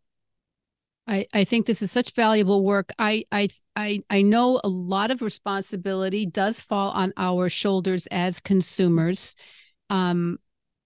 I, 1.06 1.28
I 1.34 1.44
think 1.44 1.66
this 1.66 1.82
is 1.82 1.92
such 1.92 2.14
valuable 2.14 2.64
work. 2.64 2.92
I, 2.98 3.26
I 3.32 3.50
I 3.76 4.04
I 4.10 4.22
know 4.22 4.62
a 4.64 4.70
lot 4.70 5.12
of 5.12 5.22
responsibility 5.22 6.26
does 6.26 6.62
fall 6.62 6.92
on 6.92 7.12
our 7.18 7.50
shoulders 7.50 8.08
as 8.08 8.40
consumers. 8.40 9.36
Um, 9.90 10.40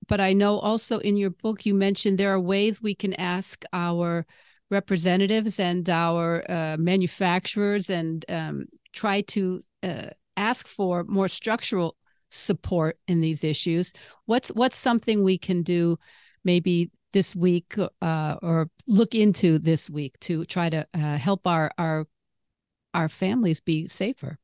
but 0.07 0.19
I 0.19 0.33
know 0.33 0.57
also 0.57 0.99
in 0.99 1.17
your 1.17 1.29
book 1.29 1.65
you 1.65 1.73
mentioned 1.75 2.17
there 2.17 2.33
are 2.33 2.39
ways 2.39 2.81
we 2.81 2.95
can 2.95 3.13
ask 3.13 3.63
our 3.73 4.25
representatives 4.69 5.59
and 5.59 5.89
our 5.89 6.43
uh, 6.49 6.77
manufacturers 6.77 7.89
and 7.89 8.25
um, 8.29 8.65
try 8.93 9.21
to 9.21 9.61
uh, 9.83 10.07
ask 10.35 10.67
for 10.67 11.03
more 11.05 11.27
structural 11.27 11.95
support 12.29 12.97
in 13.07 13.21
these 13.21 13.43
issues. 13.43 13.93
What's 14.25 14.49
what's 14.49 14.77
something 14.77 15.23
we 15.23 15.37
can 15.37 15.63
do 15.63 15.97
maybe 16.43 16.91
this 17.13 17.35
week 17.35 17.75
uh, 18.01 18.35
or 18.41 18.69
look 18.87 19.15
into 19.15 19.59
this 19.59 19.89
week 19.89 20.19
to 20.21 20.45
try 20.45 20.69
to 20.69 20.85
uh, 20.93 21.17
help 21.17 21.47
our 21.47 21.71
our 21.77 22.05
our 22.93 23.09
families 23.09 23.61
be 23.61 23.87
safer? 23.87 24.37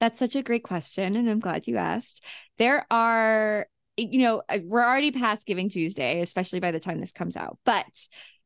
That's 0.00 0.18
such 0.18 0.34
a 0.34 0.42
great 0.42 0.64
question, 0.64 1.14
and 1.14 1.28
I'm 1.28 1.40
glad 1.40 1.66
you 1.66 1.76
asked. 1.76 2.24
There 2.58 2.86
are 2.90 3.66
you 3.96 4.22
know, 4.22 4.42
we're 4.64 4.84
already 4.84 5.12
past 5.12 5.46
Giving 5.46 5.68
Tuesday, 5.68 6.20
especially 6.22 6.60
by 6.60 6.70
the 6.70 6.80
time 6.80 7.00
this 7.00 7.12
comes 7.12 7.36
out. 7.36 7.58
But 7.66 7.84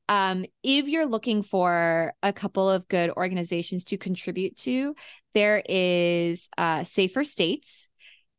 um, 0.08 0.44
if 0.62 0.88
you're 0.88 1.06
looking 1.06 1.42
for 1.42 2.12
a 2.22 2.32
couple 2.32 2.68
of 2.68 2.88
good 2.88 3.10
organizations 3.10 3.84
to 3.84 3.96
contribute 3.96 4.56
to, 4.58 4.94
there 5.32 5.62
is 5.66 6.48
uh, 6.58 6.84
Safer 6.84 7.24
States. 7.24 7.90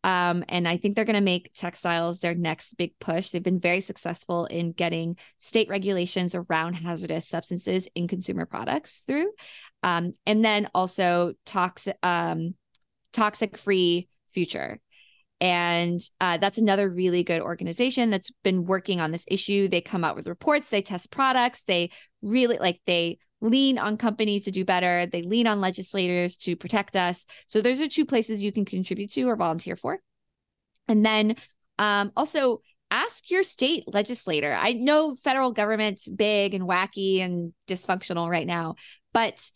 Um, 0.04 0.46
and 0.50 0.68
I 0.68 0.78
think 0.78 0.96
they're 0.96 1.04
going 1.04 1.16
to 1.16 1.22
make 1.22 1.52
textiles 1.56 2.20
their 2.20 2.36
next 2.36 2.76
big 2.78 2.94
push. 3.00 3.30
They've 3.30 3.42
been 3.42 3.60
very 3.60 3.82
successful 3.82 4.46
in 4.46 4.72
getting 4.72 5.18
state 5.40 5.68
regulations 5.68 6.36
around 6.36 6.74
hazardous 6.76 7.28
substances 7.28 7.88
in 7.96 8.08
consumer 8.08 8.46
products 8.46 9.02
through. 9.08 9.32
Um, 9.82 10.14
and 10.28 10.46
then 10.46 10.70
also 10.76 11.34
toxic, 11.44 11.98
um, 12.04 12.54
toxic 13.14 13.58
free 13.58 14.08
future. 14.32 14.80
And 15.42 16.02
uh, 16.22 16.38
that's 16.38 16.58
another 16.58 16.90
really 16.90 17.24
good 17.24 17.42
organization 17.42 18.10
that's 18.10 18.32
been 18.44 18.66
working 18.66 19.02
on 19.02 19.12
this 19.12 19.26
issue. 19.28 19.68
They 19.68 19.82
come 19.82 20.04
out 20.04 20.16
with 20.16 20.28
reports, 20.28 20.70
they 20.70 20.82
test 20.82 21.12
products, 21.12 21.64
they 21.64 21.92
really 22.22 22.58
like 22.58 22.80
they 22.86 23.20
lean 23.42 23.78
on 23.78 23.98
companies 23.98 24.46
to 24.46 24.52
do 24.52 24.64
better, 24.64 25.08
they 25.12 25.24
lean 25.24 25.46
on 25.46 25.60
legislators 25.60 26.38
to 26.38 26.56
protect 26.56 26.96
us. 26.96 27.26
So 27.48 27.62
those 27.62 27.82
are 27.82 27.88
two 27.88 28.06
places 28.06 28.42
you 28.42 28.52
can 28.52 28.66
contribute 28.66 29.12
to 29.12 29.24
or 29.24 29.36
volunteer 29.36 29.76
for. 29.76 30.00
And 30.88 31.06
then 31.06 31.36
um, 31.78 32.12
also 32.16 32.62
ask 32.90 33.30
your 33.30 33.44
state 33.44 33.84
legislator. 33.88 34.54
I 34.54 34.74
know 34.74 35.16
federal 35.16 35.52
government's 35.52 36.08
big 36.08 36.54
and 36.54 36.64
wacky 36.64 37.20
and 37.20 37.54
dysfunctional 37.68 38.30
right 38.30 38.48
now, 38.48 38.76
but 39.14 39.52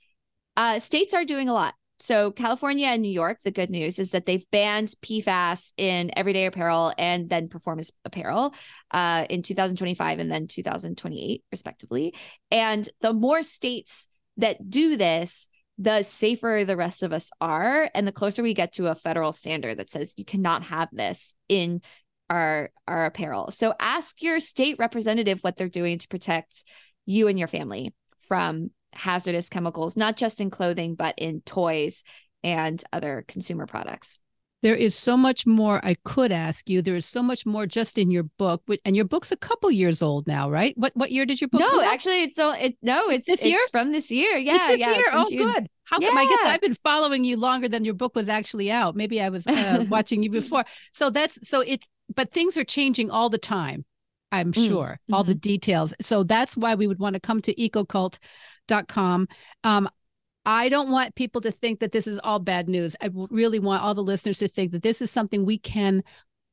uh, 0.57 0.79
states 0.79 1.13
are 1.13 1.23
doing 1.23 1.47
a 1.47 1.53
lot 1.53 1.73
so 1.99 2.31
California 2.31 2.87
and 2.87 3.01
New 3.01 3.11
York, 3.11 3.39
the 3.43 3.51
good 3.51 3.69
news 3.69 3.99
is 3.99 4.11
that 4.11 4.25
they've 4.25 4.49
banned 4.51 4.93
PFAS 5.01 5.73
in 5.77 6.11
everyday 6.17 6.45
apparel 6.45 6.93
and 6.97 7.29
then 7.29 7.49
performance 7.49 7.91
apparel 8.05 8.53
uh, 8.91 9.25
in 9.29 9.43
2025 9.43 10.19
and 10.19 10.31
then 10.31 10.47
2028, 10.47 11.43
respectively. 11.51 12.13
And 12.51 12.87
the 13.01 13.11
more 13.11 13.43
states 13.43 14.07
that 14.37 14.69
do 14.69 14.95
this, 14.95 15.49
the 15.77 16.03
safer 16.03 16.63
the 16.65 16.77
rest 16.77 17.03
of 17.03 17.11
us 17.11 17.31
are, 17.41 17.89
and 17.93 18.07
the 18.07 18.11
closer 18.11 18.43
we 18.43 18.53
get 18.53 18.73
to 18.73 18.87
a 18.87 18.95
federal 18.95 19.31
standard 19.31 19.79
that 19.79 19.89
says 19.89 20.13
you 20.17 20.25
cannot 20.25 20.63
have 20.63 20.89
this 20.91 21.33
in 21.47 21.81
our 22.29 22.69
our 22.87 23.05
apparel. 23.05 23.51
So 23.51 23.73
ask 23.79 24.21
your 24.21 24.39
state 24.39 24.77
representative 24.79 25.39
what 25.41 25.57
they're 25.57 25.69
doing 25.69 25.99
to 25.99 26.07
protect 26.07 26.63
you 27.05 27.27
and 27.27 27.39
your 27.39 27.47
family 27.47 27.93
from 28.27 28.71
hazardous 28.93 29.49
chemicals, 29.49 29.95
not 29.95 30.17
just 30.17 30.41
in 30.41 30.49
clothing, 30.49 30.95
but 30.95 31.15
in 31.17 31.41
toys 31.41 32.03
and 32.43 32.83
other 32.93 33.23
consumer 33.27 33.65
products. 33.65 34.19
There 34.61 34.75
is 34.75 34.93
so 34.93 35.15
much 35.15 35.45
more 35.45 35.79
I 35.85 35.95
could 36.03 36.33
ask 36.33 36.69
you. 36.69 36.81
There 36.81 36.95
is 36.95 37.05
so 37.05 37.23
much 37.23 37.45
more 37.45 37.65
just 37.65 37.97
in 37.97 38.11
your 38.11 38.23
book, 38.23 38.61
and 38.83 38.93
your 38.93 39.05
book's 39.05 39.31
a 39.31 39.37
couple 39.37 39.71
years 39.71 40.01
old 40.01 40.27
now, 40.27 40.49
right? 40.49 40.77
What 40.77 40.91
what 40.95 41.11
year 41.11 41.25
did 41.25 41.39
your 41.39 41.47
book? 41.47 41.61
No, 41.61 41.81
actually, 41.81 42.23
it's 42.23 42.35
so 42.35 42.51
it 42.51 42.75
no, 42.81 43.09
it's, 43.09 43.25
this 43.25 43.45
year 43.45 43.59
it's 43.61 43.71
from 43.71 43.93
this 43.93 44.11
year. 44.11 44.35
Yeah, 44.35 44.55
it's 44.55 44.67
this 44.67 44.79
yeah, 44.81 44.95
year. 44.95 45.05
Oh, 45.13 45.25
June. 45.29 45.53
good. 45.53 45.69
How 45.85 45.99
yeah. 46.01 46.09
come? 46.09 46.17
I 46.17 46.25
guess 46.25 46.39
I've 46.43 46.61
been 46.61 46.73
following 46.73 47.23
you 47.23 47.37
longer 47.37 47.69
than 47.69 47.85
your 47.85 47.93
book 47.93 48.15
was 48.15 48.27
actually 48.27 48.69
out. 48.69 48.97
Maybe 48.97 49.21
I 49.21 49.29
was 49.29 49.47
uh, 49.47 49.85
watching 49.89 50.23
you 50.23 50.29
before. 50.29 50.65
So 50.91 51.09
that's 51.09 51.47
so 51.47 51.61
it's 51.61 51.87
but 52.13 52.33
things 52.33 52.57
are 52.57 52.65
changing 52.65 53.11
all 53.11 53.29
the 53.29 53.37
time. 53.37 53.85
I'm 54.31 54.51
Mm, 54.51 54.67
sure 54.67 54.99
all 55.11 55.23
the 55.23 55.35
details. 55.35 55.93
So 56.01 56.23
that's 56.23 56.57
why 56.57 56.75
we 56.75 56.85
would 56.85 56.99
want 56.99 57.13
to 57.13 57.19
come 57.19 57.41
to 57.43 57.61
ecocult.com. 58.69 59.27
Um, 59.63 59.89
I 60.45 60.69
don't 60.69 60.89
want 60.89 61.15
people 61.15 61.41
to 61.41 61.51
think 61.51 61.79
that 61.79 61.91
this 61.91 62.07
is 62.07 62.19
all 62.23 62.39
bad 62.39 62.69
news. 62.69 62.95
I 63.01 63.09
really 63.13 63.59
want 63.59 63.83
all 63.83 63.93
the 63.93 64.01
listeners 64.01 64.39
to 64.39 64.47
think 64.47 64.71
that 64.71 64.83
this 64.83 65.01
is 65.01 65.11
something 65.11 65.45
we 65.45 65.57
can 65.57 66.03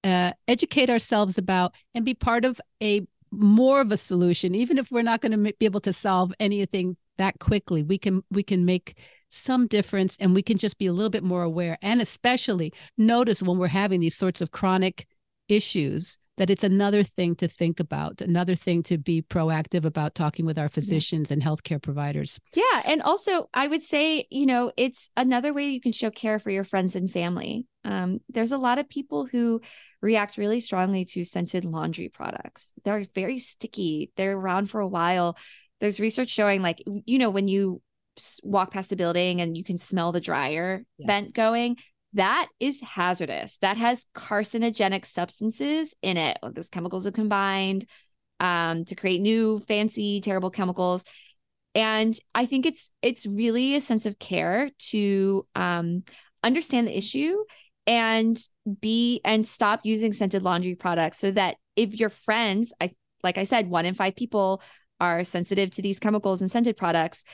uh, 0.04 0.32
educate 0.48 0.90
ourselves 0.90 1.38
about 1.38 1.72
and 1.94 2.04
be 2.04 2.14
part 2.14 2.44
of 2.44 2.60
a 2.82 3.06
more 3.30 3.80
of 3.80 3.92
a 3.92 3.96
solution, 3.96 4.54
even 4.54 4.78
if 4.78 4.90
we're 4.90 5.02
not 5.02 5.20
going 5.20 5.32
to 5.32 5.52
be 5.58 5.66
able 5.66 5.80
to 5.80 5.92
solve 5.92 6.32
anything 6.38 6.96
that 7.18 7.38
quickly. 7.38 7.82
We 7.82 7.98
can 7.98 8.22
we 8.30 8.42
can 8.42 8.64
make 8.64 8.98
some 9.30 9.66
difference, 9.66 10.16
and 10.20 10.34
we 10.34 10.42
can 10.42 10.58
just 10.58 10.78
be 10.78 10.86
a 10.86 10.92
little 10.92 11.10
bit 11.10 11.24
more 11.24 11.42
aware, 11.42 11.78
and 11.82 12.00
especially 12.00 12.72
notice 12.98 13.42
when 13.42 13.58
we're 13.58 13.66
having 13.68 14.00
these 14.00 14.16
sorts 14.16 14.40
of 14.40 14.50
chronic 14.50 15.06
issues 15.48 16.18
that 16.37 16.51
it's 16.51 16.64
another 16.64 17.03
thing 17.03 17.34
to 17.37 17.49
think 17.49 17.80
about, 17.80 18.20
another 18.20 18.55
thing 18.55 18.82
to 18.84 18.99
be 18.99 19.22
proactive 19.22 19.84
about 19.84 20.14
talking 20.14 20.45
with 20.45 20.59
our 20.59 20.68
physicians 20.68 21.30
and 21.30 21.43
healthcare 21.43 21.80
providers. 21.80 22.39
Yeah. 22.55 22.82
And 22.84 23.03
also, 23.03 23.49
I 23.55 23.66
would 23.68 23.82
say, 23.82 24.26
you 24.30 24.47
know, 24.47 24.72
it's 24.76 25.11
another 25.16 25.55
way 25.55 25.68
you 25.68 25.80
can 25.80 25.93
show 25.93 26.11
care 26.11 26.39
for 26.39 26.51
your 26.51 26.64
friends 26.64 26.95
and 26.95 27.11
family. 27.11 27.66
Um, 27.84 28.20
there's 28.28 28.53
a 28.53 28.59
lot 28.59 28.78
of 28.78 28.89
people 28.89 29.26
who 29.26 29.61
react 30.03 30.37
really 30.37 30.61
strongly 30.61 31.05
to 31.07 31.24
scented 31.24 31.64
laundry 31.64 32.09
products. 32.09 32.66
They're 32.84 33.07
very 33.14 33.39
sticky, 33.39 34.12
they're 34.16 34.37
around 34.37 34.68
for 34.70 34.80
a 34.80 34.89
while. 34.89 35.39
There's 35.80 36.01
research 36.01 36.30
showing, 36.30 36.62
like, 36.62 36.82
you 36.87 37.18
know, 37.18 37.30
when 37.30 37.49
you 37.49 37.80
walk 38.43 38.70
past 38.70 38.93
a 38.93 38.97
building 38.97 39.41
and 39.43 39.57
you 39.57 39.62
can 39.64 39.78
smell 39.78 40.11
the 40.12 40.20
dryer 40.20 40.84
Yeah. 40.99 41.07
vent 41.07 41.34
going, 41.34 41.76
that 42.14 42.48
is 42.61 42.80
hazardous. 42.80 43.59
That 43.59 43.76
has 43.76 44.07
carcinogenic 44.14 45.07
substances 45.07 45.94
in 46.02 46.16
it. 46.16 46.38
Those 46.52 46.70
chemicals 46.70 47.07
are 47.07 47.12
combined 47.12 47.86
um, 48.40 48.84
to 48.86 48.94
create 48.94 49.20
new, 49.20 49.59
fancy, 49.61 50.20
terrible 50.20 50.50
chemicals. 50.50 51.04
And 51.74 52.18
I 52.34 52.46
think 52.46 52.64
it's 52.64 52.90
it's 53.02 53.26
really 53.26 53.74
a 53.74 53.80
sense 53.80 54.07
of 54.07 54.18
care 54.18 54.70
to 54.90 55.46
um, 55.54 56.04
understand 56.42 56.86
the 56.86 56.96
issue 56.96 57.36
and 57.86 58.40
be 58.80 59.20
and 59.24 59.46
stop 59.46 59.80
using 59.84 60.12
scented 60.12 60.42
laundry 60.42 60.74
products 60.74 61.18
so 61.18 61.30
that 61.32 61.57
if 61.76 61.98
your 62.00 62.11
friends, 62.11 62.72
I 62.80 62.90
like 63.22 63.38
I 63.38 63.44
said, 63.44 63.68
one 63.68 63.84
in 63.84 63.94
five 63.94 64.16
people 64.16 64.62
are 65.00 65.24
sensitive 65.24 65.70
to 65.72 65.82
these 65.82 65.98
chemicals 65.98 66.40
and 66.40 66.50
scented 66.50 66.76
products 66.76 67.24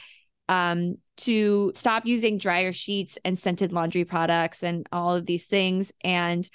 um, 0.48 0.96
to 1.18 1.72
stop 1.74 2.06
using 2.06 2.38
dryer 2.38 2.72
sheets 2.72 3.18
and 3.24 3.38
scented 3.38 3.72
laundry 3.72 4.04
products 4.04 4.62
and 4.62 4.88
all 4.92 5.14
of 5.14 5.26
these 5.26 5.44
things 5.44 5.92
and 6.02 6.48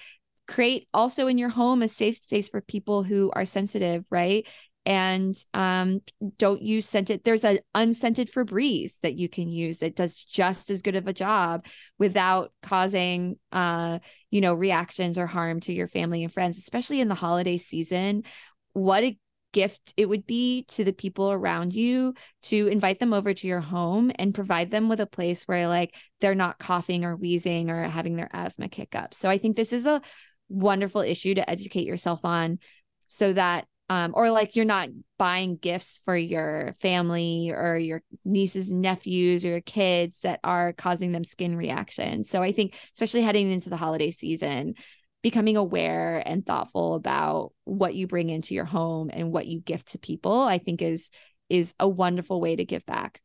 create 0.47 0.88
also 0.93 1.28
in 1.28 1.38
your 1.38 1.49
home 1.49 1.82
a 1.82 1.88
safe 1.88 2.18
space 2.18 2.49
for 2.49 2.62
people 2.62 3.03
who 3.03 3.32
are 3.34 3.45
sensitive 3.45 4.05
right? 4.10 4.47
And 4.86 5.38
um, 5.53 6.01
don't 6.38 6.62
use 6.62 6.88
scented 6.88 7.22
there's 7.26 7.43
an 7.43 7.60
unscented 7.76 8.32
febreze 8.32 8.93
that 9.03 9.16
you 9.16 9.28
can 9.28 9.49
use 9.49 9.80
that 9.80 9.97
does 9.97 10.24
just 10.24 10.70
as 10.70 10.82
good 10.82 10.95
of 10.95 11.08
a 11.08 11.14
job 11.14 11.66
without 11.99 12.53
causing 12.64 13.38
uh, 13.51 13.99
you 14.32 14.39
know 14.39 14.53
reactions 14.53 15.18
or 15.18 15.28
harm 15.28 15.60
to 15.62 15.74
your 15.74 15.89
family 15.89 16.24
and 16.24 16.32
friends 16.32 16.58
especially 16.58 17.01
in 17.01 17.10
the 17.10 17.16
holiday 17.16 17.58
season. 17.58 18.24
What 18.72 19.03
a 19.03 19.18
gift 19.54 19.93
it 19.98 20.08
would 20.08 20.26
be 20.26 20.64
to 20.68 20.84
the 20.84 20.93
people 20.93 21.32
around 21.32 21.74
you 21.74 22.14
to 22.43 22.68
invite 22.68 23.00
them 23.00 23.14
over 23.14 23.34
to 23.34 23.48
your 23.48 23.62
home 23.62 24.12
and 24.16 24.34
provide 24.34 24.72
them 24.72 24.89
with 24.89 25.00
a 25.00 25.06
place 25.06 25.43
where 25.43 25.68
like 25.68 25.95
they're 26.20 26.36
not 26.36 26.60
coughing 26.60 27.06
or 27.06 27.16
wheezing 27.16 27.70
or 27.70 27.84
having 27.84 28.16
their 28.16 28.30
asthma 28.34 28.68
kick 28.68 28.95
up. 28.95 29.14
So 29.14 29.30
I 29.30 29.38
think 29.38 29.56
this 29.56 29.74
is 29.74 29.88
a 29.88 30.02
wonderful 30.50 31.02
issue 31.02 31.36
to 31.36 31.50
educate 31.50 31.86
yourself 31.86 32.22
on 32.24 32.60
so 33.08 33.34
that 33.34 33.66
um 33.89 34.12
or 34.16 34.30
like 34.32 34.56
you're 34.56 34.66
not 34.66 34.89
buying 35.18 35.56
gifts 35.56 36.02
for 36.04 36.16
your 36.16 36.76
family 36.82 37.52
or 37.54 37.78
your 37.78 38.02
nieces 38.26 38.70
and 38.70 38.82
nephews 38.82 39.45
or 39.45 39.50
your 39.50 39.62
kids 39.62 40.20
that 40.22 40.39
are 40.43 40.74
causing 40.74 41.12
them 41.12 41.24
skin 41.24 41.56
reactions. 41.56 42.30
So 42.30 42.41
I 42.41 42.52
think 42.52 42.76
especially 42.93 43.22
heading 43.22 43.52
into 43.52 43.70
the 43.70 43.78
holiday 43.78 44.12
season 44.12 44.76
becoming 45.24 45.57
aware 45.57 46.22
and 46.26 46.45
thoughtful 46.45 46.95
about 46.95 47.51
what 47.65 47.95
you 47.95 48.07
bring 48.07 48.30
into 48.30 48.53
your 48.53 48.65
home 48.65 49.09
and 49.11 49.32
what 49.32 49.47
you 49.47 49.59
gift 49.59 49.89
to 49.89 49.97
people 49.99 50.41
i 50.41 50.57
think 50.57 50.82
is 50.82 51.09
is 51.49 51.74
a 51.80 51.88
wonderful 51.88 52.39
way 52.41 52.55
to 52.55 52.65
give 52.65 52.86
back 52.86 53.22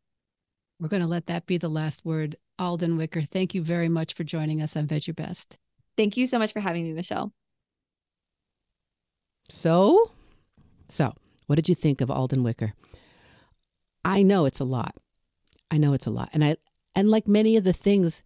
We're 0.81 0.89
going 0.89 1.03
to 1.03 1.09
let 1.09 1.27
that 1.27 1.47
be 1.47 1.59
the 1.59 1.69
last 1.69 2.05
word. 2.05 2.37
Alden 2.59 2.97
Wicker, 2.97 3.23
thank 3.23 3.55
you 3.55 3.63
very 3.63 3.89
much 3.89 4.15
for 4.15 4.25
joining 4.25 4.63
us 4.63 4.77
on 4.77 4.87
Veg 4.87 5.07
Your 5.07 5.15
Best. 5.15 5.57
thank 5.97 6.17
you 6.17 6.27
so 6.27 6.39
much 6.39 6.53
for 6.53 6.61
having 6.61 6.85
me 6.85 6.93
michelle 6.93 7.33
So, 9.49 10.11
so 10.89 11.13
what 11.47 11.57
did 11.57 11.69
you 11.69 11.75
think 11.75 12.01
of 12.01 12.11
Alden 12.11 12.43
Wicker? 12.43 12.73
I 14.05 14.23
know 14.23 14.45
it's 14.47 14.61
a 14.61 14.65
lot. 14.65 14.97
I 15.71 15.79
know 15.79 15.93
it's 15.93 16.07
a 16.07 16.11
lot, 16.11 16.31
and 16.33 16.45
I 16.45 16.57
and 16.95 17.11
like 17.11 17.27
many 17.27 17.57
of 17.57 17.65
the 17.65 17.73
things, 17.73 18.23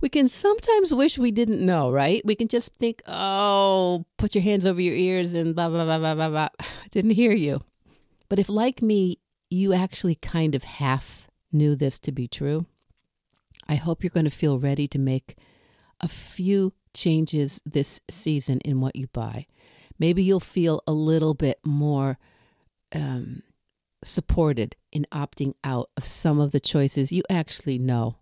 we 0.00 0.08
can 0.08 0.28
sometimes 0.28 0.94
wish 0.94 1.18
we 1.18 1.30
didn't 1.30 1.64
know. 1.64 1.90
Right? 1.90 2.24
We 2.24 2.34
can 2.34 2.48
just 2.48 2.72
think, 2.78 3.02
oh, 3.06 4.04
put 4.16 4.34
your 4.34 4.42
hands 4.42 4.66
over 4.66 4.80
your 4.80 4.94
ears 4.94 5.34
and 5.34 5.54
blah 5.54 5.68
blah 5.68 5.84
blah 5.84 5.98
blah 5.98 6.14
blah 6.14 6.28
blah. 6.30 6.48
Didn't 6.90 7.12
hear 7.12 7.32
you. 7.32 7.60
But 8.28 8.38
if, 8.38 8.48
like 8.48 8.82
me, 8.82 9.18
you 9.50 9.72
actually 9.72 10.14
kind 10.16 10.54
of 10.54 10.64
half 10.64 11.28
knew 11.50 11.74
this 11.74 11.98
to 12.00 12.12
be 12.12 12.28
true, 12.28 12.66
I 13.66 13.76
hope 13.76 14.02
you're 14.02 14.10
going 14.10 14.24
to 14.24 14.30
feel 14.30 14.58
ready 14.58 14.86
to 14.88 14.98
make 14.98 15.36
a 16.00 16.08
few 16.08 16.74
changes 16.92 17.60
this 17.64 18.00
season 18.10 18.60
in 18.60 18.80
what 18.80 18.96
you 18.96 19.06
buy 19.08 19.46
maybe 19.98 20.22
you'll 20.22 20.40
feel 20.40 20.82
a 20.86 20.92
little 20.92 21.34
bit 21.34 21.58
more 21.64 22.18
um, 22.94 23.42
supported 24.04 24.76
in 24.92 25.06
opting 25.12 25.54
out 25.64 25.90
of 25.96 26.06
some 26.06 26.40
of 26.40 26.52
the 26.52 26.60
choices 26.60 27.12
you 27.12 27.22
actually 27.28 27.78
know 27.78 28.17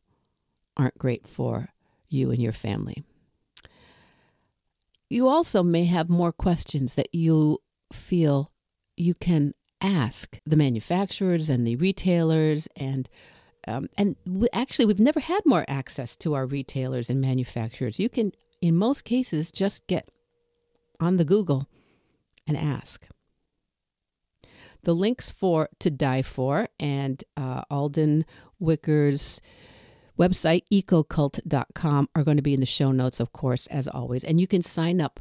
aren't 0.76 0.98
great 0.98 1.26
for 1.26 1.68
you 2.08 2.30
and 2.30 2.42
your 2.42 2.52
family. 2.52 3.04
You 5.08 5.28
also 5.28 5.62
may 5.62 5.84
have 5.84 6.08
more 6.08 6.32
questions 6.32 6.94
that 6.96 7.14
you 7.14 7.58
feel 7.92 8.50
you 8.96 9.14
can 9.14 9.54
ask 9.80 10.40
the 10.44 10.56
manufacturers 10.56 11.48
and 11.48 11.66
the 11.66 11.76
retailers 11.76 12.66
and 12.76 13.08
um, 13.68 13.88
and 13.98 14.16
we, 14.26 14.48
actually 14.52 14.86
we've 14.86 14.98
never 14.98 15.20
had 15.20 15.44
more 15.44 15.64
access 15.68 16.16
to 16.16 16.34
our 16.34 16.46
retailers 16.46 17.10
and 17.10 17.20
manufacturers 17.20 17.98
you 17.98 18.08
can 18.08 18.32
in 18.62 18.74
most 18.74 19.04
cases 19.04 19.50
just 19.50 19.86
get 19.86 20.08
on 20.98 21.18
the 21.18 21.26
google 21.26 21.68
and 22.46 22.56
ask 22.56 23.06
the 24.86 24.94
links 24.94 25.32
for 25.32 25.68
To 25.80 25.90
Dye 25.90 26.22
For 26.22 26.68
and 26.78 27.22
uh, 27.36 27.62
alden 27.70 28.24
wicker's 28.60 29.40
website 30.18 30.62
ecocult.com 30.72 32.08
are 32.14 32.24
going 32.24 32.36
to 32.36 32.42
be 32.42 32.54
in 32.54 32.60
the 32.60 32.66
show 32.66 32.92
notes 32.92 33.20
of 33.20 33.32
course 33.32 33.66
as 33.68 33.86
always 33.88 34.24
and 34.24 34.40
you 34.40 34.46
can 34.46 34.62
sign 34.62 35.00
up 35.00 35.20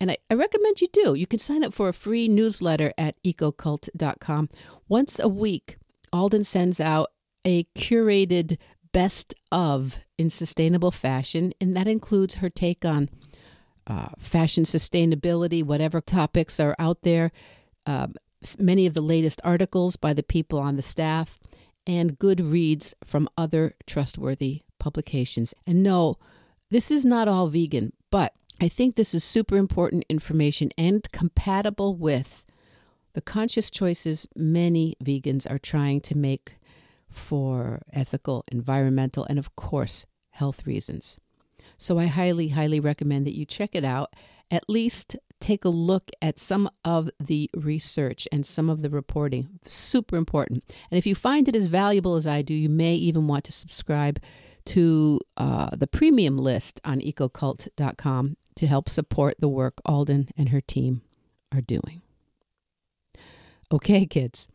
and 0.00 0.10
I, 0.10 0.18
I 0.30 0.34
recommend 0.34 0.80
you 0.80 0.88
do. 0.92 1.14
You 1.14 1.26
can 1.26 1.38
sign 1.38 1.64
up 1.64 1.74
for 1.74 1.88
a 1.88 1.92
free 1.92 2.28
newsletter 2.28 2.92
at 2.96 3.20
ecocult.com. 3.24 4.48
Once 4.88 5.18
a 5.18 5.28
week, 5.28 5.76
Alden 6.12 6.44
sends 6.44 6.80
out 6.80 7.08
a 7.44 7.64
curated 7.76 8.58
best 8.92 9.34
of 9.50 9.98
in 10.16 10.30
sustainable 10.30 10.90
fashion, 10.90 11.52
and 11.60 11.76
that 11.76 11.88
includes 11.88 12.36
her 12.36 12.50
take 12.50 12.84
on 12.84 13.08
uh, 13.86 14.08
fashion 14.18 14.64
sustainability, 14.64 15.64
whatever 15.64 16.00
topics 16.00 16.60
are 16.60 16.76
out 16.78 17.02
there, 17.02 17.32
um, 17.86 18.14
many 18.58 18.86
of 18.86 18.94
the 18.94 19.00
latest 19.00 19.40
articles 19.44 19.96
by 19.96 20.12
the 20.12 20.22
people 20.22 20.58
on 20.58 20.76
the 20.76 20.82
staff, 20.82 21.38
and 21.88 22.18
good 22.18 22.40
reads 22.40 22.94
from 23.02 23.28
other 23.36 23.74
trustworthy 23.86 24.62
publications. 24.78 25.54
And 25.66 25.82
no, 25.82 26.18
this 26.70 26.90
is 26.90 27.04
not 27.04 27.26
all 27.26 27.48
vegan, 27.48 27.94
but 28.10 28.34
I 28.60 28.68
think 28.68 28.94
this 28.94 29.14
is 29.14 29.24
super 29.24 29.56
important 29.56 30.04
information 30.08 30.70
and 30.76 31.10
compatible 31.10 31.96
with 31.96 32.44
the 33.14 33.22
conscious 33.22 33.70
choices 33.70 34.28
many 34.36 34.96
vegans 35.02 35.50
are 35.50 35.58
trying 35.58 36.00
to 36.02 36.16
make 36.16 36.56
for 37.10 37.80
ethical, 37.92 38.44
environmental, 38.52 39.24
and 39.30 39.38
of 39.38 39.56
course, 39.56 40.06
health 40.30 40.66
reasons. 40.66 41.16
So 41.78 41.98
I 41.98 42.06
highly, 42.06 42.48
highly 42.48 42.80
recommend 42.80 43.26
that 43.26 43.36
you 43.36 43.46
check 43.46 43.70
it 43.74 43.84
out. 43.84 44.14
At 44.50 44.68
least 44.68 45.16
take 45.40 45.64
a 45.64 45.68
look 45.68 46.10
at 46.20 46.38
some 46.38 46.68
of 46.84 47.10
the 47.20 47.50
research 47.54 48.26
and 48.32 48.44
some 48.44 48.68
of 48.68 48.82
the 48.82 48.90
reporting. 48.90 49.60
Super 49.66 50.16
important. 50.16 50.64
And 50.90 50.98
if 50.98 51.06
you 51.06 51.14
find 51.14 51.48
it 51.48 51.56
as 51.56 51.66
valuable 51.66 52.16
as 52.16 52.26
I 52.26 52.42
do, 52.42 52.54
you 52.54 52.68
may 52.68 52.94
even 52.94 53.26
want 53.26 53.44
to 53.44 53.52
subscribe 53.52 54.20
to 54.66 55.20
uh, 55.36 55.70
the 55.76 55.86
premium 55.86 56.36
list 56.36 56.80
on 56.84 57.00
ecocult.com 57.00 58.36
to 58.56 58.66
help 58.66 58.88
support 58.88 59.34
the 59.38 59.48
work 59.48 59.74
Alden 59.86 60.28
and 60.36 60.50
her 60.50 60.60
team 60.60 61.02
are 61.52 61.62
doing. 61.62 62.02
Okay, 63.72 64.06
kids, 64.06 64.48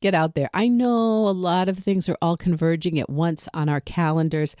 get 0.00 0.14
out 0.14 0.34
there. 0.34 0.48
I 0.54 0.68
know 0.68 1.28
a 1.28 1.30
lot 1.30 1.68
of 1.68 1.78
things 1.78 2.08
are 2.08 2.16
all 2.22 2.36
converging 2.36 2.98
at 2.98 3.10
once 3.10 3.48
on 3.52 3.68
our 3.68 3.80
calendars, 3.80 4.56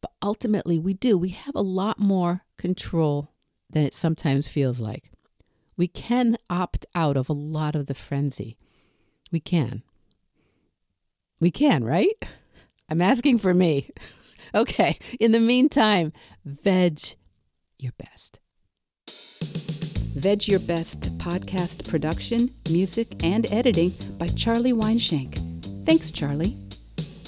but 0.00 0.12
ultimately 0.22 0.78
we 0.78 0.94
do. 0.94 1.18
We 1.18 1.30
have 1.30 1.54
a 1.54 1.62
lot 1.62 1.98
more 1.98 2.42
control 2.56 3.30
than 3.70 3.84
it 3.84 3.94
sometimes 3.94 4.48
feels 4.48 4.80
like. 4.80 5.10
We 5.76 5.88
can 5.88 6.36
opt 6.50 6.86
out 6.94 7.16
of 7.16 7.28
a 7.28 7.34
lot 7.34 7.74
of 7.74 7.86
the 7.86 7.94
frenzy. 7.94 8.56
We 9.30 9.40
can. 9.40 9.82
We 11.40 11.50
can, 11.50 11.84
right? 11.84 12.14
I'm 12.88 13.00
asking 13.00 13.38
for 13.38 13.54
me. 13.54 13.90
okay. 14.54 14.98
In 15.20 15.32
the 15.32 15.40
meantime, 15.40 16.12
veg 16.44 17.00
your 17.78 17.92
best. 17.98 18.40
Veg 20.18 20.48
Your 20.48 20.58
Best 20.58 21.16
podcast 21.18 21.88
production, 21.88 22.52
music, 22.70 23.22
and 23.22 23.46
editing 23.52 23.94
by 24.18 24.26
Charlie 24.26 24.72
Weinshank. 24.72 25.36
Thanks, 25.84 26.10
Charlie. 26.10 26.56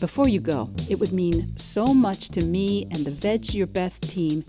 Before 0.01 0.29
you 0.29 0.41
go, 0.41 0.69
it 0.89 0.99
would 0.99 1.13
mean 1.13 1.57
so 1.57 1.85
much 1.85 2.31
to 2.31 2.45
me 2.45 2.89
and 2.91 3.07
the 3.07 3.13
Veg 3.13 3.55
Your 3.55 3.69
Best 3.69 4.11
team 4.11 4.45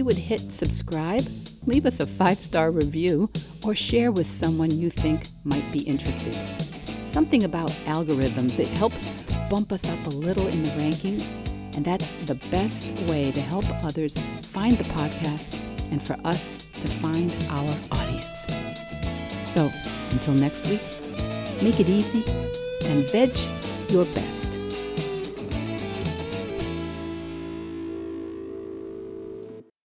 you 0.00 0.06
would 0.06 0.16
hit 0.16 0.50
subscribe, 0.50 1.22
leave 1.66 1.84
us 1.84 2.00
a 2.00 2.06
five 2.06 2.38
star 2.38 2.70
review, 2.70 3.28
or 3.66 3.74
share 3.74 4.10
with 4.10 4.26
someone 4.26 4.70
you 4.70 4.88
think 4.88 5.26
might 5.44 5.70
be 5.72 5.80
interested. 5.80 6.34
Something 7.02 7.44
about 7.44 7.68
algorithms, 7.84 8.58
it 8.58 8.68
helps 8.68 9.12
bump 9.50 9.72
us 9.72 9.86
up 9.90 10.06
a 10.06 10.08
little 10.08 10.46
in 10.46 10.62
the 10.62 10.70
rankings, 10.70 11.34
and 11.76 11.84
that's 11.84 12.12
the 12.24 12.36
best 12.50 12.90
way 13.10 13.30
to 13.30 13.42
help 13.42 13.66
others 13.84 14.18
find 14.40 14.78
the 14.78 14.84
podcast 14.84 15.60
and 15.90 16.02
for 16.02 16.16
us 16.24 16.56
to 16.80 16.88
find 16.88 17.36
our 17.50 17.68
audience. 17.92 18.50
So, 19.44 19.70
until 20.12 20.32
next 20.32 20.66
week, 20.66 20.80
make 21.60 21.78
it 21.78 21.90
easy 21.90 22.24
and 22.86 23.06
veg 23.10 23.36
your 23.90 24.06
best. 24.14 24.59